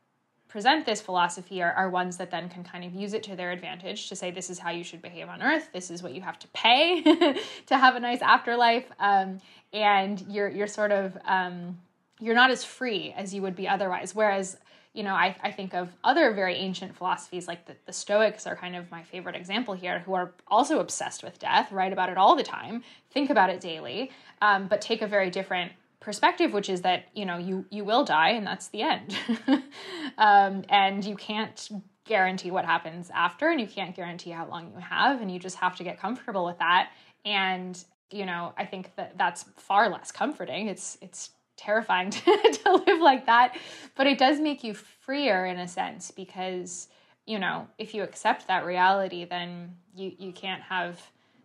present 0.48 0.86
this 0.86 1.00
philosophy 1.00 1.62
are, 1.62 1.72
are 1.72 1.90
ones 1.90 2.16
that 2.16 2.30
then 2.30 2.48
can 2.48 2.64
kind 2.64 2.84
of 2.84 2.94
use 2.94 3.14
it 3.14 3.22
to 3.24 3.36
their 3.36 3.50
advantage 3.50 4.08
to 4.08 4.16
say 4.16 4.30
this 4.30 4.48
is 4.50 4.58
how 4.58 4.70
you 4.70 4.84
should 4.84 5.02
behave 5.02 5.28
on 5.28 5.42
earth. 5.42 5.70
This 5.72 5.90
is 5.90 6.02
what 6.02 6.14
you 6.14 6.20
have 6.22 6.38
to 6.38 6.48
pay 6.48 7.02
to 7.66 7.76
have 7.76 7.96
a 7.96 8.00
nice 8.00 8.22
afterlife. 8.22 8.86
Um, 8.98 9.40
and 9.72 10.24
you're 10.28 10.48
you're 10.48 10.66
sort 10.66 10.92
of 10.92 11.16
um, 11.24 11.78
you're 12.20 12.34
not 12.34 12.50
as 12.50 12.64
free 12.64 13.12
as 13.16 13.34
you 13.34 13.42
would 13.42 13.56
be 13.56 13.68
otherwise. 13.68 14.14
Whereas 14.14 14.56
you 14.96 15.02
know, 15.02 15.14
I, 15.14 15.36
I 15.42 15.50
think 15.52 15.74
of 15.74 15.90
other 16.02 16.32
very 16.32 16.54
ancient 16.54 16.96
philosophies, 16.96 17.46
like 17.46 17.66
the, 17.66 17.76
the 17.84 17.92
Stoics 17.92 18.46
are 18.46 18.56
kind 18.56 18.74
of 18.74 18.90
my 18.90 19.02
favorite 19.02 19.36
example 19.36 19.74
here, 19.74 19.98
who 19.98 20.14
are 20.14 20.32
also 20.48 20.80
obsessed 20.80 21.22
with 21.22 21.38
death, 21.38 21.70
write 21.70 21.92
about 21.92 22.08
it 22.08 22.16
all 22.16 22.34
the 22.34 22.42
time, 22.42 22.82
think 23.10 23.28
about 23.28 23.50
it 23.50 23.60
daily, 23.60 24.10
um, 24.40 24.68
but 24.68 24.80
take 24.80 25.02
a 25.02 25.06
very 25.06 25.28
different 25.28 25.72
perspective, 26.06 26.52
which 26.52 26.70
is 26.70 26.82
that, 26.82 27.06
you 27.14 27.26
know, 27.26 27.36
you, 27.36 27.66
you 27.68 27.84
will 27.84 28.04
die 28.04 28.30
and 28.30 28.46
that's 28.46 28.68
the 28.68 28.80
end. 28.80 29.18
um, 30.18 30.64
and 30.68 31.04
you 31.04 31.16
can't 31.16 31.68
guarantee 32.04 32.52
what 32.52 32.64
happens 32.64 33.10
after, 33.12 33.50
and 33.50 33.60
you 33.60 33.66
can't 33.66 33.96
guarantee 33.96 34.30
how 34.30 34.46
long 34.46 34.70
you 34.72 34.78
have, 34.78 35.20
and 35.20 35.32
you 35.32 35.40
just 35.40 35.56
have 35.56 35.74
to 35.76 35.82
get 35.82 35.98
comfortable 35.98 36.44
with 36.44 36.60
that. 36.60 36.90
And 37.24 37.84
you 38.12 38.24
know, 38.24 38.54
I 38.56 38.64
think 38.64 38.94
that 38.94 39.18
that's 39.18 39.46
far 39.56 39.88
less 39.88 40.12
comforting. 40.12 40.68
It's 40.68 40.96
it's 41.02 41.30
terrifying 41.56 42.10
to, 42.12 42.20
to 42.20 42.72
live 42.86 43.00
like 43.00 43.26
that. 43.26 43.56
But 43.96 44.06
it 44.06 44.16
does 44.16 44.38
make 44.38 44.62
you 44.62 44.74
freer 44.74 45.44
in 45.46 45.58
a 45.58 45.66
sense 45.66 46.12
because, 46.12 46.86
you 47.26 47.40
know, 47.40 47.66
if 47.78 47.94
you 47.94 48.04
accept 48.04 48.46
that 48.46 48.64
reality, 48.64 49.24
then 49.24 49.74
you, 49.96 50.12
you 50.18 50.32
can't 50.32 50.62
have 50.62 51.00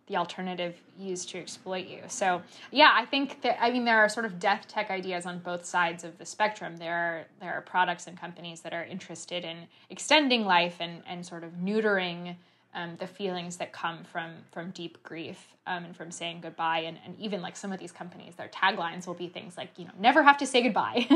the 0.06 0.16
alternative 0.16 0.76
used 0.98 1.28
to 1.30 1.38
exploit 1.38 1.86
you. 1.86 2.00
So 2.08 2.42
yeah, 2.70 2.92
I 2.94 3.04
think 3.04 3.42
that 3.42 3.62
I 3.62 3.70
mean 3.70 3.84
there 3.84 3.98
are 3.98 4.08
sort 4.08 4.26
of 4.26 4.38
death 4.38 4.66
tech 4.68 4.90
ideas 4.90 5.26
on 5.26 5.38
both 5.38 5.64
sides 5.64 6.04
of 6.04 6.18
the 6.18 6.26
spectrum. 6.26 6.76
There 6.76 6.94
are 6.94 7.24
there 7.40 7.54
are 7.54 7.60
products 7.60 8.06
and 8.06 8.18
companies 8.18 8.60
that 8.60 8.72
are 8.72 8.84
interested 8.84 9.44
in 9.44 9.66
extending 9.90 10.44
life 10.44 10.76
and 10.80 11.02
and 11.06 11.24
sort 11.24 11.44
of 11.44 11.52
neutering 11.52 12.36
um, 12.74 12.96
the 12.98 13.06
feelings 13.06 13.56
that 13.58 13.72
come 13.72 14.04
from 14.04 14.32
from 14.50 14.70
deep 14.70 15.02
grief 15.02 15.54
um, 15.66 15.84
and 15.84 15.96
from 15.96 16.10
saying 16.10 16.40
goodbye 16.40 16.80
and, 16.80 16.98
and 17.04 17.18
even 17.18 17.42
like 17.42 17.56
some 17.56 17.72
of 17.72 17.78
these 17.78 17.92
companies 17.92 18.34
their 18.34 18.48
taglines 18.48 19.06
will 19.06 19.14
be 19.14 19.28
things 19.28 19.56
like 19.56 19.70
you 19.76 19.84
know 19.84 19.92
never 19.98 20.22
have 20.22 20.38
to 20.38 20.46
say 20.46 20.62
goodbye 20.62 21.06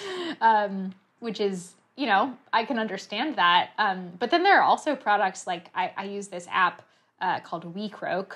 um, 0.40 0.94
which 1.20 1.40
is 1.40 1.74
you 1.96 2.06
know 2.06 2.36
i 2.52 2.64
can 2.64 2.78
understand 2.78 3.36
that 3.36 3.70
um, 3.78 4.12
but 4.18 4.30
then 4.30 4.42
there 4.42 4.58
are 4.58 4.62
also 4.62 4.94
products 4.94 5.46
like 5.46 5.70
i, 5.74 5.90
I 5.96 6.04
use 6.04 6.28
this 6.28 6.46
app 6.50 6.82
uh, 7.20 7.40
called 7.40 7.74
WeCroak 7.74 8.32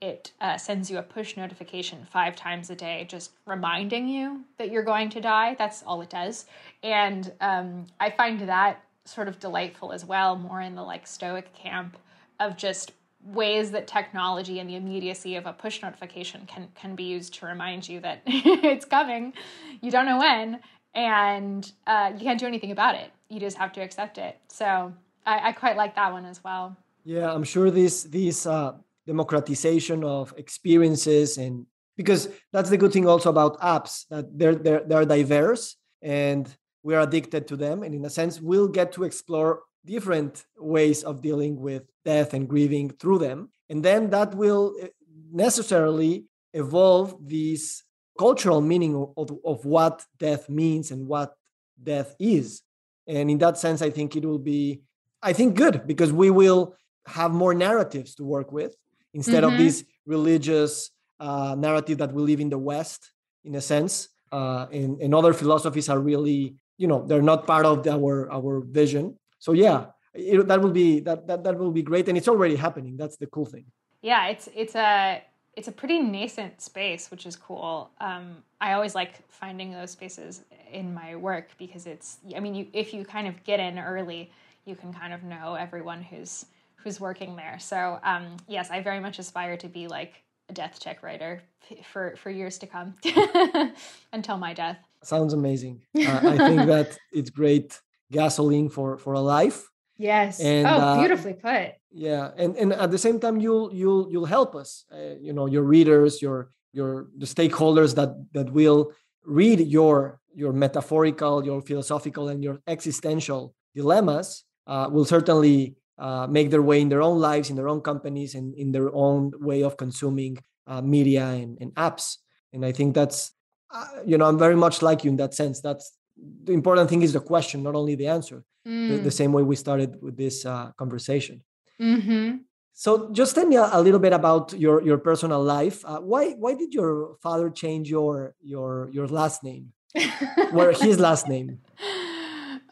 it 0.00 0.32
uh, 0.40 0.58
sends 0.58 0.90
you 0.90 0.98
a 0.98 1.02
push 1.02 1.36
notification 1.36 2.06
five 2.10 2.36
times 2.36 2.68
a 2.68 2.74
day 2.74 3.06
just 3.08 3.30
reminding 3.46 4.08
you 4.08 4.44
that 4.58 4.70
you're 4.70 4.82
going 4.82 5.08
to 5.08 5.20
die 5.20 5.54
that's 5.58 5.82
all 5.84 6.00
it 6.02 6.10
does 6.10 6.46
and 6.82 7.32
um, 7.40 7.86
i 8.00 8.10
find 8.10 8.40
that 8.40 8.82
sort 9.04 9.28
of 9.28 9.38
delightful 9.38 9.92
as 9.92 10.04
well 10.04 10.36
more 10.36 10.60
in 10.60 10.74
the 10.74 10.82
like 10.82 11.06
stoic 11.06 11.52
camp 11.54 11.96
of 12.40 12.56
just 12.56 12.92
ways 13.24 13.70
that 13.70 13.86
technology 13.86 14.58
and 14.58 14.68
the 14.68 14.76
immediacy 14.76 15.36
of 15.36 15.46
a 15.46 15.52
push 15.52 15.82
notification 15.82 16.46
can 16.46 16.68
can 16.74 16.94
be 16.94 17.04
used 17.04 17.34
to 17.34 17.46
remind 17.46 17.88
you 17.88 18.00
that 18.00 18.22
it's 18.26 18.84
coming. 18.84 19.32
You 19.80 19.90
don't 19.90 20.06
know 20.06 20.18
when, 20.18 20.60
and 20.94 21.70
uh, 21.86 22.12
you 22.14 22.20
can't 22.20 22.38
do 22.38 22.46
anything 22.46 22.70
about 22.70 22.94
it. 22.94 23.10
You 23.28 23.40
just 23.40 23.56
have 23.56 23.72
to 23.74 23.80
accept 23.80 24.18
it. 24.18 24.38
So 24.48 24.92
I, 25.24 25.48
I 25.48 25.52
quite 25.52 25.76
like 25.76 25.94
that 25.96 26.12
one 26.12 26.24
as 26.26 26.44
well. 26.44 26.76
Yeah, 27.04 27.32
I'm 27.32 27.44
sure 27.44 27.70
this 27.70 28.04
this 28.04 28.46
uh, 28.46 28.72
democratization 29.06 30.04
of 30.04 30.34
experiences 30.36 31.38
and 31.38 31.66
because 31.96 32.28
that's 32.52 32.70
the 32.70 32.76
good 32.76 32.92
thing 32.92 33.06
also 33.06 33.30
about 33.30 33.60
apps 33.60 34.08
that 34.08 34.26
they're 34.36 34.54
they're 34.54 34.84
they're 34.86 35.04
diverse 35.04 35.76
and 36.02 36.48
we're 36.82 37.00
addicted 37.00 37.46
to 37.48 37.56
them 37.56 37.82
and 37.82 37.94
in 37.94 38.04
a 38.04 38.10
sense 38.10 38.40
we'll 38.40 38.68
get 38.68 38.92
to 38.92 39.04
explore 39.04 39.62
different 39.84 40.46
ways 40.58 41.02
of 41.02 41.20
dealing 41.20 41.60
with 41.60 41.82
death 42.04 42.34
and 42.34 42.48
grieving 42.48 42.90
through 42.90 43.18
them. 43.18 43.50
And 43.68 43.84
then 43.84 44.10
that 44.10 44.34
will 44.34 44.74
eh, 44.80 44.88
necessarily 45.32 46.24
evolve 46.52 47.16
this 47.20 47.82
cultural 48.18 48.60
meaning 48.60 48.94
of, 49.16 49.30
of 49.44 49.64
what 49.64 50.04
death 50.18 50.48
means 50.48 50.90
and 50.90 51.06
what 51.06 51.34
death 51.82 52.14
is. 52.18 52.62
And 53.06 53.30
in 53.30 53.38
that 53.38 53.58
sense, 53.58 53.82
I 53.82 53.90
think 53.90 54.16
it 54.16 54.24
will 54.24 54.38
be, 54.38 54.82
I 55.22 55.32
think, 55.32 55.56
good 55.56 55.86
because 55.86 56.12
we 56.12 56.30
will 56.30 56.76
have 57.06 57.32
more 57.32 57.54
narratives 57.54 58.14
to 58.16 58.24
work 58.24 58.52
with 58.52 58.74
instead 59.12 59.44
mm-hmm. 59.44 59.52
of 59.52 59.58
this 59.58 59.84
religious 60.06 60.90
uh, 61.20 61.54
narrative 61.56 61.98
that 61.98 62.12
we 62.12 62.22
live 62.22 62.40
in 62.40 62.48
the 62.48 62.58
West, 62.58 63.12
in 63.44 63.54
a 63.54 63.60
sense. 63.60 64.08
Uh, 64.32 64.66
and, 64.72 65.00
and 65.00 65.14
other 65.14 65.32
philosophies 65.32 65.88
are 65.88 66.00
really, 66.00 66.56
you 66.76 66.88
know, 66.88 67.06
they're 67.06 67.22
not 67.22 67.46
part 67.46 67.64
of 67.64 67.86
our 67.86 68.30
our 68.32 68.60
vision 68.60 69.14
so 69.44 69.52
yeah 69.52 69.86
it, 70.14 70.48
that 70.48 70.60
will 70.62 70.70
be 70.70 71.00
that, 71.00 71.26
that 71.26 71.44
that 71.44 71.58
will 71.58 71.70
be 71.70 71.82
great 71.82 72.08
and 72.08 72.16
it's 72.16 72.28
already 72.28 72.56
happening 72.56 72.96
that's 72.96 73.16
the 73.18 73.26
cool 73.26 73.44
thing 73.44 73.66
yeah 74.00 74.28
it's 74.28 74.48
it's 74.54 74.74
a 74.74 75.22
it's 75.54 75.68
a 75.68 75.72
pretty 75.80 75.98
nascent 76.00 76.60
space 76.60 77.10
which 77.10 77.26
is 77.26 77.36
cool 77.36 77.90
um, 78.00 78.36
i 78.60 78.72
always 78.72 78.94
like 78.94 79.12
finding 79.28 79.70
those 79.70 79.90
spaces 79.90 80.42
in 80.72 80.94
my 80.94 81.14
work 81.14 81.48
because 81.58 81.86
it's 81.86 82.18
i 82.36 82.40
mean 82.40 82.54
you 82.54 82.66
if 82.72 82.94
you 82.94 83.04
kind 83.04 83.26
of 83.28 83.34
get 83.44 83.60
in 83.60 83.78
early 83.78 84.30
you 84.64 84.74
can 84.74 84.92
kind 84.94 85.12
of 85.12 85.22
know 85.22 85.54
everyone 85.54 86.00
who's 86.02 86.46
who's 86.84 87.00
working 87.00 87.34
there. 87.36 87.58
So 87.58 87.98
um, 88.04 88.36
yes 88.46 88.70
i 88.70 88.80
very 88.80 89.00
much 89.00 89.18
aspire 89.18 89.56
to 89.56 89.68
be 89.68 89.88
like 89.88 90.22
a 90.50 90.52
death 90.52 90.78
tech 90.78 91.02
writer 91.02 91.42
for 91.90 92.14
for 92.16 92.30
years 92.30 92.58
to 92.58 92.66
come 92.66 92.94
until 94.12 94.36
my 94.36 94.52
death. 94.54 94.78
Sounds 95.02 95.32
amazing. 95.32 95.80
Uh, 95.96 96.20
i 96.34 96.36
think 96.48 96.60
that 96.74 96.98
it's 97.12 97.30
great 97.30 97.80
gasoline 98.12 98.68
for 98.68 98.98
for 98.98 99.14
a 99.14 99.20
life. 99.20 99.58
Yes. 99.96 100.40
And, 100.40 100.66
oh 100.66 100.70
uh, 100.70 100.98
beautifully 100.98 101.34
put. 101.34 101.66
yeah 101.90 102.30
and 102.36 102.56
and 102.56 102.72
at 102.84 102.90
the 102.90 102.98
same 103.06 103.18
time 103.24 103.36
you'll 103.44 103.68
you'll 103.72 104.04
you'll 104.12 104.32
help 104.38 104.54
us 104.62 104.84
uh, 104.92 105.14
you 105.26 105.32
know 105.36 105.46
your 105.46 105.62
readers 105.74 106.20
your 106.20 106.50
your 106.72 106.90
the 107.22 107.26
stakeholders 107.36 107.94
that 107.98 108.10
that 108.36 108.48
will 108.52 108.92
read 109.40 109.60
your 109.60 110.20
your 110.34 110.52
metaphorical 110.52 111.34
your 111.48 111.62
philosophical 111.62 112.28
and 112.32 112.42
your 112.46 112.56
existential 112.66 113.54
dilemmas 113.74 114.44
uh, 114.66 114.86
will 114.94 115.04
certainly 115.04 115.76
uh, 115.98 116.26
make 116.26 116.50
their 116.50 116.62
way 116.62 116.80
in 116.80 116.88
their 116.88 117.02
own 117.02 117.18
lives 117.18 117.50
in 117.50 117.56
their 117.56 117.68
own 117.68 117.80
companies 117.80 118.34
and 118.34 118.54
in 118.54 118.72
their 118.72 118.92
own 118.94 119.32
way 119.40 119.62
of 119.62 119.76
consuming 119.76 120.38
uh, 120.66 120.80
media 120.80 121.26
and, 121.26 121.58
and 121.60 121.74
apps 121.74 122.18
and 122.52 122.64
i 122.64 122.72
think 122.72 122.94
that's 122.94 123.32
uh, 123.72 123.86
you 124.04 124.18
know 124.18 124.26
i'm 124.26 124.38
very 124.38 124.56
much 124.56 124.82
like 124.82 125.04
you 125.04 125.10
in 125.10 125.16
that 125.16 125.34
sense 125.34 125.60
that's 125.60 125.96
the 126.16 126.52
important 126.52 126.88
thing 126.88 127.02
is 127.02 127.12
the 127.12 127.20
question, 127.20 127.62
not 127.62 127.74
only 127.74 127.94
the 127.94 128.06
answer. 128.06 128.44
Mm. 128.66 128.88
The, 128.88 128.96
the, 128.96 129.08
mm. 129.08 129.12
same 129.12 129.32
way 129.32 129.42
we 129.42 129.56
started 129.56 130.00
with 130.00 130.16
this 130.16 130.46
uh, 130.46 130.70
conversation. 130.78 131.42
Mm-hmm. 131.80 132.36
So, 132.72 133.12
just 133.12 133.34
tell 133.34 133.46
me 133.46 133.56
a, 133.56 133.68
a, 133.72 133.80
little 133.80 134.00
bit 134.00 134.12
about 134.12 134.52
your 134.58 134.82
your 134.82 134.98
personal 134.98 135.42
life. 135.42 135.84
Uh, 135.84 135.98
why 135.98 136.30
why 136.32 136.54
did 136.54 136.72
your 136.72 137.16
father 137.22 137.50
change 137.50 137.88
your 137.90 138.34
your 138.40 138.88
your 138.90 139.06
last 139.06 139.44
name, 139.44 139.72
or 140.52 140.72
his 140.72 140.98
last 140.98 141.28
name? 141.28 141.58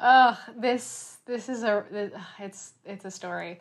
Oh, 0.04 0.36
this 0.58 1.18
this 1.26 1.48
is 1.48 1.62
a 1.62 1.84
it's 2.40 2.72
it's 2.84 3.04
a 3.04 3.10
story. 3.10 3.60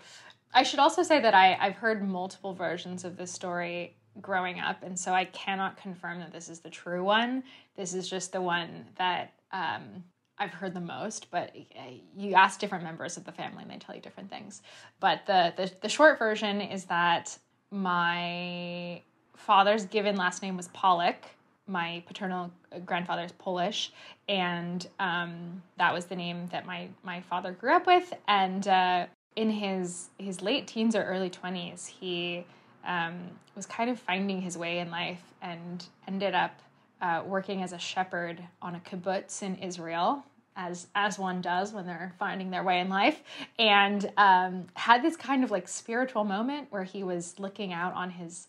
I 0.53 0.63
should 0.63 0.79
also 0.79 1.03
say 1.03 1.21
that 1.21 1.35
I 1.35 1.55
I've 1.59 1.75
heard 1.75 2.01
multiple 2.07 2.53
versions 2.53 3.05
of 3.05 3.15
this 3.15 3.31
story 3.31 3.95
growing 4.19 4.59
up, 4.59 4.81
and 4.81 4.99
so 4.99 5.13
I 5.13 5.25
cannot 5.25 5.77
confirm 5.77 6.19
that 6.19 6.33
this 6.33 6.49
is 6.49 6.59
the 6.59 6.69
true 6.69 7.03
one. 7.03 7.43
This 7.77 7.93
is 7.93 8.09
just 8.09 8.31
the 8.31 8.41
one 8.41 8.87
that 8.97 9.33
um, 9.51 10.03
I've 10.39 10.51
heard 10.51 10.73
the 10.73 10.81
most. 10.81 11.29
But 11.29 11.55
uh, 11.77 11.91
you 12.17 12.33
ask 12.33 12.59
different 12.59 12.83
members 12.83 13.17
of 13.17 13.23
the 13.23 13.31
family, 13.31 13.61
and 13.61 13.71
they 13.71 13.77
tell 13.77 13.93
you 13.93 14.01
different 14.01 14.31
things. 14.31 14.63
But 14.99 15.27
the 15.27 15.53
the, 15.55 15.71
the 15.81 15.89
short 15.89 16.17
version 16.17 16.59
is 16.59 16.85
that 16.85 17.37
my 17.69 19.03
father's 19.35 19.85
given 19.85 20.15
last 20.15 20.41
name 20.41 20.57
was 20.57 20.69
Pollock. 20.69 21.23
My 21.67 22.03
paternal 22.07 22.51
grandfather 22.85 23.23
is 23.23 23.31
Polish, 23.33 23.91
and 24.27 24.85
um, 24.99 25.61
that 25.77 25.93
was 25.93 26.05
the 26.05 26.15
name 26.15 26.47
that 26.51 26.65
my 26.65 26.89
my 27.03 27.21
father 27.21 27.51
grew 27.51 27.73
up 27.73 27.87
with. 27.87 28.13
And 28.27 28.67
uh, 28.67 29.05
in 29.35 29.49
his 29.49 30.09
his 30.17 30.41
late 30.41 30.67
teens 30.67 30.95
or 30.95 31.03
early 31.03 31.29
twenties, 31.29 31.85
he 31.85 32.45
um, 32.85 33.29
was 33.55 33.65
kind 33.65 33.89
of 33.89 33.99
finding 33.99 34.41
his 34.41 34.57
way 34.57 34.79
in 34.79 34.89
life 34.89 35.21
and 35.41 35.85
ended 36.07 36.33
up 36.33 36.59
uh, 37.01 37.23
working 37.25 37.61
as 37.61 37.73
a 37.73 37.79
shepherd 37.79 38.43
on 38.61 38.75
a 38.75 38.79
kibbutz 38.79 39.41
in 39.41 39.55
Israel, 39.57 40.23
as 40.55 40.87
as 40.95 41.17
one 41.19 41.41
does 41.41 41.73
when 41.73 41.85
they're 41.85 42.13
finding 42.19 42.49
their 42.49 42.63
way 42.63 42.79
in 42.79 42.89
life, 42.89 43.21
and 43.59 44.11
um, 44.17 44.67
had 44.73 45.03
this 45.03 45.15
kind 45.15 45.43
of 45.43 45.51
like 45.51 45.67
spiritual 45.67 46.23
moment 46.23 46.67
where 46.71 46.83
he 46.83 47.03
was 47.03 47.35
looking 47.39 47.71
out 47.71 47.93
on 47.93 48.09
his 48.09 48.47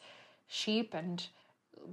sheep 0.48 0.94
and 0.94 1.26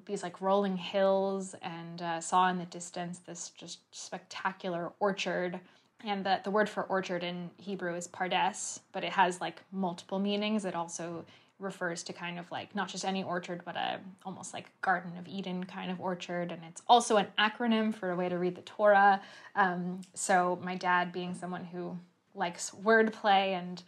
these 0.05 0.23
like 0.23 0.41
rolling 0.41 0.77
hills 0.77 1.55
and 1.61 2.01
uh, 2.01 2.21
saw 2.21 2.49
in 2.49 2.57
the 2.57 2.65
distance 2.65 3.19
this 3.19 3.49
just 3.57 3.79
spectacular 3.91 4.91
orchard. 4.99 5.59
And 6.05 6.25
the, 6.25 6.39
the 6.43 6.51
word 6.51 6.69
for 6.69 6.83
orchard 6.83 7.23
in 7.23 7.49
hebrew 7.57 7.95
is 7.95 8.07
pardes 8.07 8.79
but 8.91 9.03
it 9.03 9.11
has 9.11 9.41
like 9.41 9.61
multiple 9.71 10.19
meanings. 10.19 10.65
It 10.65 10.75
also 10.75 11.25
refers 11.59 12.03
to 12.03 12.13
kind 12.13 12.39
of 12.39 12.49
like 12.51 12.73
not 12.73 12.87
just 12.87 13.03
any 13.03 13.21
orchard 13.21 13.61
but 13.65 13.75
a 13.75 13.99
almost 14.25 14.53
like 14.53 14.69
garden 14.81 15.11
of 15.17 15.27
eden 15.27 15.63
kind 15.65 15.91
of 15.91 15.99
orchard. 15.99 16.51
And 16.51 16.61
it's 16.69 16.81
also 16.87 17.17
an 17.17 17.27
acronym 17.37 17.93
for 17.93 18.11
a 18.11 18.15
way 18.15 18.29
to 18.29 18.37
read 18.37 18.55
the 18.55 18.61
torah. 18.61 19.21
Um, 19.55 20.01
so 20.13 20.57
my 20.63 20.75
dad 20.75 21.11
being 21.11 21.33
someone 21.33 21.65
who 21.65 21.97
likes 22.33 22.71
wordplay 22.71 23.59
and 23.59 23.83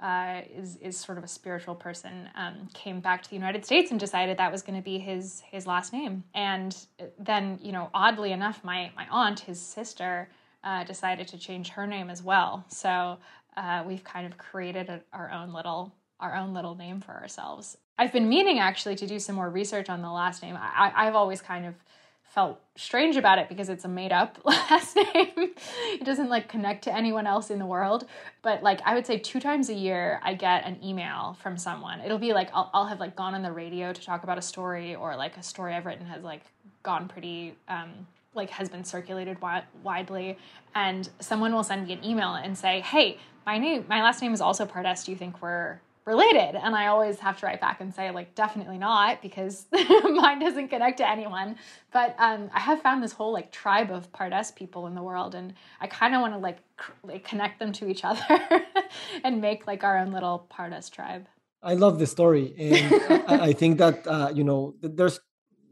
uh, 0.00 0.42
is 0.54 0.76
is 0.76 0.96
sort 0.98 1.18
of 1.18 1.24
a 1.24 1.28
spiritual 1.28 1.74
person, 1.74 2.28
um, 2.34 2.68
came 2.74 3.00
back 3.00 3.22
to 3.22 3.30
the 3.30 3.36
United 3.36 3.64
States 3.64 3.90
and 3.90 3.98
decided 3.98 4.36
that 4.36 4.52
was 4.52 4.62
going 4.62 4.76
to 4.76 4.84
be 4.84 4.98
his 4.98 5.42
his 5.50 5.66
last 5.66 5.92
name. 5.92 6.24
And 6.34 6.76
then, 7.18 7.58
you 7.62 7.72
know, 7.72 7.88
oddly 7.94 8.32
enough, 8.32 8.62
my 8.62 8.90
my 8.94 9.06
aunt, 9.10 9.40
his 9.40 9.60
sister, 9.60 10.28
uh, 10.64 10.84
decided 10.84 11.28
to 11.28 11.38
change 11.38 11.70
her 11.70 11.86
name 11.86 12.10
as 12.10 12.22
well. 12.22 12.64
So 12.68 13.18
uh, 13.56 13.84
we've 13.86 14.04
kind 14.04 14.26
of 14.26 14.36
created 14.36 14.90
a, 14.90 15.00
our 15.12 15.30
own 15.30 15.52
little 15.52 15.94
our 16.20 16.34
own 16.34 16.52
little 16.54 16.74
name 16.74 17.00
for 17.00 17.12
ourselves. 17.12 17.76
I've 17.98 18.12
been 18.12 18.28
meaning 18.28 18.58
actually 18.58 18.96
to 18.96 19.06
do 19.06 19.18
some 19.18 19.36
more 19.36 19.48
research 19.48 19.88
on 19.88 20.02
the 20.02 20.10
last 20.10 20.42
name. 20.42 20.56
I, 20.58 20.92
I've 20.94 21.14
always 21.14 21.40
kind 21.40 21.64
of 21.64 21.74
felt 22.28 22.60
strange 22.76 23.16
about 23.16 23.38
it 23.38 23.48
because 23.48 23.68
it's 23.68 23.84
a 23.84 23.88
made 23.88 24.12
up 24.12 24.38
last 24.44 24.96
name. 24.96 25.54
it 25.94 26.04
doesn't 26.04 26.28
like 26.28 26.48
connect 26.48 26.84
to 26.84 26.94
anyone 26.94 27.26
else 27.26 27.50
in 27.50 27.58
the 27.58 27.66
world. 27.66 28.06
But 28.42 28.62
like 28.62 28.80
I 28.84 28.94
would 28.94 29.06
say 29.06 29.18
two 29.18 29.40
times 29.40 29.70
a 29.70 29.74
year 29.74 30.20
I 30.22 30.34
get 30.34 30.66
an 30.66 30.78
email 30.84 31.36
from 31.40 31.56
someone. 31.56 32.00
It'll 32.00 32.18
be 32.18 32.32
like 32.32 32.50
I'll, 32.52 32.70
I'll 32.74 32.86
have 32.86 33.00
like 33.00 33.16
gone 33.16 33.34
on 33.34 33.42
the 33.42 33.52
radio 33.52 33.92
to 33.92 34.02
talk 34.02 34.22
about 34.22 34.38
a 34.38 34.42
story 34.42 34.94
or 34.94 35.16
like 35.16 35.36
a 35.36 35.42
story 35.42 35.74
I've 35.74 35.86
written 35.86 36.06
has 36.06 36.22
like 36.22 36.42
gone 36.82 37.08
pretty 37.08 37.54
um 37.68 38.06
like 38.34 38.50
has 38.50 38.68
been 38.68 38.84
circulated 38.84 39.36
wi- 39.36 39.64
widely 39.82 40.36
and 40.74 41.08
someone 41.20 41.54
will 41.54 41.64
send 41.64 41.86
me 41.86 41.94
an 41.94 42.04
email 42.04 42.34
and 42.34 42.56
say, 42.56 42.80
"Hey, 42.82 43.18
my 43.46 43.56
name 43.56 43.86
my 43.88 44.02
last 44.02 44.20
name 44.20 44.34
is 44.34 44.42
also 44.42 44.66
Pardes. 44.66 45.04
Do 45.06 45.12
you 45.12 45.16
think 45.16 45.40
we're 45.40 45.80
related. 46.06 46.54
And 46.54 46.74
i 46.74 46.86
always 46.86 47.18
have 47.18 47.38
to 47.40 47.46
write 47.46 47.60
back 47.60 47.80
and 47.80 47.92
say 47.92 48.10
like 48.10 48.34
definitely 48.34 48.78
not 48.78 49.20
because 49.20 49.66
mine 49.72 50.38
doesn't 50.38 50.68
connect 50.68 50.98
to 50.98 51.08
anyone. 51.08 51.56
But 51.92 52.14
um, 52.18 52.48
i 52.54 52.60
have 52.60 52.80
found 52.80 53.02
this 53.02 53.12
whole 53.12 53.32
like 53.32 53.50
tribe 53.50 53.90
of 53.90 54.10
pardes 54.12 54.54
people 54.54 54.86
in 54.86 54.94
the 54.94 55.02
world 55.02 55.34
and 55.34 55.52
i 55.80 55.86
kind 55.86 56.14
of 56.14 56.20
want 56.20 56.32
to 56.34 56.38
like, 56.38 56.58
cr- 56.76 56.92
like 57.02 57.24
connect 57.24 57.58
them 57.58 57.72
to 57.72 57.88
each 57.88 58.04
other 58.10 58.38
and 59.24 59.40
make 59.40 59.66
like 59.66 59.82
our 59.84 59.98
own 59.98 60.12
little 60.12 60.46
pardes 60.48 60.88
tribe. 60.90 61.26
I 61.62 61.74
love 61.74 61.98
the 61.98 62.06
story 62.06 62.54
and 62.56 63.24
I, 63.28 63.48
I, 63.48 63.52
think 63.52 63.78
that 63.78 64.06
uh, 64.06 64.30
you 64.32 64.44
know 64.44 64.76
there's 64.80 65.18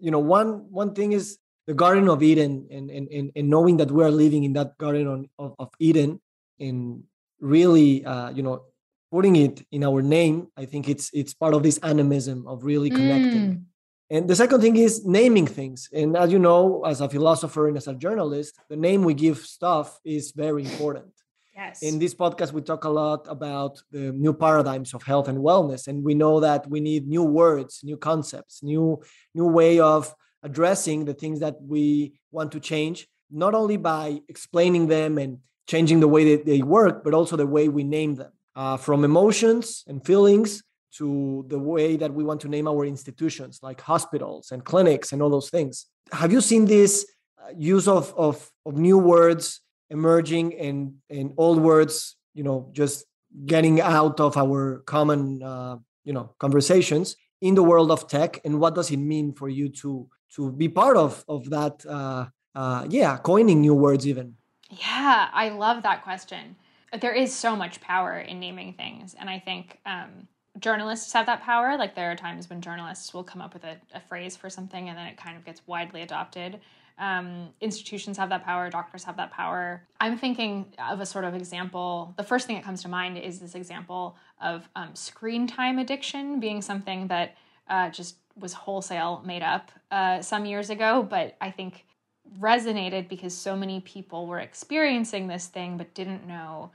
you 0.01 0.11
know 0.11 0.19
one 0.19 0.71
one 0.71 0.95
thing 0.95 1.13
is 1.13 1.39
the 1.67 1.75
garden 1.75 2.09
of 2.09 2.23
eden 2.23 2.67
and 2.71 2.91
and, 2.91 3.09
and, 3.09 3.31
and 3.37 3.49
knowing 3.49 3.77
that 3.77 3.91
we 3.91 4.03
are 4.03 4.11
living 4.11 4.43
in 4.43 4.55
that 4.55 4.77
garden 4.79 5.29
of, 5.39 5.55
of 5.59 5.71
eden 5.79 6.21
and 6.59 7.05
really 7.41 8.05
uh, 8.05 8.31
you 8.31 8.43
know 8.43 8.65
putting 9.11 9.37
it 9.37 9.65
in 9.71 9.85
our 9.85 10.03
name 10.03 10.49
i 10.57 10.65
think 10.65 10.89
it's 10.89 11.11
it's 11.13 11.35
part 11.35 11.55
of 11.55 11.63
this 11.63 11.79
animism 11.79 12.47
of 12.47 12.65
really 12.65 12.91
connecting. 12.91 13.43
Mm. 13.43 13.63
and 14.11 14.29
the 14.29 14.37
second 14.37 14.61
thing 14.61 14.77
is 14.77 15.05
naming 15.05 15.47
things. 15.47 15.89
And 15.93 16.17
as 16.17 16.31
you 16.31 16.39
know 16.39 16.83
as 16.93 17.01
a 17.01 17.09
philosopher 17.09 17.69
and 17.69 17.77
as 17.77 17.89
a 17.89 17.95
journalist 17.95 18.53
the 18.69 18.77
name 18.77 19.03
we 19.03 19.15
give 19.15 19.39
stuff 19.39 19.89
is 20.05 20.33
very 20.33 20.63
important. 20.63 21.13
Yes. 21.57 21.83
In 21.83 21.99
this 21.99 22.15
podcast 22.15 22.53
we 22.53 22.63
talk 22.63 22.85
a 22.85 22.89
lot 22.89 23.27
about 23.29 23.81
the 23.91 24.13
new 24.13 24.35
paradigms 24.35 24.93
of 24.93 25.05
health 25.05 25.29
and 25.29 25.39
wellness 25.39 25.87
and 25.89 26.05
we 26.05 26.15
know 26.15 26.41
that 26.41 26.69
we 26.69 26.81
need 26.81 27.07
new 27.07 27.23
words 27.23 27.81
new 27.91 27.97
concepts 27.97 28.63
new 28.63 29.01
new 29.35 29.47
way 29.47 29.79
of 29.79 30.13
addressing 30.43 31.05
the 31.05 31.15
things 31.15 31.39
that 31.41 31.57
we 31.63 32.13
want 32.33 32.51
to 32.53 32.61
change 32.61 33.07
not 33.31 33.55
only 33.55 33.77
by 33.77 34.21
explaining 34.29 34.89
them 34.89 35.17
and 35.17 35.39
changing 35.73 36.01
the 36.01 36.09
way 36.09 36.25
that 36.31 36.45
they 36.45 36.61
work 36.61 37.05
but 37.05 37.15
also 37.15 37.37
the 37.37 37.47
way 37.57 37.69
we 37.69 37.85
name 37.85 38.17
them 38.17 38.33
uh, 38.57 38.77
from 38.77 39.05
emotions 39.05 39.85
and 39.87 40.05
feelings 40.05 40.63
to 40.93 41.45
the 41.49 41.59
way 41.59 41.97
that 41.97 42.13
we 42.13 42.23
want 42.23 42.41
to 42.41 42.49
name 42.49 42.69
our 42.69 42.85
institutions 42.85 43.61
like 43.63 43.81
hospitals 43.81 44.53
and 44.53 44.65
clinics 44.65 45.13
and 45.13 45.21
all 45.21 45.31
those 45.31 45.51
things. 45.51 45.87
Have 46.13 46.33
you 46.33 46.41
seen 46.41 46.67
this 46.67 47.07
uh, 47.43 47.53
use 47.57 47.89
of, 47.89 48.15
of, 48.17 48.51
of 48.65 48.77
new 48.77 48.99
words 48.99 49.61
emerging 49.91 50.55
and, 50.55 50.95
and 51.11 51.33
old 51.37 51.59
words 51.61 52.17
you 52.35 52.43
know 52.43 52.69
just 52.73 53.05
getting 53.47 53.81
out 53.81 54.21
of 54.21 54.37
our 54.37 54.83
common 54.87 55.43
uh, 55.43 55.77
you 56.05 56.13
know 56.13 56.35
conversations 56.39 57.17
in 57.41 57.55
the 57.55 57.63
world 57.63 57.91
of 57.91 58.09
tech? 58.09 58.41
And 58.45 58.61
what 58.61 58.75
does 58.75 58.91
it 58.91 58.99
mean 58.99 59.33
for 59.33 59.49
you 59.49 59.69
to 59.81 60.09
to 60.37 60.53
be 60.53 60.69
part 60.69 60.97
of 60.97 61.25
of 61.29 61.51
that 61.51 61.85
uh, 61.87 62.27
uh, 62.55 62.87
yeah 62.89 63.17
coining 63.19 63.61
new 63.61 63.75
words 63.75 64.07
even? 64.07 64.37
Yeah 64.71 65.29
i 65.33 65.51
love 65.51 65.83
that 65.83 66.03
question 66.05 66.57
there 67.01 67.15
is 67.15 67.35
so 67.35 67.57
much 67.57 67.81
power 67.81 68.19
in 68.19 68.41
naming 68.41 68.73
things 68.73 69.15
and 69.19 69.29
i 69.29 69.39
think 69.39 69.79
um, 69.87 70.29
journalists 70.59 71.13
have 71.13 71.27
that 71.27 71.43
power. 71.43 71.77
Like 71.77 71.95
there 71.95 72.11
are 72.11 72.17
times 72.17 72.49
when 72.49 72.61
journalists 72.61 73.13
will 73.13 73.25
come 73.25 73.41
up 73.41 73.55
with 73.55 73.65
a, 73.65 73.77
a 73.95 74.01
phrase 74.01 74.37
for 74.37 74.49
something 74.49 74.89
and 74.89 74.97
then 74.97 75.07
it 75.07 75.17
kind 75.17 75.37
of 75.37 75.45
gets 75.45 75.67
widely 75.67 76.03
adopted. 76.03 76.61
Um, 76.97 77.49
institutions 77.61 78.17
have 78.19 78.29
that 78.29 78.45
power 78.45 78.71
doctors 78.71 79.03
have 79.05 79.17
that 79.17 79.33
power. 79.33 79.83
I'm 80.01 80.17
thinking 80.17 80.73
of 80.79 81.01
a 81.01 81.07
sort 81.07 81.25
of 81.25 81.35
example 81.35 82.15
the 82.17 82.23
first 82.23 82.47
thing 82.47 82.55
that 82.55 82.65
comes 82.65 82.83
to 82.83 82.89
mind 82.89 83.19
is 83.19 83.41
this 83.41 83.57
example 83.57 84.17
of 84.41 84.69
um, 84.77 84.95
screen 84.95 85.47
time 85.47 85.79
addiction 85.79 86.39
being 86.39 86.63
something 86.63 87.09
that 87.09 87.35
uh, 87.69 87.91
just 87.91 88.17
was 88.37 88.53
wholesale 88.53 89.23
made 89.25 89.43
up 89.43 89.73
uh, 89.91 90.23
some 90.23 90.45
years 90.45 90.69
ago 90.69 91.07
but 91.09 91.37
i 91.41 91.51
think 91.51 91.85
resonated 92.41 93.09
because 93.09 93.33
so 93.33 93.55
many 93.55 93.81
people 93.81 94.27
were 94.27 94.41
experiencing 94.41 95.29
this 95.29 95.47
thing 95.47 95.77
but 95.77 95.95
didn't 95.95 96.27
know 96.27 96.71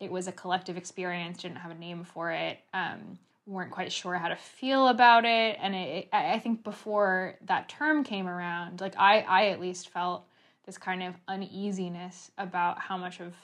it 0.00 0.10
was 0.10 0.28
a 0.28 0.32
collective 0.32 0.76
experience, 0.76 1.42
didn't 1.42 1.58
have 1.58 1.70
a 1.70 1.74
name 1.74 2.04
for 2.04 2.30
it, 2.30 2.58
um, 2.72 3.18
weren't 3.46 3.70
quite 3.70 3.92
sure 3.92 4.14
how 4.14 4.28
to 4.28 4.36
feel 4.36 4.88
about 4.88 5.24
it. 5.24 5.56
And 5.60 5.74
it, 5.74 6.08
I 6.12 6.38
think 6.38 6.64
before 6.64 7.36
that 7.46 7.68
term 7.68 8.04
came 8.04 8.26
around, 8.26 8.80
like 8.80 8.94
I, 8.96 9.20
I 9.20 9.46
at 9.48 9.60
least 9.60 9.90
felt 9.90 10.26
this 10.66 10.78
kind 10.78 11.02
of 11.02 11.14
uneasiness 11.28 12.30
about 12.38 12.78
how 12.78 12.96
much 12.96 13.20
of 13.20 13.34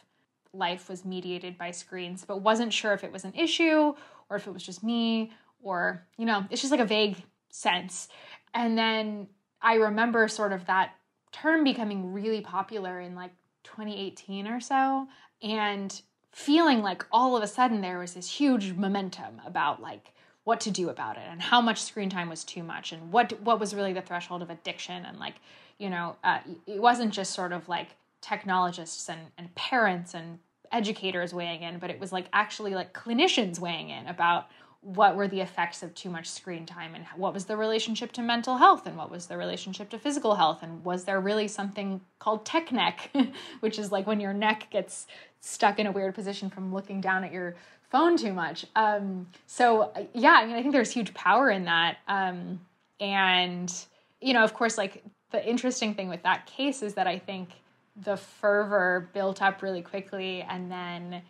life 0.53 0.88
was 0.88 1.05
mediated 1.05 1.59
by 1.59 1.70
screens, 1.70 2.24
but 2.26 2.40
wasn't 2.40 2.72
sure 2.72 2.92
if 2.92 3.05
it 3.05 3.12
was 3.12 3.24
an 3.24 3.34
issue 3.34 3.94
or 4.28 4.36
if 4.36 4.46
it 4.46 4.53
was 4.53 4.62
just 4.62 4.82
me 4.82 5.32
or, 5.62 6.07
you 6.16 6.24
know, 6.24 6.44
it's 6.51 6.62
just 6.62 6.70
like 6.70 6.80
a 6.80 6.86
vague 6.86 7.16
sense. 7.51 8.09
And 8.55 8.76
then 8.76 9.28
I 9.61 9.74
remember 9.74 10.26
sort 10.28 10.53
of 10.53 10.66
that 10.66 10.94
term 11.32 11.62
becoming 11.62 12.12
really 12.12 12.40
popular 12.40 13.01
in 13.01 13.14
like 13.14 13.32
2018 13.64 14.46
or 14.46 14.61
so. 14.61 15.07
And 15.42 16.01
feeling 16.33 16.83
like 16.83 17.05
all 17.11 17.37
of 17.37 17.43
a 17.43 17.47
sudden 17.47 17.81
there 17.81 17.99
was 17.99 18.14
this 18.14 18.31
huge 18.31 18.72
momentum 18.74 19.41
about 19.45 19.83
like 19.83 20.12
what 20.45 20.61
to 20.61 20.70
do 20.70 20.89
about 20.89 21.16
it 21.16 21.24
and 21.31 21.43
how 21.43 21.61
much 21.61 21.83
screen 21.83 22.09
time 22.09 22.28
was 22.28 22.45
too 22.45 22.62
much 22.62 22.93
and 22.93 23.12
what 23.12 23.41
what 23.43 23.61
was 23.61 23.74
really 23.74 23.93
the 23.93 24.01
threshold 24.01 24.43
of 24.43 24.51
addiction 24.51 25.05
and 25.05 25.18
like 25.18 25.35
you 25.78 25.91
know 25.91 26.16
uh, 26.24 26.39
it 26.66 26.81
wasn't 26.81 27.12
just 27.12 27.33
sort 27.33 27.53
of 27.53 27.68
like 27.68 27.89
technologists 28.20 29.09
and, 29.09 29.20
and 29.39 29.55
parents 29.55 30.14
and 30.14 30.39
educators 30.72 31.35
weighing 31.35 31.62
in 31.62 31.78
but 31.78 31.91
it 31.91 31.99
was 31.99 32.12
like 32.12 32.26
actually 32.33 32.74
like 32.74 32.93
clinicians 32.95 33.59
weighing 33.59 33.91
in 33.91 34.07
about 34.07 34.47
what 34.83 35.14
were 35.14 35.28
the 35.28 35.41
effects 35.41 35.83
of 35.83 35.95
too 35.95 36.09
much 36.09 36.26
screen 36.26 36.64
time 36.64 36.95
and 36.95 37.05
what 37.16 37.35
was 37.35 37.45
the 37.45 37.57
relationship 37.57 38.12
to 38.12 38.22
mental 38.22 38.57
health 38.57 38.87
and 38.87 38.97
what 38.97 39.11
was 39.11 39.26
the 39.26 39.37
relationship 39.37 39.91
to 39.91 39.99
physical 39.99 40.35
health 40.35 40.62
and 40.62 40.83
was 40.85 41.05
there 41.05 41.20
really 41.20 41.47
something 41.47 42.01
called 42.18 42.47
tech 42.47 42.72
neck 42.72 43.11
which 43.61 43.78
is 43.78 43.93
like 43.93 44.07
when 44.07 44.20
your 44.20 44.33
neck 44.33 44.66
gets 44.70 45.07
stuck 45.41 45.78
in 45.78 45.87
a 45.87 45.93
weird 45.93 46.14
position 46.14 46.49
from 46.49 46.72
looking 46.72 47.01
down 47.01 47.24
at 47.24 47.33
your 47.33 47.55
phone 47.91 48.16
too 48.16 48.33
much. 48.33 48.64
Um, 48.74 49.26
so 49.47 49.93
yeah 50.14 50.39
i 50.41 50.47
mean 50.47 50.57
i 50.57 50.62
think 50.62 50.72
there's 50.72 50.93
huge 50.93 51.12
power 51.12 51.51
in 51.51 51.64
that. 51.64 51.99
Um, 52.09 52.61
and 53.01 53.72
you 54.20 54.35
know, 54.35 54.45
of 54.45 54.55
course, 54.55 54.76
like 54.76 55.03
the 55.31 55.47
interesting 55.47 55.95
thing 55.95 56.09
with 56.09 56.22
that 56.22 56.47
case 56.47 56.83
is 56.83 56.95
that 56.95 57.07
I 57.07 57.18
think 57.18 57.51
the 57.97 58.16
fervor 58.16 59.09
built 59.12 59.43
up 59.43 59.62
really 59.62 59.83
quickly 59.83 60.43
and 60.43 60.70
then 60.70 61.22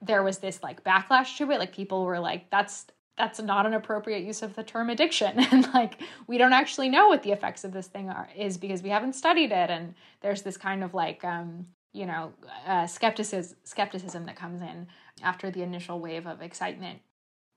there 0.00 0.22
was 0.22 0.38
this 0.38 0.62
like 0.62 0.82
backlash 0.84 1.36
to 1.38 1.50
it. 1.50 1.58
Like 1.58 1.72
people 1.74 2.04
were 2.04 2.18
like 2.18 2.50
that's 2.50 2.86
that's 3.18 3.40
not 3.40 3.66
an 3.66 3.74
appropriate 3.74 4.24
use 4.24 4.42
of 4.42 4.54
the 4.54 4.62
term 4.62 4.88
addiction. 4.88 5.38
And 5.52 5.68
like 5.74 6.00
we 6.26 6.38
don't 6.38 6.52
actually 6.52 6.88
know 6.88 7.08
what 7.08 7.22
the 7.22 7.32
effects 7.32 7.64
of 7.64 7.72
this 7.72 7.88
thing 7.88 8.08
are 8.08 8.28
is 8.36 8.56
because 8.56 8.82
we 8.82 8.90
haven't 8.90 9.14
studied 9.14 9.52
it. 9.52 9.70
And 9.70 9.94
there's 10.20 10.42
this 10.42 10.56
kind 10.56 10.82
of 10.84 10.94
like 10.94 11.24
um 11.24 11.66
you 11.92 12.06
know 12.06 12.32
uh, 12.66 12.86
skepticism 12.86 13.56
skepticism 13.64 14.26
that 14.26 14.36
comes 14.36 14.60
in 14.60 14.86
after 15.22 15.50
the 15.50 15.62
initial 15.62 16.00
wave 16.00 16.26
of 16.26 16.40
excitement. 16.40 17.00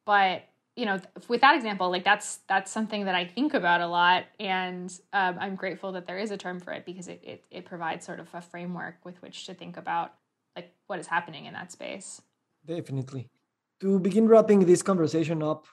But 0.06 0.44
you 0.76 0.86
know 0.86 1.00
with 1.28 1.42
that 1.42 1.56
example 1.56 1.92
like 1.92 2.06
that's 2.06 2.40
that's 2.48 2.72
something 2.72 3.04
that 3.04 3.14
i 3.14 3.26
think 3.26 3.54
about 3.54 3.82
a 3.82 3.88
lot. 3.88 4.26
And 4.40 4.92
um, 5.14 5.38
i'm 5.40 5.56
grateful 5.56 5.92
that 5.92 6.08
there 6.08 6.18
is 6.18 6.32
a 6.32 6.38
term 6.38 6.60
for 6.60 6.74
it 6.74 6.86
because 6.86 7.08
it, 7.08 7.22
it 7.24 7.46
it 7.52 7.66
provides 7.66 8.06
sort 8.06 8.20
of 8.20 8.28
a 8.34 8.42
framework 8.42 8.96
with 9.04 9.22
which 9.22 9.46
to 9.46 9.54
think 9.54 9.78
about 9.78 10.14
like 10.56 10.74
what 10.88 11.00
is 11.00 11.08
happening 11.08 11.46
in 11.46 11.54
that 11.54 11.72
space. 11.72 12.22
Definitely 12.66 13.28
to 13.82 14.00
begin 14.00 14.28
wrapping 14.28 14.60
this 14.66 14.82
conversation 14.82 15.44
up 15.44 15.66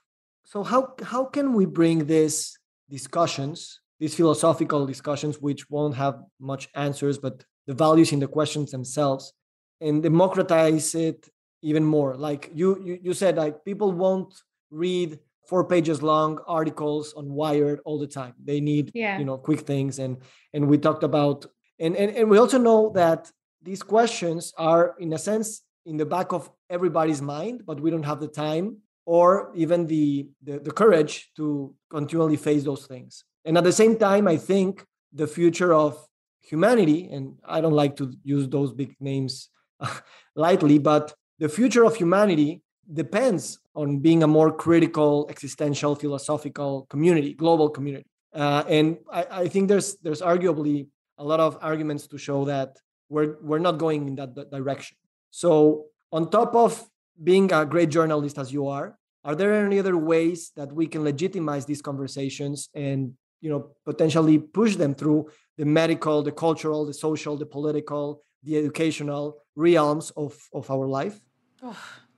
so 0.45 0.63
how 0.63 0.95
how 1.03 1.25
can 1.25 1.53
we 1.53 1.67
bring 1.67 2.07
these 2.07 2.59
discussions 2.89 3.81
these 4.01 4.15
philosophical 4.15 4.87
discussions 4.87 5.41
which 5.41 5.69
won't 5.71 5.95
have 5.95 6.17
much 6.41 6.69
answers 6.75 7.19
but 7.19 7.45
the 7.67 7.75
values 7.75 8.13
in 8.13 8.19
the 8.19 8.27
questions 8.27 8.71
themselves 8.71 9.33
and 9.81 10.03
democratize 10.03 10.95
it 10.95 11.29
even 11.63 11.85
more 11.85 12.17
like 12.17 12.51
you 12.55 12.81
you, 12.83 12.99
you 13.03 13.15
said 13.15 13.37
like 13.37 13.65
people 13.65 13.93
won't 13.93 14.35
read 14.71 15.19
four 15.47 15.65
pages 15.65 16.03
long 16.03 16.39
articles 16.47 17.15
on 17.15 17.33
wired 17.33 17.81
all 17.85 17.99
the 17.99 18.07
time 18.07 18.35
they 18.43 18.61
need 18.61 18.91
yeah. 18.95 19.19
you 19.19 19.25
know 19.25 19.39
quick 19.39 19.61
things 19.61 19.99
and 19.99 20.19
and 20.55 20.67
we 20.67 20.77
talked 20.79 21.05
about 21.05 21.47
and, 21.79 21.97
and 21.97 22.17
and 22.17 22.29
we 22.31 22.39
also 22.39 22.59
know 22.59 22.91
that 22.95 23.31
these 23.63 23.83
questions 23.83 24.53
are 24.57 24.95
in 24.99 25.13
a 25.13 25.19
sense 25.19 25.63
in 25.87 25.97
the 25.97 26.07
back 26.07 26.33
of 26.33 26.51
everybody's 26.71 27.23
mind 27.23 27.63
but 27.67 27.81
we 27.81 27.91
don't 27.91 28.05
have 28.05 28.21
the 28.21 28.29
time 28.29 28.77
or 29.07 29.51
even 29.55 29.87
the, 29.87 30.29
the 30.43 30.59
the 30.59 30.71
courage 30.71 31.31
to 31.37 31.75
continually 31.91 32.37
face 32.37 32.65
those 32.65 32.87
things 32.87 33.25
and 33.45 33.57
at 33.57 33.65
the 33.65 33.73
same 33.73 33.97
time 33.97 34.29
i 34.29 34.37
think 34.37 34.85
the 35.13 35.27
future 35.27 35.73
of 35.73 36.07
humanity 36.41 37.09
and 37.11 37.35
i 37.45 37.61
don't 37.61 37.73
like 37.73 37.97
to 37.97 38.13
use 38.23 38.49
those 38.49 38.73
big 38.73 38.95
names 39.01 39.49
lightly 40.37 40.79
but 40.79 41.15
the 41.39 41.49
future 41.49 41.85
of 41.85 41.95
humanity 41.95 42.63
depends 42.93 43.59
on 43.75 43.99
being 43.99 44.23
a 44.23 44.27
more 44.27 44.53
critical, 44.53 45.27
existential, 45.31 45.95
philosophical 45.95 46.87
community, 46.91 47.35
global 47.35 47.69
community. 47.69 48.07
Uh, 48.35 48.65
and 48.69 48.99
I, 49.11 49.27
I, 49.31 49.49
think 49.49 49.69
there's 49.69 49.97
there's 50.03 50.21
arguably 50.21 50.87
a 51.17 51.25
lot 51.25 51.41
of 51.41 51.59
arguments 51.63 52.07
to 52.09 52.19
show 52.19 52.45
that 52.45 52.77
we're 53.09 53.37
we're 53.43 53.59
not 53.59 53.79
going 53.79 54.07
in 54.09 54.15
that, 54.17 54.35
that 54.35 54.51
direction. 54.51 54.97
So 55.31 55.87
on 56.13 56.31
top 56.31 56.55
of 56.55 56.89
being 57.23 57.53
a 57.53 57.65
great 57.65 57.91
journalist 57.91 58.39
as 58.39 58.53
you 58.53 58.69
are, 58.69 58.99
are 59.25 59.35
there 59.35 59.53
any 59.67 59.79
other 59.79 59.97
ways 59.97 60.53
that 60.57 60.73
we 60.73 60.87
can 60.87 61.05
legitimize 61.05 61.67
these 61.67 61.83
conversations 61.83 62.69
and 62.75 63.15
you 63.41 63.51
know 63.51 63.71
potentially 63.85 64.39
push 64.39 64.77
them 64.77 64.95
through 64.95 65.29
the 65.57 65.65
medical, 65.65 66.23
the 66.23 66.33
cultural, 66.33 66.87
the 66.87 66.95
social, 66.95 67.37
the 67.37 67.47
political, 67.47 68.23
the 68.43 68.57
educational 68.57 69.39
realms 69.57 70.11
of, 70.17 70.37
of 70.55 70.71
our 70.71 70.87
life? 70.87 71.21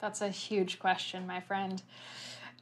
That's 0.01 0.21
a 0.21 0.29
huge 0.29 0.79
question, 0.79 1.27
my 1.27 1.41
friend. 1.41 1.83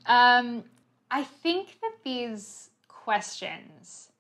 Um, 0.07 0.65
I 1.11 1.25
think 1.25 1.79
that 1.81 1.97
these 2.05 2.71
questions, 2.87 4.11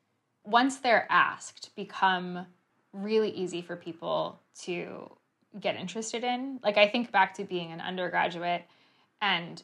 once 0.44 0.78
they're 0.78 1.06
asked, 1.10 1.70
become 1.76 2.46
really 2.92 3.30
easy 3.30 3.62
for 3.62 3.76
people 3.76 4.40
to 4.62 5.10
get 5.58 5.76
interested 5.76 6.24
in. 6.24 6.60
Like, 6.62 6.76
I 6.76 6.88
think 6.88 7.10
back 7.12 7.34
to 7.34 7.44
being 7.44 7.72
an 7.72 7.80
undergraduate 7.80 8.62
and 9.20 9.62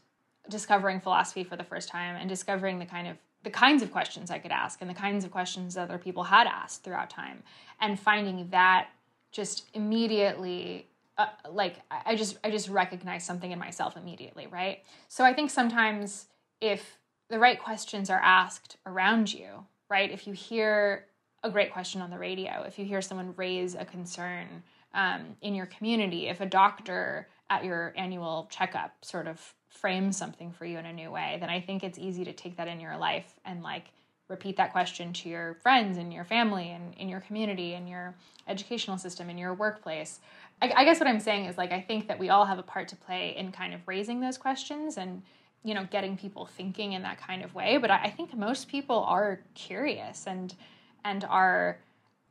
discovering 0.49 1.01
philosophy 1.01 1.45
for 1.45 1.57
the 1.57 1.65
first 1.65 1.89
time 1.89 2.17
and 2.17 2.29
discovering 2.29 2.79
the 2.79 2.87
kind 2.87 3.09
of 3.09 3.17
the 3.45 3.51
kinds 3.51 3.83
of 3.83 3.93
questions 3.93 4.31
I 4.31 4.39
could 4.39 4.51
ask 4.51 4.81
and 4.81 4.89
the 4.89 4.95
kinds 4.95 5.25
of 5.25 5.31
questions 5.31 5.77
other 5.77 5.99
people 5.99 6.25
had 6.25 6.47
asked 6.47 6.83
throughout 6.83 7.11
time 7.11 7.43
and 7.79 8.01
finding 8.01 8.49
that 8.51 8.89
just 9.33 9.69
immediately 9.75 10.87
uh, 11.19 11.27
like 11.51 11.77
I 11.91 12.17
just 12.17 12.39
I 12.43 12.51
just 12.51 12.69
recognize 12.69 13.25
something 13.25 13.53
in 13.53 13.59
myself 13.59 13.97
immediately, 13.97 14.49
right? 14.49 14.83
So 15.09 15.25
I 15.25 15.33
think 15.33 15.51
sometimes 15.51 16.27
if 16.61 16.99
the 17.29 17.39
right 17.39 17.59
questions 17.59 18.11
are 18.11 18.21
asked 18.21 18.79
around 18.87 19.33
you, 19.33 19.65
right? 19.89 20.11
If 20.11 20.27
you 20.27 20.33
hear 20.33 21.07
a 21.43 21.51
great 21.51 21.73
question 21.73 22.01
on 22.01 22.11
the 22.11 22.19
radio, 22.19 22.65
if 22.67 22.79
you 22.79 22.85
hear 22.85 23.01
someone 23.01 23.35
raise 23.37 23.75
a 23.75 23.85
concern 23.85 24.63
um, 24.95 25.37
in 25.43 25.55
your 25.55 25.67
community, 25.67 26.29
if 26.29 26.41
a 26.41 26.47
doctor 26.47 27.29
at 27.51 27.65
your 27.65 27.93
annual 27.97 28.49
checkup 28.51 28.93
sort 29.05 29.27
of 29.27 29.55
frames 29.69 30.17
something 30.17 30.53
for 30.53 30.65
you 30.65 30.79
in 30.79 30.87
a 30.87 30.93
new 30.93 31.11
way, 31.11 31.37
then 31.41 31.51
I 31.51 31.61
think 31.61 31.85
it's 31.85 31.99
easy 31.99 32.25
to 32.25 32.33
take 32.33 32.57
that 32.57 32.69
in 32.69 32.81
your 32.81 32.97
life 32.97 33.35
and 33.45 33.63
like 33.63 33.87
repeat 34.29 34.57
that 34.57 34.73
question 34.73 35.13
to 35.13 35.29
your 35.29 35.55
friends 35.63 35.99
and 35.99 36.13
your 36.13 36.25
family 36.25 36.71
and 36.71 36.95
in 36.95 37.09
your 37.09 37.21
community 37.21 37.75
and 37.75 37.89
your 37.89 38.15
educational 38.49 38.97
system 38.97 39.29
in 39.29 39.37
your 39.37 39.53
workplace 39.53 40.21
I, 40.63 40.73
I 40.77 40.85
guess 40.85 41.01
what 41.01 41.09
I'm 41.09 41.21
saying 41.21 41.47
is 41.47 41.59
like 41.59 41.73
I 41.73 41.81
think 41.81 42.09
that 42.09 42.19
we 42.19 42.31
all 42.31 42.45
have 42.45 42.59
a 42.59 42.63
part 42.63 42.89
to 42.89 42.97
play 42.97 43.35
in 43.37 43.53
kind 43.53 43.75
of 43.75 43.81
raising 43.87 44.21
those 44.21 44.39
questions 44.39 44.97
and 44.97 45.23
you 45.63 45.75
know 45.75 45.87
getting 45.91 46.17
people 46.17 46.47
thinking 46.47 46.93
in 46.93 47.03
that 47.03 47.19
kind 47.19 47.43
of 47.43 47.55
way. 47.55 47.79
But 47.79 47.91
I, 47.91 48.05
I 48.05 48.11
think 48.11 48.37
most 48.37 48.69
people 48.69 49.01
are 49.05 49.41
curious 49.55 50.27
and 50.27 50.55
and 51.05 51.25
are 51.25 51.79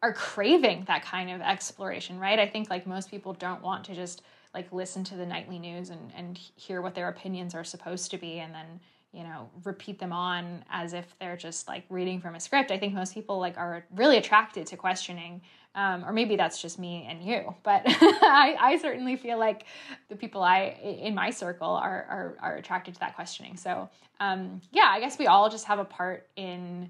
are 0.04 0.14
craving 0.14 0.84
that 0.88 1.04
kind 1.04 1.32
of 1.32 1.40
exploration, 1.40 2.20
right? 2.20 2.38
I 2.38 2.46
think 2.46 2.70
like 2.70 2.86
most 2.86 3.10
people 3.10 3.34
don't 3.34 3.62
want 3.62 3.86
to 3.86 3.96
just 3.96 4.22
like 4.54 4.72
listen 4.72 5.04
to 5.06 5.16
the 5.16 5.26
nightly 5.26 5.58
news 5.58 5.90
and 5.90 6.12
and 6.16 6.38
hear 6.38 6.82
what 6.82 6.94
their 6.94 7.08
opinions 7.08 7.56
are 7.56 7.64
supposed 7.64 8.12
to 8.12 8.18
be 8.18 8.40
and 8.40 8.54
then 8.54 8.80
you 9.14 9.24
know 9.24 9.50
repeat 9.64 9.98
them 10.00 10.12
on 10.12 10.64
as 10.70 10.94
if 10.94 11.16
they're 11.20 11.38
just 11.38 11.68
like 11.68 11.86
reading 11.90 12.20
from 12.20 12.36
a 12.36 12.40
script 12.40 12.70
i 12.70 12.78
think 12.78 12.94
most 12.94 13.14
people 13.14 13.40
like 13.40 13.58
are 13.58 13.86
really 13.96 14.18
attracted 14.18 14.68
to 14.68 14.78
questioning 14.78 15.42
um, 15.76 16.06
or 16.06 16.14
maybe 16.14 16.36
that's 16.36 16.62
just 16.62 16.78
me 16.78 17.08
and 17.10 17.24
you 17.24 17.54
but 17.64 17.82
I, 17.88 18.56
I 18.60 18.78
certainly 18.78 19.16
feel 19.16 19.40
like 19.40 19.66
the 20.10 20.16
people 20.16 20.44
i 20.44 20.78
in 20.82 21.16
my 21.16 21.32
circle 21.32 21.70
are 21.70 22.06
are, 22.10 22.38
are 22.42 22.56
attracted 22.58 22.94
to 22.96 23.00
that 23.00 23.16
questioning 23.16 23.58
so 23.58 23.90
um, 24.20 24.62
yeah 24.72 24.90
i 24.92 25.00
guess 25.00 25.18
we 25.18 25.28
all 25.28 25.50
just 25.50 25.66
have 25.66 25.80
a 25.80 25.86
part 25.86 26.28
in 26.36 26.90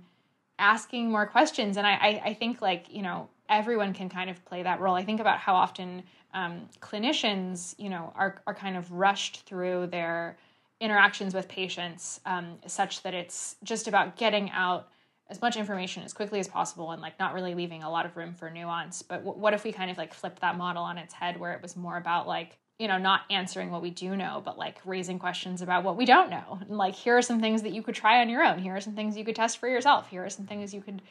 asking 0.60 1.12
more 1.12 1.26
questions. 1.26 1.78
And 1.78 1.86
I, 1.86 1.94
I, 1.94 2.22
I 2.26 2.34
think 2.34 2.62
like 2.62 2.86
you 2.90 3.02
know 3.02 3.30
everyone 3.50 3.94
can 3.94 4.10
kind 4.10 4.30
of 4.30 4.44
play 4.46 4.64
that 4.64 4.80
role. 4.80 4.96
I 4.96 5.04
think 5.04 5.20
about 5.20 5.40
how 5.40 5.56
often 5.56 6.04
um, 6.34 6.70
clinicians 6.82 7.76
you 7.78 7.90
know 7.90 8.14
are, 8.16 8.42
are 8.48 8.54
kind 8.54 8.78
of 8.78 8.92
rushed 8.92 9.42
through 9.46 9.88
their 9.88 10.38
interactions 10.80 11.34
with 11.34 11.48
patients 11.48 12.20
um, 12.26 12.58
such 12.68 13.04
that 13.04 13.14
it's 13.14 13.56
just 13.64 13.88
about 13.88 14.18
getting 14.18 14.50
out 14.52 14.90
as 15.30 15.42
much 15.42 15.56
information 15.56 16.04
as 16.04 16.12
quickly 16.12 16.40
as 16.40 16.48
possible 16.48 16.92
and 16.92 17.02
like 17.02 17.18
not 17.20 17.34
really 17.34 17.56
leaving 17.56 17.84
a 17.84 17.90
lot 17.90 18.06
of 18.06 18.18
room 18.18 18.34
for 18.34 18.50
nuance. 18.50 19.02
But 19.02 19.24
w- 19.24 19.40
what 19.40 19.54
if 19.54 19.64
we 19.64 19.72
kind 19.72 19.90
of 19.90 19.98
like 19.98 20.14
flipped 20.14 20.42
that 20.42 20.58
model 20.58 20.84
on 20.84 20.98
its 20.98 21.14
head 21.14 21.40
where 21.40 21.54
it 21.54 21.62
was 21.62 21.78
more 21.78 21.98
about 21.98 22.28
like 22.28 22.58
you 22.84 22.90
know 22.90 22.98
not 22.98 23.22
answering 23.30 23.72
what 23.72 23.82
we 23.82 23.90
do 23.90 24.18
know 24.18 24.42
but 24.44 24.58
like 24.58 24.82
raising 24.84 25.18
questions 25.18 25.62
about 25.62 25.86
what 25.86 25.96
we 25.96 26.04
don't 26.04 26.30
know. 26.30 26.60
And 26.68 26.78
like 26.78 26.96
here 26.96 27.18
are 27.18 27.22
some 27.22 27.40
things 27.40 27.62
that 27.62 27.72
you 27.72 27.82
could 27.82 27.96
try 27.96 28.20
on 28.20 28.28
your 28.28 28.44
own. 28.44 28.60
Here 28.60 28.76
are 28.76 28.82
some 28.82 28.94
things 28.94 29.16
you 29.16 29.24
could 29.24 29.38
test 29.38 29.58
for 29.58 29.70
yourself. 29.70 30.10
Here 30.10 30.26
are 30.26 30.30
some 30.30 30.46
things 30.46 30.74
you 30.74 30.82
could 30.82 31.02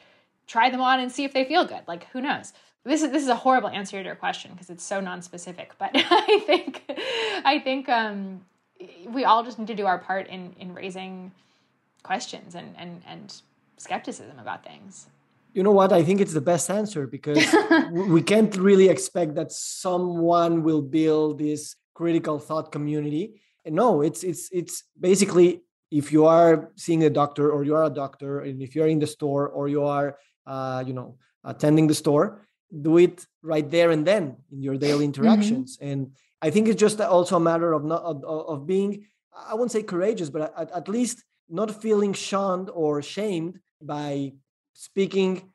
try 0.45 0.69
them 0.69 0.81
on 0.81 0.99
and 0.99 1.11
see 1.11 1.23
if 1.23 1.33
they 1.33 1.45
feel 1.45 1.65
good. 1.65 1.81
Like 1.87 2.05
who 2.09 2.21
knows? 2.21 2.53
This 2.83 3.01
is 3.01 3.09
this 3.09 3.23
is 3.23 3.29
a 3.29 3.35
horrible 3.35 3.69
answer 3.69 3.97
to 3.97 4.05
your 4.05 4.13
question 4.13 4.51
because 4.51 4.69
it's 4.69 4.83
so 4.83 5.01
non-specific 5.01 5.71
but 5.79 5.91
i 5.95 6.39
think 6.45 6.83
i 7.43 7.57
think 7.57 7.89
um 7.89 8.41
we 9.07 9.25
all 9.25 9.43
just 9.43 9.57
need 9.57 9.67
to 9.67 9.75
do 9.75 9.87
our 9.87 9.97
part 9.97 10.27
in 10.27 10.53
in 10.59 10.75
raising 10.75 11.31
questions 12.03 12.53
and 12.53 12.75
and 12.77 13.01
and 13.07 13.41
skepticism 13.77 14.37
about 14.37 14.63
things 14.63 15.07
you 15.53 15.63
know 15.63 15.71
what 15.71 15.91
i 15.91 16.03
think 16.03 16.19
it's 16.19 16.33
the 16.33 16.41
best 16.41 16.69
answer 16.69 17.07
because 17.07 17.43
we 17.91 18.21
can't 18.21 18.55
really 18.57 18.89
expect 18.89 19.35
that 19.35 19.51
someone 19.51 20.63
will 20.63 20.81
build 20.81 21.39
this 21.39 21.75
critical 21.93 22.39
thought 22.39 22.71
community 22.71 23.41
and 23.65 23.75
no 23.75 24.01
it's 24.01 24.23
it's 24.23 24.49
it's 24.51 24.83
basically 24.99 25.61
if 25.91 26.11
you 26.11 26.25
are 26.25 26.71
seeing 26.75 27.03
a 27.03 27.09
doctor 27.09 27.51
or 27.51 27.63
you 27.63 27.75
are 27.75 27.85
a 27.85 27.89
doctor 27.89 28.41
and 28.41 28.61
if 28.61 28.75
you're 28.75 28.87
in 28.87 28.99
the 28.99 29.07
store 29.07 29.47
or 29.47 29.67
you 29.67 29.83
are 29.83 30.17
uh, 30.47 30.83
you 30.85 30.93
know 30.93 31.17
attending 31.43 31.87
the 31.87 31.93
store 31.93 32.41
do 32.81 32.97
it 32.97 33.25
right 33.43 33.69
there 33.69 33.91
and 33.91 34.05
then 34.05 34.35
in 34.51 34.61
your 34.61 34.75
daily 34.75 35.05
mm-hmm. 35.05 35.21
interactions 35.21 35.77
mm-hmm. 35.77 35.87
and 35.87 36.11
I 36.43 36.49
think 36.49 36.67
it's 36.67 36.79
just 36.79 36.99
also 36.99 37.37
a 37.37 37.39
matter 37.39 37.71
of 37.71 37.85
not 37.85 38.03
of, 38.03 38.23
of 38.25 38.67
being 38.67 39.05
I 39.49 39.55
won't 39.55 39.71
say 39.71 39.81
courageous, 39.81 40.29
but 40.29 40.53
at, 40.57 40.71
at, 40.71 40.87
least 40.87 41.23
not 41.49 41.81
feeling 41.81 42.13
shunned 42.13 42.69
or 42.69 43.01
shamed 43.01 43.59
by 43.81 44.33
speaking 44.73 45.49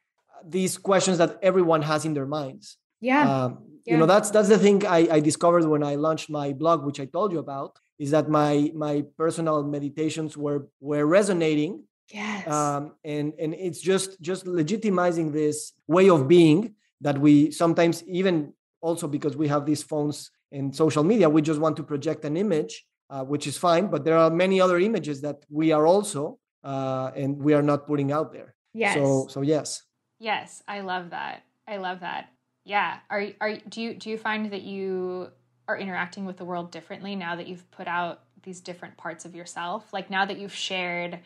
these 0.44 0.78
questions 0.78 1.18
that 1.18 1.38
everyone 1.42 1.82
has 1.82 2.04
in 2.04 2.14
their 2.14 2.26
minds. 2.26 2.76
Yeah. 3.00 3.44
Um, 3.44 3.58
yeah. 3.84 3.94
You 3.94 3.98
know, 3.98 4.06
that's 4.06 4.30
that's 4.30 4.48
the 4.48 4.58
thing 4.58 4.86
I, 4.86 5.08
I 5.16 5.20
discovered 5.20 5.64
when 5.64 5.82
I 5.82 5.94
launched 5.94 6.30
my 6.30 6.52
blog, 6.52 6.84
which 6.84 7.00
I 7.00 7.06
told 7.06 7.32
you 7.32 7.38
about, 7.38 7.78
is 7.98 8.10
that 8.10 8.28
my 8.28 8.70
my 8.74 9.04
personal 9.16 9.62
meditations 9.62 10.36
were 10.36 10.68
were 10.80 11.06
resonating 11.06 11.84
Yes. 12.12 12.48
Um, 12.48 12.92
and 13.04 13.34
and 13.38 13.54
it's 13.54 13.80
just 13.80 14.20
just 14.20 14.46
legitimizing 14.46 15.32
this 15.32 15.72
way 15.86 16.08
of 16.08 16.26
being 16.26 16.74
that 17.00 17.18
we 17.18 17.50
sometimes 17.50 18.02
even 18.04 18.54
also 18.80 19.06
because 19.06 19.36
we 19.36 19.48
have 19.48 19.66
these 19.66 19.82
phones 19.82 20.30
and 20.50 20.74
social 20.74 21.04
media, 21.04 21.28
we 21.28 21.42
just 21.42 21.60
want 21.60 21.76
to 21.76 21.82
project 21.82 22.24
an 22.24 22.36
image, 22.36 22.86
uh, 23.10 23.22
which 23.22 23.46
is 23.46 23.58
fine. 23.58 23.88
But 23.88 24.04
there 24.04 24.16
are 24.16 24.30
many 24.30 24.60
other 24.60 24.78
images 24.78 25.20
that 25.20 25.44
we 25.50 25.72
are 25.72 25.86
also 25.86 26.38
uh, 26.64 27.10
and 27.14 27.36
we 27.36 27.52
are 27.52 27.62
not 27.62 27.86
putting 27.86 28.10
out 28.10 28.32
there. 28.32 28.54
Yes. 28.74 28.94
So 28.94 29.26
so 29.28 29.42
yes. 29.42 29.82
Yes, 30.18 30.62
I 30.66 30.80
love 30.80 31.10
that. 31.10 31.42
I 31.66 31.76
love 31.76 32.00
that. 32.00 32.30
Yeah. 32.64 32.98
Are 33.10 33.26
are 33.40 33.56
do 33.68 33.80
you 33.80 33.94
do 33.94 34.10
you 34.10 34.18
find 34.18 34.50
that 34.50 34.62
you 34.62 35.28
are 35.68 35.78
interacting 35.78 36.24
with 36.24 36.36
the 36.36 36.44
world 36.44 36.70
differently 36.70 37.14
now 37.14 37.36
that 37.36 37.46
you've 37.46 37.70
put 37.70 37.86
out 37.86 38.22
these 38.42 38.60
different 38.60 38.96
parts 38.96 39.24
of 39.24 39.34
yourself? 39.34 39.92
Like 39.92 40.10
now 40.10 40.24
that 40.24 40.38
you've 40.38 40.54
shared 40.54 41.20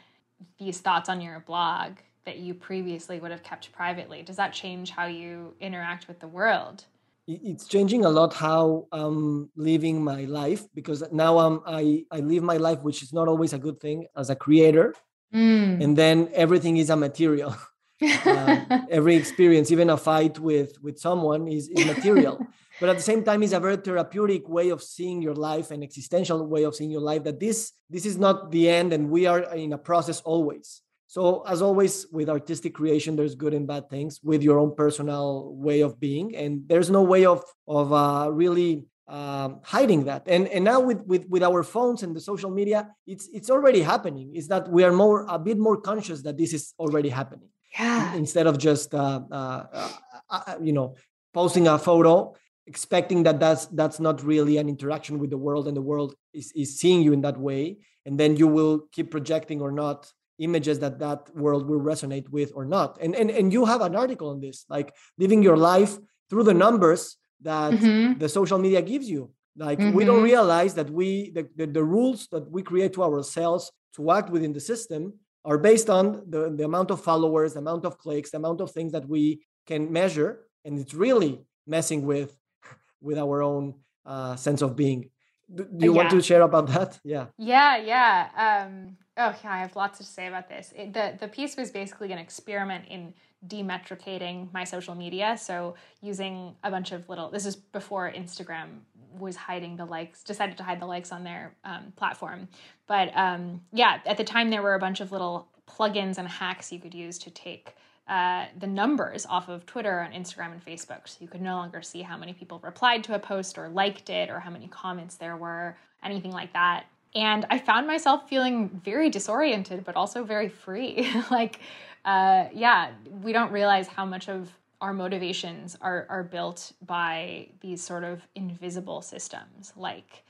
these 0.58 0.80
thoughts 0.80 1.08
on 1.08 1.20
your 1.20 1.40
blog 1.40 1.92
that 2.24 2.38
you 2.38 2.54
previously 2.54 3.18
would 3.18 3.30
have 3.30 3.42
kept 3.42 3.72
privately, 3.72 4.22
does 4.22 4.36
that 4.36 4.52
change 4.52 4.90
how 4.90 5.06
you 5.06 5.54
interact 5.60 6.08
with 6.08 6.20
the 6.20 6.28
world? 6.28 6.84
It's 7.28 7.66
changing 7.68 8.04
a 8.04 8.10
lot 8.10 8.34
how 8.34 8.88
I'm 8.90 9.48
living 9.54 10.02
my 10.02 10.24
life 10.24 10.66
because 10.74 11.04
now 11.12 11.38
I'm 11.38 11.60
I 11.66 12.04
I 12.10 12.18
live 12.18 12.42
my 12.42 12.56
life, 12.56 12.82
which 12.82 13.02
is 13.02 13.12
not 13.12 13.28
always 13.28 13.52
a 13.52 13.58
good 13.58 13.80
thing 13.80 14.06
as 14.16 14.28
a 14.30 14.34
creator. 14.34 14.94
Mm. 15.34 15.82
And 15.82 15.96
then 15.96 16.28
everything 16.34 16.76
is 16.76 16.90
a 16.90 16.96
material. 16.96 17.56
uh, 18.02 18.60
every 18.90 19.16
experience, 19.16 19.70
even 19.70 19.90
a 19.90 19.96
fight 19.96 20.38
with 20.38 20.80
with 20.82 20.98
someone, 20.98 21.48
is, 21.48 21.68
is 21.68 21.86
material. 21.86 22.44
but 22.80 22.88
at 22.88 22.96
the 22.96 23.02
same 23.02 23.24
time, 23.24 23.42
it's 23.42 23.52
a 23.52 23.60
very 23.60 23.76
therapeutic 23.76 24.48
way 24.48 24.70
of 24.70 24.82
seeing 24.82 25.22
your 25.22 25.34
life, 25.34 25.70
and 25.70 25.82
existential 25.82 26.46
way 26.46 26.64
of 26.64 26.74
seeing 26.74 26.90
your 26.90 27.00
life. 27.00 27.24
That 27.24 27.40
this 27.40 27.72
this 27.88 28.06
is 28.06 28.18
not 28.18 28.50
the 28.50 28.68
end, 28.68 28.92
and 28.92 29.10
we 29.10 29.26
are 29.26 29.40
in 29.54 29.72
a 29.72 29.78
process 29.78 30.20
always. 30.20 30.82
So 31.06 31.42
as 31.46 31.60
always 31.60 32.06
with 32.10 32.30
artistic 32.30 32.72
creation, 32.72 33.16
there's 33.16 33.34
good 33.34 33.52
and 33.52 33.66
bad 33.66 33.90
things 33.90 34.20
with 34.24 34.42
your 34.42 34.58
own 34.58 34.74
personal 34.74 35.54
way 35.54 35.82
of 35.82 36.00
being, 36.00 36.34
and 36.34 36.62
there's 36.66 36.90
no 36.90 37.02
way 37.02 37.26
of 37.26 37.44
of 37.68 37.92
uh, 37.92 38.30
really 38.32 38.86
um, 39.12 39.60
hiding 39.62 40.04
that. 40.04 40.22
And 40.26 40.48
and 40.48 40.64
now 40.64 40.80
with, 40.80 41.00
with 41.06 41.24
with 41.28 41.42
our 41.42 41.62
phones 41.62 42.02
and 42.02 42.16
the 42.16 42.20
social 42.20 42.50
media, 42.50 42.88
it's 43.06 43.28
it's 43.32 43.50
already 43.50 43.82
happening. 43.82 44.34
Is 44.34 44.48
that 44.48 44.68
we 44.68 44.82
are 44.84 44.92
more 44.92 45.26
a 45.28 45.38
bit 45.38 45.58
more 45.58 45.78
conscious 45.80 46.22
that 46.22 46.36
this 46.38 46.52
is 46.52 46.72
already 46.78 47.10
happening 47.10 47.50
yeah. 47.78 48.14
instead 48.14 48.46
of 48.46 48.58
just 48.58 48.94
uh, 48.94 49.20
uh, 49.30 49.64
uh, 49.72 49.90
uh, 50.30 50.54
you 50.62 50.72
know 50.72 50.96
posting 51.34 51.68
a 51.68 51.78
photo 51.78 52.34
expecting 52.66 53.22
that 53.24 53.40
that's 53.40 53.66
that's 53.66 53.98
not 53.98 54.22
really 54.22 54.56
an 54.56 54.68
interaction 54.68 55.18
with 55.18 55.30
the 55.30 55.38
world 55.38 55.66
and 55.66 55.76
the 55.76 55.82
world 55.82 56.14
is, 56.32 56.52
is 56.54 56.78
seeing 56.78 57.02
you 57.02 57.12
in 57.12 57.20
that 57.22 57.38
way 57.38 57.76
and 58.06 58.18
then 58.18 58.36
you 58.36 58.46
will 58.46 58.84
keep 58.92 59.10
projecting 59.10 59.60
or 59.60 59.72
not 59.72 60.10
images 60.38 60.78
that 60.78 60.98
that 60.98 61.34
world 61.36 61.66
will 61.66 61.80
resonate 61.80 62.28
with 62.28 62.52
or 62.54 62.64
not 62.64 62.98
and 63.00 63.14
and, 63.14 63.30
and 63.30 63.52
you 63.52 63.64
have 63.64 63.80
an 63.80 63.96
article 63.96 64.30
on 64.30 64.40
this 64.40 64.64
like 64.68 64.94
living 65.18 65.42
your 65.42 65.56
life 65.56 65.98
through 66.30 66.44
the 66.44 66.54
numbers 66.54 67.16
that 67.42 67.72
mm-hmm. 67.72 68.18
the 68.18 68.28
social 68.28 68.58
media 68.58 68.82
gives 68.82 69.08
you 69.08 69.30
like 69.56 69.78
mm-hmm. 69.78 69.96
we 69.96 70.04
don't 70.04 70.16
mm-hmm. 70.16 70.24
realize 70.24 70.74
that 70.74 70.90
we 70.90 71.30
the, 71.30 71.48
the, 71.56 71.66
the 71.66 71.84
rules 71.84 72.28
that 72.32 72.50
we 72.50 72.62
create 72.62 72.92
to 72.94 73.02
ourselves 73.02 73.70
to 73.96 74.10
act 74.10 74.30
within 74.30 74.52
the 74.52 74.60
system 74.60 75.12
are 75.44 75.58
based 75.58 75.90
on 75.90 76.22
the, 76.28 76.50
the 76.50 76.64
amount 76.64 76.90
of 76.90 77.02
followers, 77.02 77.54
the 77.54 77.58
amount 77.58 77.84
of 77.84 77.98
clicks, 77.98 78.30
the 78.30 78.36
amount 78.36 78.60
of 78.60 78.70
things 78.70 78.92
that 78.92 79.08
we 79.08 79.42
can 79.66 79.92
measure. 79.92 80.40
And 80.64 80.78
it's 80.78 80.94
really 80.94 81.40
messing 81.66 82.06
with 82.06 82.36
with 83.00 83.18
our 83.18 83.42
own 83.42 83.74
uh, 84.06 84.36
sense 84.36 84.62
of 84.62 84.76
being. 84.76 85.10
Do, 85.52 85.64
do 85.64 85.84
you 85.84 85.92
yeah. 85.92 85.96
want 85.96 86.10
to 86.10 86.22
share 86.22 86.42
about 86.42 86.68
that? 86.68 86.98
Yeah. 87.04 87.26
Yeah, 87.36 87.76
yeah. 87.76 88.64
Um, 88.64 88.96
oh, 89.18 89.34
yeah. 89.44 89.52
I 89.52 89.58
have 89.58 89.76
lots 89.76 89.98
to 89.98 90.04
say 90.04 90.28
about 90.28 90.48
this. 90.48 90.72
It, 90.74 90.94
the 90.94 91.18
the 91.20 91.28
piece 91.28 91.56
was 91.56 91.70
basically 91.70 92.12
an 92.12 92.18
experiment 92.18 92.86
in 92.88 93.12
demetricating 93.46 94.52
my 94.52 94.64
social 94.64 94.94
media. 94.94 95.36
So 95.38 95.74
using 96.00 96.54
a 96.62 96.70
bunch 96.70 96.92
of 96.92 97.08
little. 97.08 97.30
This 97.30 97.46
is 97.46 97.56
before 97.56 98.10
Instagram 98.10 98.80
was 99.18 99.36
hiding 99.36 99.76
the 99.76 99.84
likes, 99.84 100.22
decided 100.22 100.56
to 100.56 100.62
hide 100.62 100.80
the 100.80 100.86
likes 100.86 101.12
on 101.12 101.24
their 101.24 101.54
um, 101.64 101.92
platform. 101.96 102.48
But 102.86 103.10
um, 103.16 103.60
yeah, 103.72 104.00
at 104.06 104.16
the 104.16 104.24
time 104.24 104.50
there 104.50 104.62
were 104.62 104.74
a 104.74 104.78
bunch 104.78 105.00
of 105.00 105.12
little 105.12 105.48
plugins 105.68 106.18
and 106.18 106.28
hacks 106.28 106.72
you 106.72 106.78
could 106.78 106.94
use 106.94 107.18
to 107.18 107.30
take 107.30 107.74
uh, 108.08 108.46
the 108.58 108.66
numbers 108.66 109.26
off 109.26 109.48
of 109.48 109.64
Twitter 109.64 110.00
and 110.00 110.12
Instagram 110.14 110.52
and 110.52 110.64
Facebook. 110.64 111.06
So 111.06 111.18
you 111.20 111.28
could 111.28 111.40
no 111.40 111.56
longer 111.56 111.82
see 111.82 112.02
how 112.02 112.16
many 112.16 112.32
people 112.32 112.60
replied 112.62 113.04
to 113.04 113.14
a 113.14 113.18
post 113.18 113.58
or 113.58 113.68
liked 113.68 114.10
it 114.10 114.28
or 114.28 114.40
how 114.40 114.50
many 114.50 114.68
comments 114.68 115.16
there 115.16 115.36
were, 115.36 115.76
anything 116.02 116.32
like 116.32 116.52
that. 116.52 116.86
And 117.14 117.46
I 117.50 117.58
found 117.58 117.86
myself 117.86 118.28
feeling 118.28 118.80
very 118.84 119.10
disoriented, 119.10 119.84
but 119.84 119.96
also 119.96 120.24
very 120.24 120.48
free. 120.48 121.10
like, 121.30 121.60
uh, 122.04 122.46
yeah, 122.52 122.90
we 123.22 123.32
don't 123.32 123.52
realize 123.52 123.86
how 123.86 124.04
much 124.04 124.28
of 124.28 124.50
our 124.80 124.92
motivations 124.92 125.76
are, 125.80 126.06
are 126.08 126.24
built 126.24 126.72
by 126.84 127.46
these 127.60 127.82
sort 127.82 128.02
of 128.02 128.20
invisible 128.34 129.00
systems, 129.00 129.72
like 129.76 130.24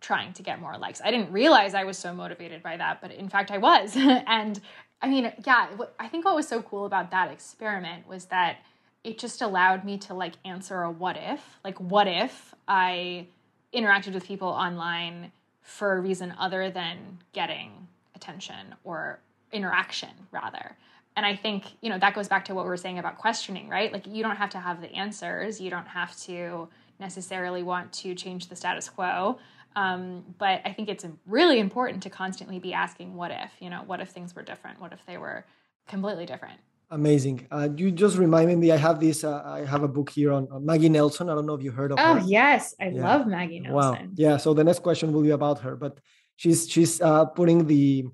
trying 0.00 0.32
to 0.32 0.42
get 0.42 0.60
more 0.60 0.78
likes. 0.78 1.00
I 1.04 1.10
didn't 1.10 1.30
realize 1.30 1.74
I 1.74 1.84
was 1.84 1.98
so 1.98 2.14
motivated 2.14 2.62
by 2.62 2.76
that, 2.78 3.02
but 3.02 3.12
in 3.12 3.28
fact 3.28 3.50
I 3.50 3.58
was. 3.58 3.94
and 3.96 4.58
I 5.02 5.08
mean, 5.08 5.32
yeah, 5.44 5.68
I 5.98 6.08
think 6.08 6.24
what 6.24 6.34
was 6.34 6.48
so 6.48 6.62
cool 6.62 6.86
about 6.86 7.10
that 7.10 7.30
experiment 7.30 8.08
was 8.08 8.26
that 8.26 8.58
it 9.04 9.18
just 9.18 9.42
allowed 9.42 9.84
me 9.84 9.98
to 9.98 10.14
like 10.14 10.34
answer 10.44 10.82
a 10.82 10.90
what 10.90 11.16
if. 11.16 11.58
Like, 11.62 11.78
what 11.78 12.08
if 12.08 12.54
I 12.66 13.26
interacted 13.72 14.14
with 14.14 14.24
people 14.24 14.48
online 14.48 15.32
for 15.60 15.92
a 15.92 16.00
reason 16.00 16.34
other 16.38 16.70
than 16.70 17.18
getting 17.32 17.88
attention 18.14 18.74
or 18.84 19.20
interaction, 19.52 20.10
rather? 20.32 20.76
And 21.18 21.26
i 21.26 21.34
think 21.36 21.64
you 21.82 21.90
know 21.90 21.98
that 21.98 22.14
goes 22.14 22.28
back 22.28 22.44
to 22.46 22.54
what 22.54 22.64
we 22.64 22.70
were 22.70 22.82
saying 22.86 22.98
about 22.98 23.18
questioning 23.18 23.68
right? 23.68 23.92
Like 23.92 24.06
you 24.06 24.22
don't 24.22 24.36
have 24.36 24.50
to 24.50 24.58
have 24.58 24.80
the 24.80 24.92
answers. 24.92 25.60
You 25.60 25.70
don't 25.70 25.86
have 25.86 26.16
to 26.20 26.68
necessarily 27.00 27.62
want 27.62 27.92
to 27.92 28.14
change 28.14 28.48
the 28.48 28.56
status 28.56 28.88
quo. 28.88 29.38
Um, 29.76 30.24
but 30.38 30.62
i 30.64 30.72
think 30.72 30.88
it's 30.88 31.04
really 31.26 31.58
important 31.60 32.02
to 32.04 32.10
constantly 32.10 32.58
be 32.58 32.72
asking 32.72 33.14
what 33.14 33.30
if 33.30 33.52
you 33.60 33.70
know 33.70 33.82
what 33.86 34.00
if 34.00 34.08
things 34.08 34.34
were 34.34 34.42
different? 34.42 34.80
What 34.80 34.92
if 34.92 35.04
they 35.06 35.18
were 35.18 35.44
completely 35.86 36.26
different? 36.26 36.58
Amazing. 36.90 37.46
Uh, 37.50 37.68
you 37.76 37.90
just 37.90 38.16
reminded 38.16 38.58
me 38.58 38.72
i 38.72 38.76
have 38.76 38.98
this 38.98 39.22
uh, 39.22 39.42
i 39.44 39.60
have 39.72 39.82
a 39.82 39.92
book 39.96 40.08
here 40.10 40.32
on, 40.32 40.48
on, 40.50 40.64
maggie 40.64 40.88
nelson. 40.88 41.28
I 41.28 41.34
don't 41.34 41.46
know 41.46 41.54
if 41.54 41.62
you 41.62 41.70
heard 41.70 41.92
of 41.92 41.98
oh, 42.00 42.14
her. 42.14 42.20
oh 42.20 42.26
yes. 42.26 42.74
I 42.80 42.88
yeah. 42.88 43.02
love 43.08 43.26
maggie 43.26 43.60
nelson. 43.60 44.06
Wow 44.06 44.24
yeah 44.24 44.36
so 44.38 44.54
the 44.54 44.64
next 44.64 44.80
question 44.86 45.12
will 45.12 45.22
be 45.30 45.34
about 45.40 45.58
her 45.60 45.76
but 45.76 46.00
she's 46.36 46.68
she's 46.72 47.00
uh, 47.00 47.26
putting 47.26 47.66
the 47.66 48.06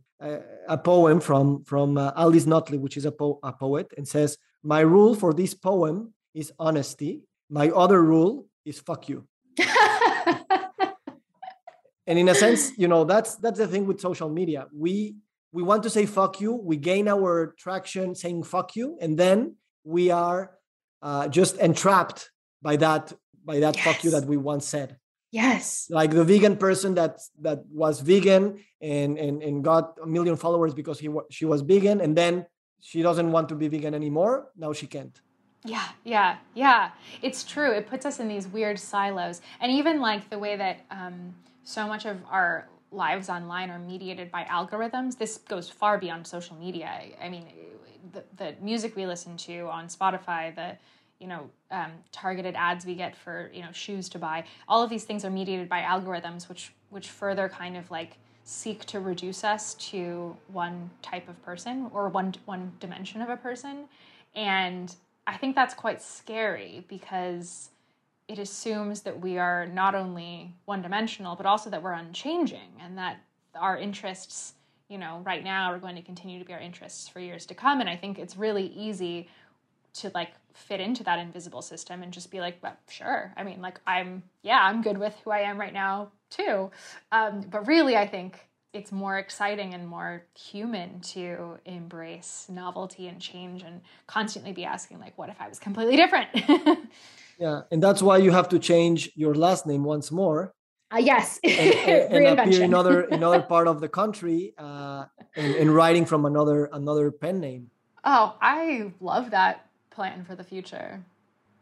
a 0.69 0.79
poem 0.79 1.21
from 1.21 1.65
from 1.65 1.99
uh, 1.99 2.13
Alice 2.17 2.47
Notley, 2.47 2.79
which 2.79 2.97
is 2.97 3.05
a, 3.05 3.13
po- 3.13 3.39
a 3.43 3.53
poet, 3.53 3.93
and 3.97 4.07
says, 4.07 4.39
"My 4.63 4.81
rule 4.81 5.15
for 5.15 5.33
this 5.33 5.55
poem 5.55 6.15
is 6.35 6.53
honesty. 6.59 7.23
My 7.51 7.71
other 7.71 8.03
rule 8.03 8.47
is 8.65 8.81
fuck 8.81 9.09
you." 9.09 9.27
and 12.07 12.19
in 12.19 12.29
a 12.29 12.35
sense, 12.35 12.73
you 12.77 12.89
know, 12.89 13.05
that's 13.05 13.37
that's 13.37 13.59
the 13.59 13.69
thing 13.69 13.87
with 13.87 14.01
social 14.01 14.29
media. 14.29 14.67
We 14.73 15.17
we 15.53 15.63
want 15.63 15.83
to 15.85 15.91
say 15.91 16.07
fuck 16.07 16.41
you. 16.41 16.55
We 16.55 16.77
gain 16.77 17.09
our 17.09 17.55
traction 17.59 18.15
saying 18.15 18.45
fuck 18.45 18.77
you, 18.77 18.99
and 19.01 19.19
then 19.19 19.57
we 19.85 20.11
are 20.11 20.53
uh, 21.03 21.29
just 21.29 21.59
entrapped 21.59 22.31
by 22.63 22.77
that 22.77 23.13
by 23.45 23.61
that 23.61 23.77
yes. 23.77 23.85
fuck 23.85 24.05
you 24.05 24.11
that 24.11 24.25
we 24.25 24.37
once 24.37 24.67
said. 24.67 24.97
Yes. 25.35 25.89
Like 25.91 26.13
the 26.13 26.23
vegan 26.23 26.57
person 26.57 26.95
that 26.95 27.19
that 27.41 27.67
was 27.67 27.99
vegan 27.99 28.63
and 28.81 29.19
and 29.19 29.43
and 29.43 29.65
got 29.65 29.99
a 30.01 30.07
million 30.07 30.37
followers 30.37 30.73
because 30.75 31.01
he 31.01 31.09
she 31.29 31.45
was 31.45 31.61
vegan 31.63 32.01
and 32.01 32.15
then 32.17 32.47
she 32.81 33.03
doesn't 33.03 33.33
want 33.33 33.49
to 33.49 33.57
be 33.57 33.67
vegan 33.67 33.95
anymore. 33.95 34.53
Now 34.57 34.73
she 34.73 34.87
can't. 34.87 35.21
Yeah, 35.65 35.89
yeah, 36.05 36.37
yeah. 36.55 36.93
It's 37.21 37.43
true. 37.43 37.73
It 37.73 37.89
puts 37.89 38.07
us 38.07 38.21
in 38.21 38.29
these 38.29 38.47
weird 38.47 38.79
silos, 38.79 39.41
and 39.61 39.73
even 39.73 39.99
like 40.01 40.31
the 40.31 40.39
way 40.39 40.55
that 40.57 40.85
um, 40.93 41.35
so 41.65 41.89
much 41.89 42.05
of 42.05 42.19
our 42.31 42.69
lives 42.93 43.29
online 43.29 43.71
are 43.71 43.79
mediated 43.81 44.31
by 44.31 44.45
algorithms. 44.45 45.19
This 45.19 45.39
goes 45.39 45.69
far 45.69 45.99
beyond 45.99 46.27
social 46.27 46.57
media. 46.57 46.91
I 47.21 47.29
mean, 47.29 47.47
the, 48.13 48.23
the 48.37 48.55
music 48.61 48.95
we 48.95 49.07
listen 49.07 49.37
to 49.49 49.67
on 49.69 49.89
Spotify, 49.89 50.55
the 50.55 50.77
you 51.21 51.27
know 51.27 51.51
um, 51.71 51.93
targeted 52.13 52.55
ads 52.57 52.85
we 52.85 52.95
get 52.95 53.17
for 53.17 53.51
you 53.53 53.63
know 53.63 53.73
shoes 53.73 54.09
to 54.11 54.19
buy. 54.19 54.45
All 54.69 54.83
of 54.83 54.91
these 54.91 55.05
things 55.05 55.25
are 55.25 55.31
mediated 55.31 55.69
by 55.69 55.83
algorithms 55.83 56.49
which 56.49 56.73
which 56.91 57.09
further 57.09 57.49
kind 57.49 57.77
of 57.77 57.91
like 57.91 58.19
seek 58.45 58.85
to 58.85 59.01
reduce 59.01 59.43
us 59.43 59.75
to 59.75 60.37
one 60.49 60.91
type 61.01 61.29
of 61.29 61.43
person 61.45 61.91
or 61.95 62.09
one 62.09 62.35
one 62.45 62.73
dimension 62.81 63.23
of 63.23 63.29
a 63.29 63.37
person. 63.37 63.85
And 64.35 64.95
i 65.27 65.37
think 65.37 65.55
that's 65.55 65.75
quite 65.75 66.03
scary 66.03 66.85
because 66.89 67.71
it 68.29 68.39
assumes 68.39 69.03
that 69.03 69.21
we 69.21 69.39
are 69.39 69.67
not 69.67 69.95
only 69.95 70.53
one 70.65 70.83
dimensional 70.83 71.37
but 71.37 71.47
also 71.47 71.71
that 71.71 71.83
we're 71.83 71.93
unchanging 71.93 72.71
and 72.81 72.97
that 72.99 73.19
our 73.55 73.79
interests 73.79 74.55
you 74.89 74.99
know 74.99 75.23
right 75.25 75.45
now 75.45 75.73
are 75.73 75.79
going 75.79 75.97
to 75.97 76.03
continue 76.03 76.39
to 76.39 76.45
be 76.45 76.53
our 76.53 76.61
interests 76.61 77.09
for 77.09 77.21
years 77.21 77.47
to 77.47 77.55
come. 77.55 77.81
And 77.81 77.89
i 77.89 77.97
think 77.97 78.19
it's 78.19 78.37
really 78.37 78.67
easy 78.77 79.29
to 79.95 80.11
like 80.15 80.33
fit 80.55 80.81
into 80.81 81.03
that 81.05 81.19
invisible 81.19 81.63
system 81.63 82.03
and 82.03 82.13
just 82.13 82.31
be 82.31 82.41
like, 82.41 82.59
well, 82.63 82.77
sure. 82.89 83.33
I 83.37 83.45
mean, 83.45 83.61
like 83.61 83.81
I'm, 83.87 84.23
yeah, 84.43 84.61
I'm 84.63 84.83
good 84.83 84.99
with 84.99 85.15
who 85.25 85.31
I 85.31 85.41
am 85.41 85.59
right 85.59 85.73
now 85.73 86.11
too. 86.31 86.71
Um, 87.13 87.43
but 87.51 87.67
really, 87.67 87.97
I 87.97 88.07
think 88.07 88.49
it's 88.75 88.91
more 88.91 89.19
exciting 89.19 89.73
and 89.73 89.87
more 89.87 90.25
human 90.37 91.01
to 91.01 91.59
embrace 91.65 92.47
novelty 92.49 93.07
and 93.07 93.21
change 93.21 93.63
and 93.63 93.81
constantly 94.07 94.53
be 94.53 94.65
asking 94.65 94.99
like 94.99 95.17
what 95.17 95.29
if 95.29 95.41
i 95.41 95.49
was 95.49 95.59
completely 95.59 95.97
different? 95.97 96.29
Yeah 97.37 97.63
and 97.73 97.83
that's 97.83 98.01
why 98.01 98.19
you 98.19 98.31
have 98.31 98.49
to 98.51 98.61
change 98.61 99.11
your 99.17 99.35
last 99.35 99.67
name 99.67 99.83
once 99.83 100.13
more. 100.13 100.55
Uh, 100.93 100.99
yes. 100.99 101.41
And, 101.43 101.53
and, 101.53 102.27
and 102.27 102.39
appear 102.39 102.59
in 102.59 102.63
another 102.63 103.01
another 103.03 103.43
part 103.55 103.67
of 103.67 103.81
the 103.81 103.89
country 103.89 104.55
uh, 104.57 105.07
and, 105.35 105.55
and 105.57 105.75
writing 105.75 106.07
from 106.07 106.27
another 106.27 106.67
another 106.73 107.11
pen 107.11 107.41
name. 107.41 107.71
Oh 108.05 108.37
i 108.41 108.93
love 109.01 109.31
that 109.31 109.67
plan 109.95 110.25
for 110.25 110.35
the 110.35 110.45
future 110.45 111.03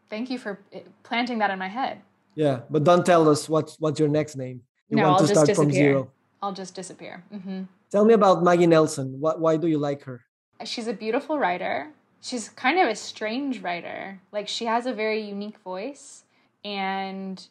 thank 0.09 0.31
you 0.31 0.39
for 0.39 0.59
planting 1.03 1.39
that 1.39 1.51
in 1.51 1.59
my 1.59 1.69
head 1.69 2.01
yeah 2.35 2.61
but 2.71 2.85
don't 2.85 3.05
tell 3.05 3.29
us 3.29 3.49
what's 3.49 3.77
what's 3.79 3.99
your 4.01 4.09
next 4.09 4.37
name 4.37 4.61
you 4.89 4.97
no, 4.97 5.03
want 5.05 5.21
I'll 5.21 5.27
to 5.27 5.35
start 5.35 5.47
disappear. 5.49 5.65
from 5.65 5.73
zero 5.73 6.11
I'll 6.43 6.53
just 6.53 6.75
disappear. 6.75 7.23
Mm-hmm. 7.33 7.63
Tell 7.91 8.05
me 8.05 8.15
about 8.15 8.43
Maggie 8.43 8.67
Nelson. 8.67 9.21
What, 9.21 9.41
why 9.41 9.57
do 9.57 9.69
you 9.69 9.79
like 9.79 10.03
her? 10.03 10.23
She's 10.65 10.89
a 10.89 10.93
beautiful 10.93 11.39
writer. 11.39 11.91
She's 12.21 12.49
kind 12.49 12.79
of 12.81 12.89
a 12.89 12.97
strange 12.97 13.63
writer. 13.63 14.21
Like, 14.33 14.49
she 14.49 14.65
has 14.67 14.87
a 14.87 14.93
very 14.93 15.21
unique 15.21 15.59
voice, 15.59 16.25
and 16.65 17.45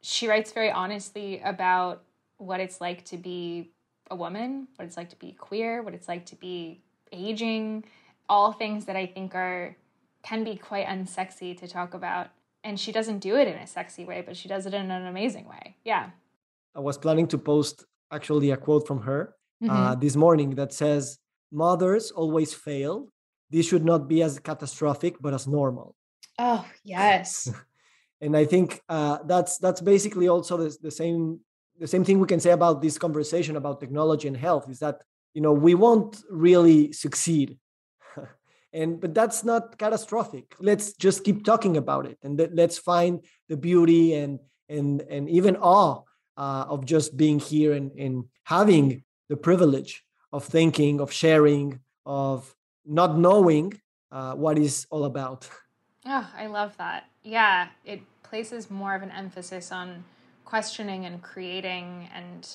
she 0.00 0.28
writes 0.28 0.52
very 0.52 0.70
honestly 0.70 1.40
about 1.44 2.02
what 2.38 2.60
it's 2.60 2.80
like 2.80 3.04
to 3.06 3.18
be 3.18 3.70
a 4.10 4.16
woman, 4.16 4.68
what 4.76 4.86
it's 4.86 4.96
like 4.96 5.10
to 5.10 5.16
be 5.16 5.32
queer, 5.32 5.82
what 5.82 5.92
it's 5.92 6.08
like 6.08 6.24
to 6.26 6.36
be 6.36 6.80
aging, 7.12 7.84
all 8.28 8.52
things 8.52 8.86
that 8.86 8.96
I 8.96 9.06
think 9.06 9.34
are 9.34 9.76
can 10.22 10.44
be 10.44 10.56
quite 10.56 10.86
unsexy 10.86 11.56
to 11.58 11.68
talk 11.68 11.94
about. 11.94 12.28
And 12.64 12.78
she 12.78 12.92
doesn't 12.92 13.20
do 13.20 13.36
it 13.36 13.48
in 13.48 13.54
a 13.54 13.66
sexy 13.66 14.04
way, 14.04 14.22
but 14.26 14.36
she 14.36 14.48
does 14.48 14.66
it 14.66 14.74
in 14.74 14.90
an 14.90 15.06
amazing 15.06 15.48
way. 15.48 15.76
Yeah. 15.84 16.10
I 16.74 16.80
was 16.80 16.98
planning 16.98 17.28
to 17.28 17.38
post 17.38 17.84
actually 18.10 18.50
a 18.50 18.56
quote 18.56 18.86
from 18.86 19.02
her 19.02 19.34
uh, 19.62 19.66
mm-hmm. 19.66 19.76
uh, 19.76 19.94
this 19.94 20.16
morning 20.16 20.50
that 20.56 20.72
says, 20.72 21.18
Mothers 21.50 22.10
always 22.10 22.52
fail. 22.52 23.08
This 23.50 23.66
should 23.66 23.84
not 23.84 24.08
be 24.08 24.22
as 24.22 24.38
catastrophic, 24.38 25.16
but 25.20 25.32
as 25.32 25.46
normal. 25.46 25.94
Oh, 26.38 26.66
yes. 26.84 27.50
and 28.20 28.36
I 28.36 28.44
think 28.44 28.80
uh, 28.88 29.18
that's 29.24 29.58
that's 29.58 29.80
basically 29.80 30.28
also 30.28 30.56
the, 30.56 30.76
the 30.82 30.90
same 30.90 31.40
the 31.78 31.86
same 31.86 32.04
thing 32.04 32.18
we 32.18 32.26
can 32.26 32.40
say 32.40 32.50
about 32.50 32.82
this 32.82 32.98
conversation 32.98 33.56
about 33.56 33.80
technology 33.80 34.28
and 34.28 34.36
health 34.36 34.68
is 34.68 34.80
that 34.80 35.02
you 35.34 35.40
know 35.40 35.52
we 35.52 35.74
won't 35.74 36.22
really 36.30 36.92
succeed 36.92 37.56
and 38.72 39.00
but 39.00 39.14
that's 39.14 39.44
not 39.44 39.78
catastrophic 39.78 40.54
let's 40.60 40.92
just 40.92 41.24
keep 41.24 41.44
talking 41.44 41.76
about 41.76 42.06
it 42.06 42.18
and 42.22 42.38
th- 42.38 42.50
let's 42.52 42.78
find 42.78 43.24
the 43.48 43.56
beauty 43.56 44.14
and 44.14 44.38
and 44.68 45.00
and 45.02 45.28
even 45.30 45.56
awe 45.56 46.02
uh, 46.38 46.64
of 46.68 46.86
just 46.86 47.16
being 47.16 47.38
here 47.38 47.72
and, 47.72 47.90
and 47.98 48.24
having 48.44 49.02
the 49.28 49.36
privilege 49.36 50.04
of 50.32 50.44
thinking, 50.44 51.00
of 51.00 51.12
sharing, 51.12 51.80
of 52.06 52.54
not 52.86 53.18
knowing 53.18 53.78
uh, 54.12 54.34
what 54.34 54.56
is 54.56 54.86
all 54.90 55.04
about. 55.04 55.48
Oh, 56.06 56.30
I 56.36 56.46
love 56.46 56.76
that. 56.78 57.06
Yeah, 57.22 57.68
it 57.84 58.00
places 58.22 58.70
more 58.70 58.94
of 58.94 59.02
an 59.02 59.10
emphasis 59.10 59.72
on 59.72 60.04
questioning 60.44 61.04
and 61.04 61.20
creating 61.20 62.08
and 62.14 62.48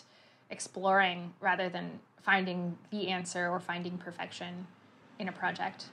exploring 0.49 1.34
rather 1.39 1.70
than 1.70 1.99
finding 2.22 2.78
the 2.89 3.09
answer 3.09 3.49
or 3.49 3.59
finding 3.59 3.97
perfection 3.97 4.66
in 5.20 5.28
a 5.28 5.32
project. 5.32 5.86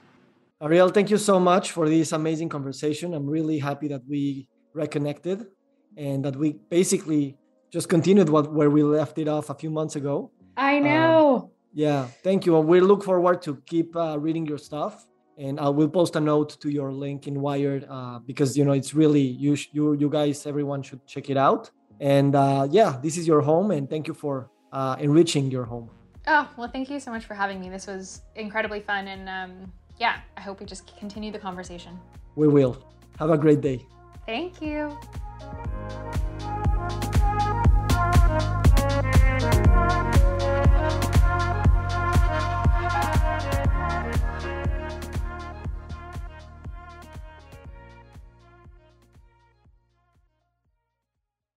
Arielle, 0.63 0.93
thank 0.93 1.09
you 1.09 1.17
so 1.17 1.41
much 1.41 1.71
for 1.71 1.89
this 1.89 2.13
amazing 2.13 2.51
conversation. 2.51 3.15
I'm 3.15 3.27
really 3.27 3.59
happy 3.59 3.89
that 3.89 4.03
we 4.07 4.47
reconnected 4.75 5.47
and 5.97 6.23
that 6.25 6.37
we 6.37 6.59
basically 6.69 7.39
just 7.71 7.89
continued 7.89 8.29
what 8.29 8.53
where 8.53 8.69
we 8.69 8.83
left 8.83 9.19
it 9.19 9.27
off 9.27 9.49
a 9.49 9.55
few 9.55 9.71
months 9.71 9.97
ago. 9.97 10.31
I 10.59 10.77
um, 10.77 10.85
know. 10.85 11.51
yeah, 11.73 12.09
thank 12.23 12.45
you. 12.45 12.59
And 12.59 12.69
we 12.69 12.81
look 12.81 13.03
forward 13.03 13.41
to 13.43 13.63
keep 13.65 13.97
uh, 13.97 14.19
reading 14.19 14.45
your 14.45 14.59
stuff. 14.59 15.07
And 15.39 15.59
I 15.59 15.71
will 15.71 15.89
post 15.89 16.17
a 16.17 16.21
note 16.21 16.61
to 16.61 16.69
your 16.69 16.93
link 16.93 17.27
in 17.27 17.41
Wired 17.41 17.87
uh, 17.89 18.19
because 18.19 18.59
you 18.59 18.67
know 18.67 18.73
it's 18.73 18.93
really 18.93 19.23
you 19.23 19.57
you 19.73 19.95
you 19.95 20.11
guys 20.11 20.45
everyone 20.45 20.83
should 20.83 21.07
check 21.07 21.31
it 21.31 21.39
out. 21.39 21.71
And 22.01 22.35
uh, 22.35 22.69
yeah, 22.71 22.99
this 23.03 23.17
is 23.17 23.27
your 23.27 23.41
home, 23.41 23.71
and 23.71 23.89
thank 23.89 24.07
you 24.09 24.13
for 24.13 24.51
uh, 24.73 24.97
enriching 25.01 25.51
your 25.51 25.65
home. 25.65 25.89
Oh 26.27 26.47
well, 26.59 26.69
thank 26.69 26.91
you 26.91 27.01
so 27.01 27.11
much 27.11 27.25
for 27.25 27.33
having 27.33 27.61
me. 27.61 27.71
This 27.71 27.87
was 27.87 28.21
incredibly 28.35 28.81
fun, 28.81 29.09
and 29.09 29.27
um, 29.27 29.73
yeah, 30.01 30.17
I 30.37 30.41
hope 30.41 30.61
we 30.61 30.67
just 30.67 30.97
continue 30.99 31.31
the 31.31 31.39
conversation. 31.39 32.01
We 32.35 32.49
will. 32.49 32.83
Have 33.19 33.31
a 33.31 33.37
great 33.37 33.61
day. 33.61 33.87
Thank 34.27 34.63
you. 34.63 34.99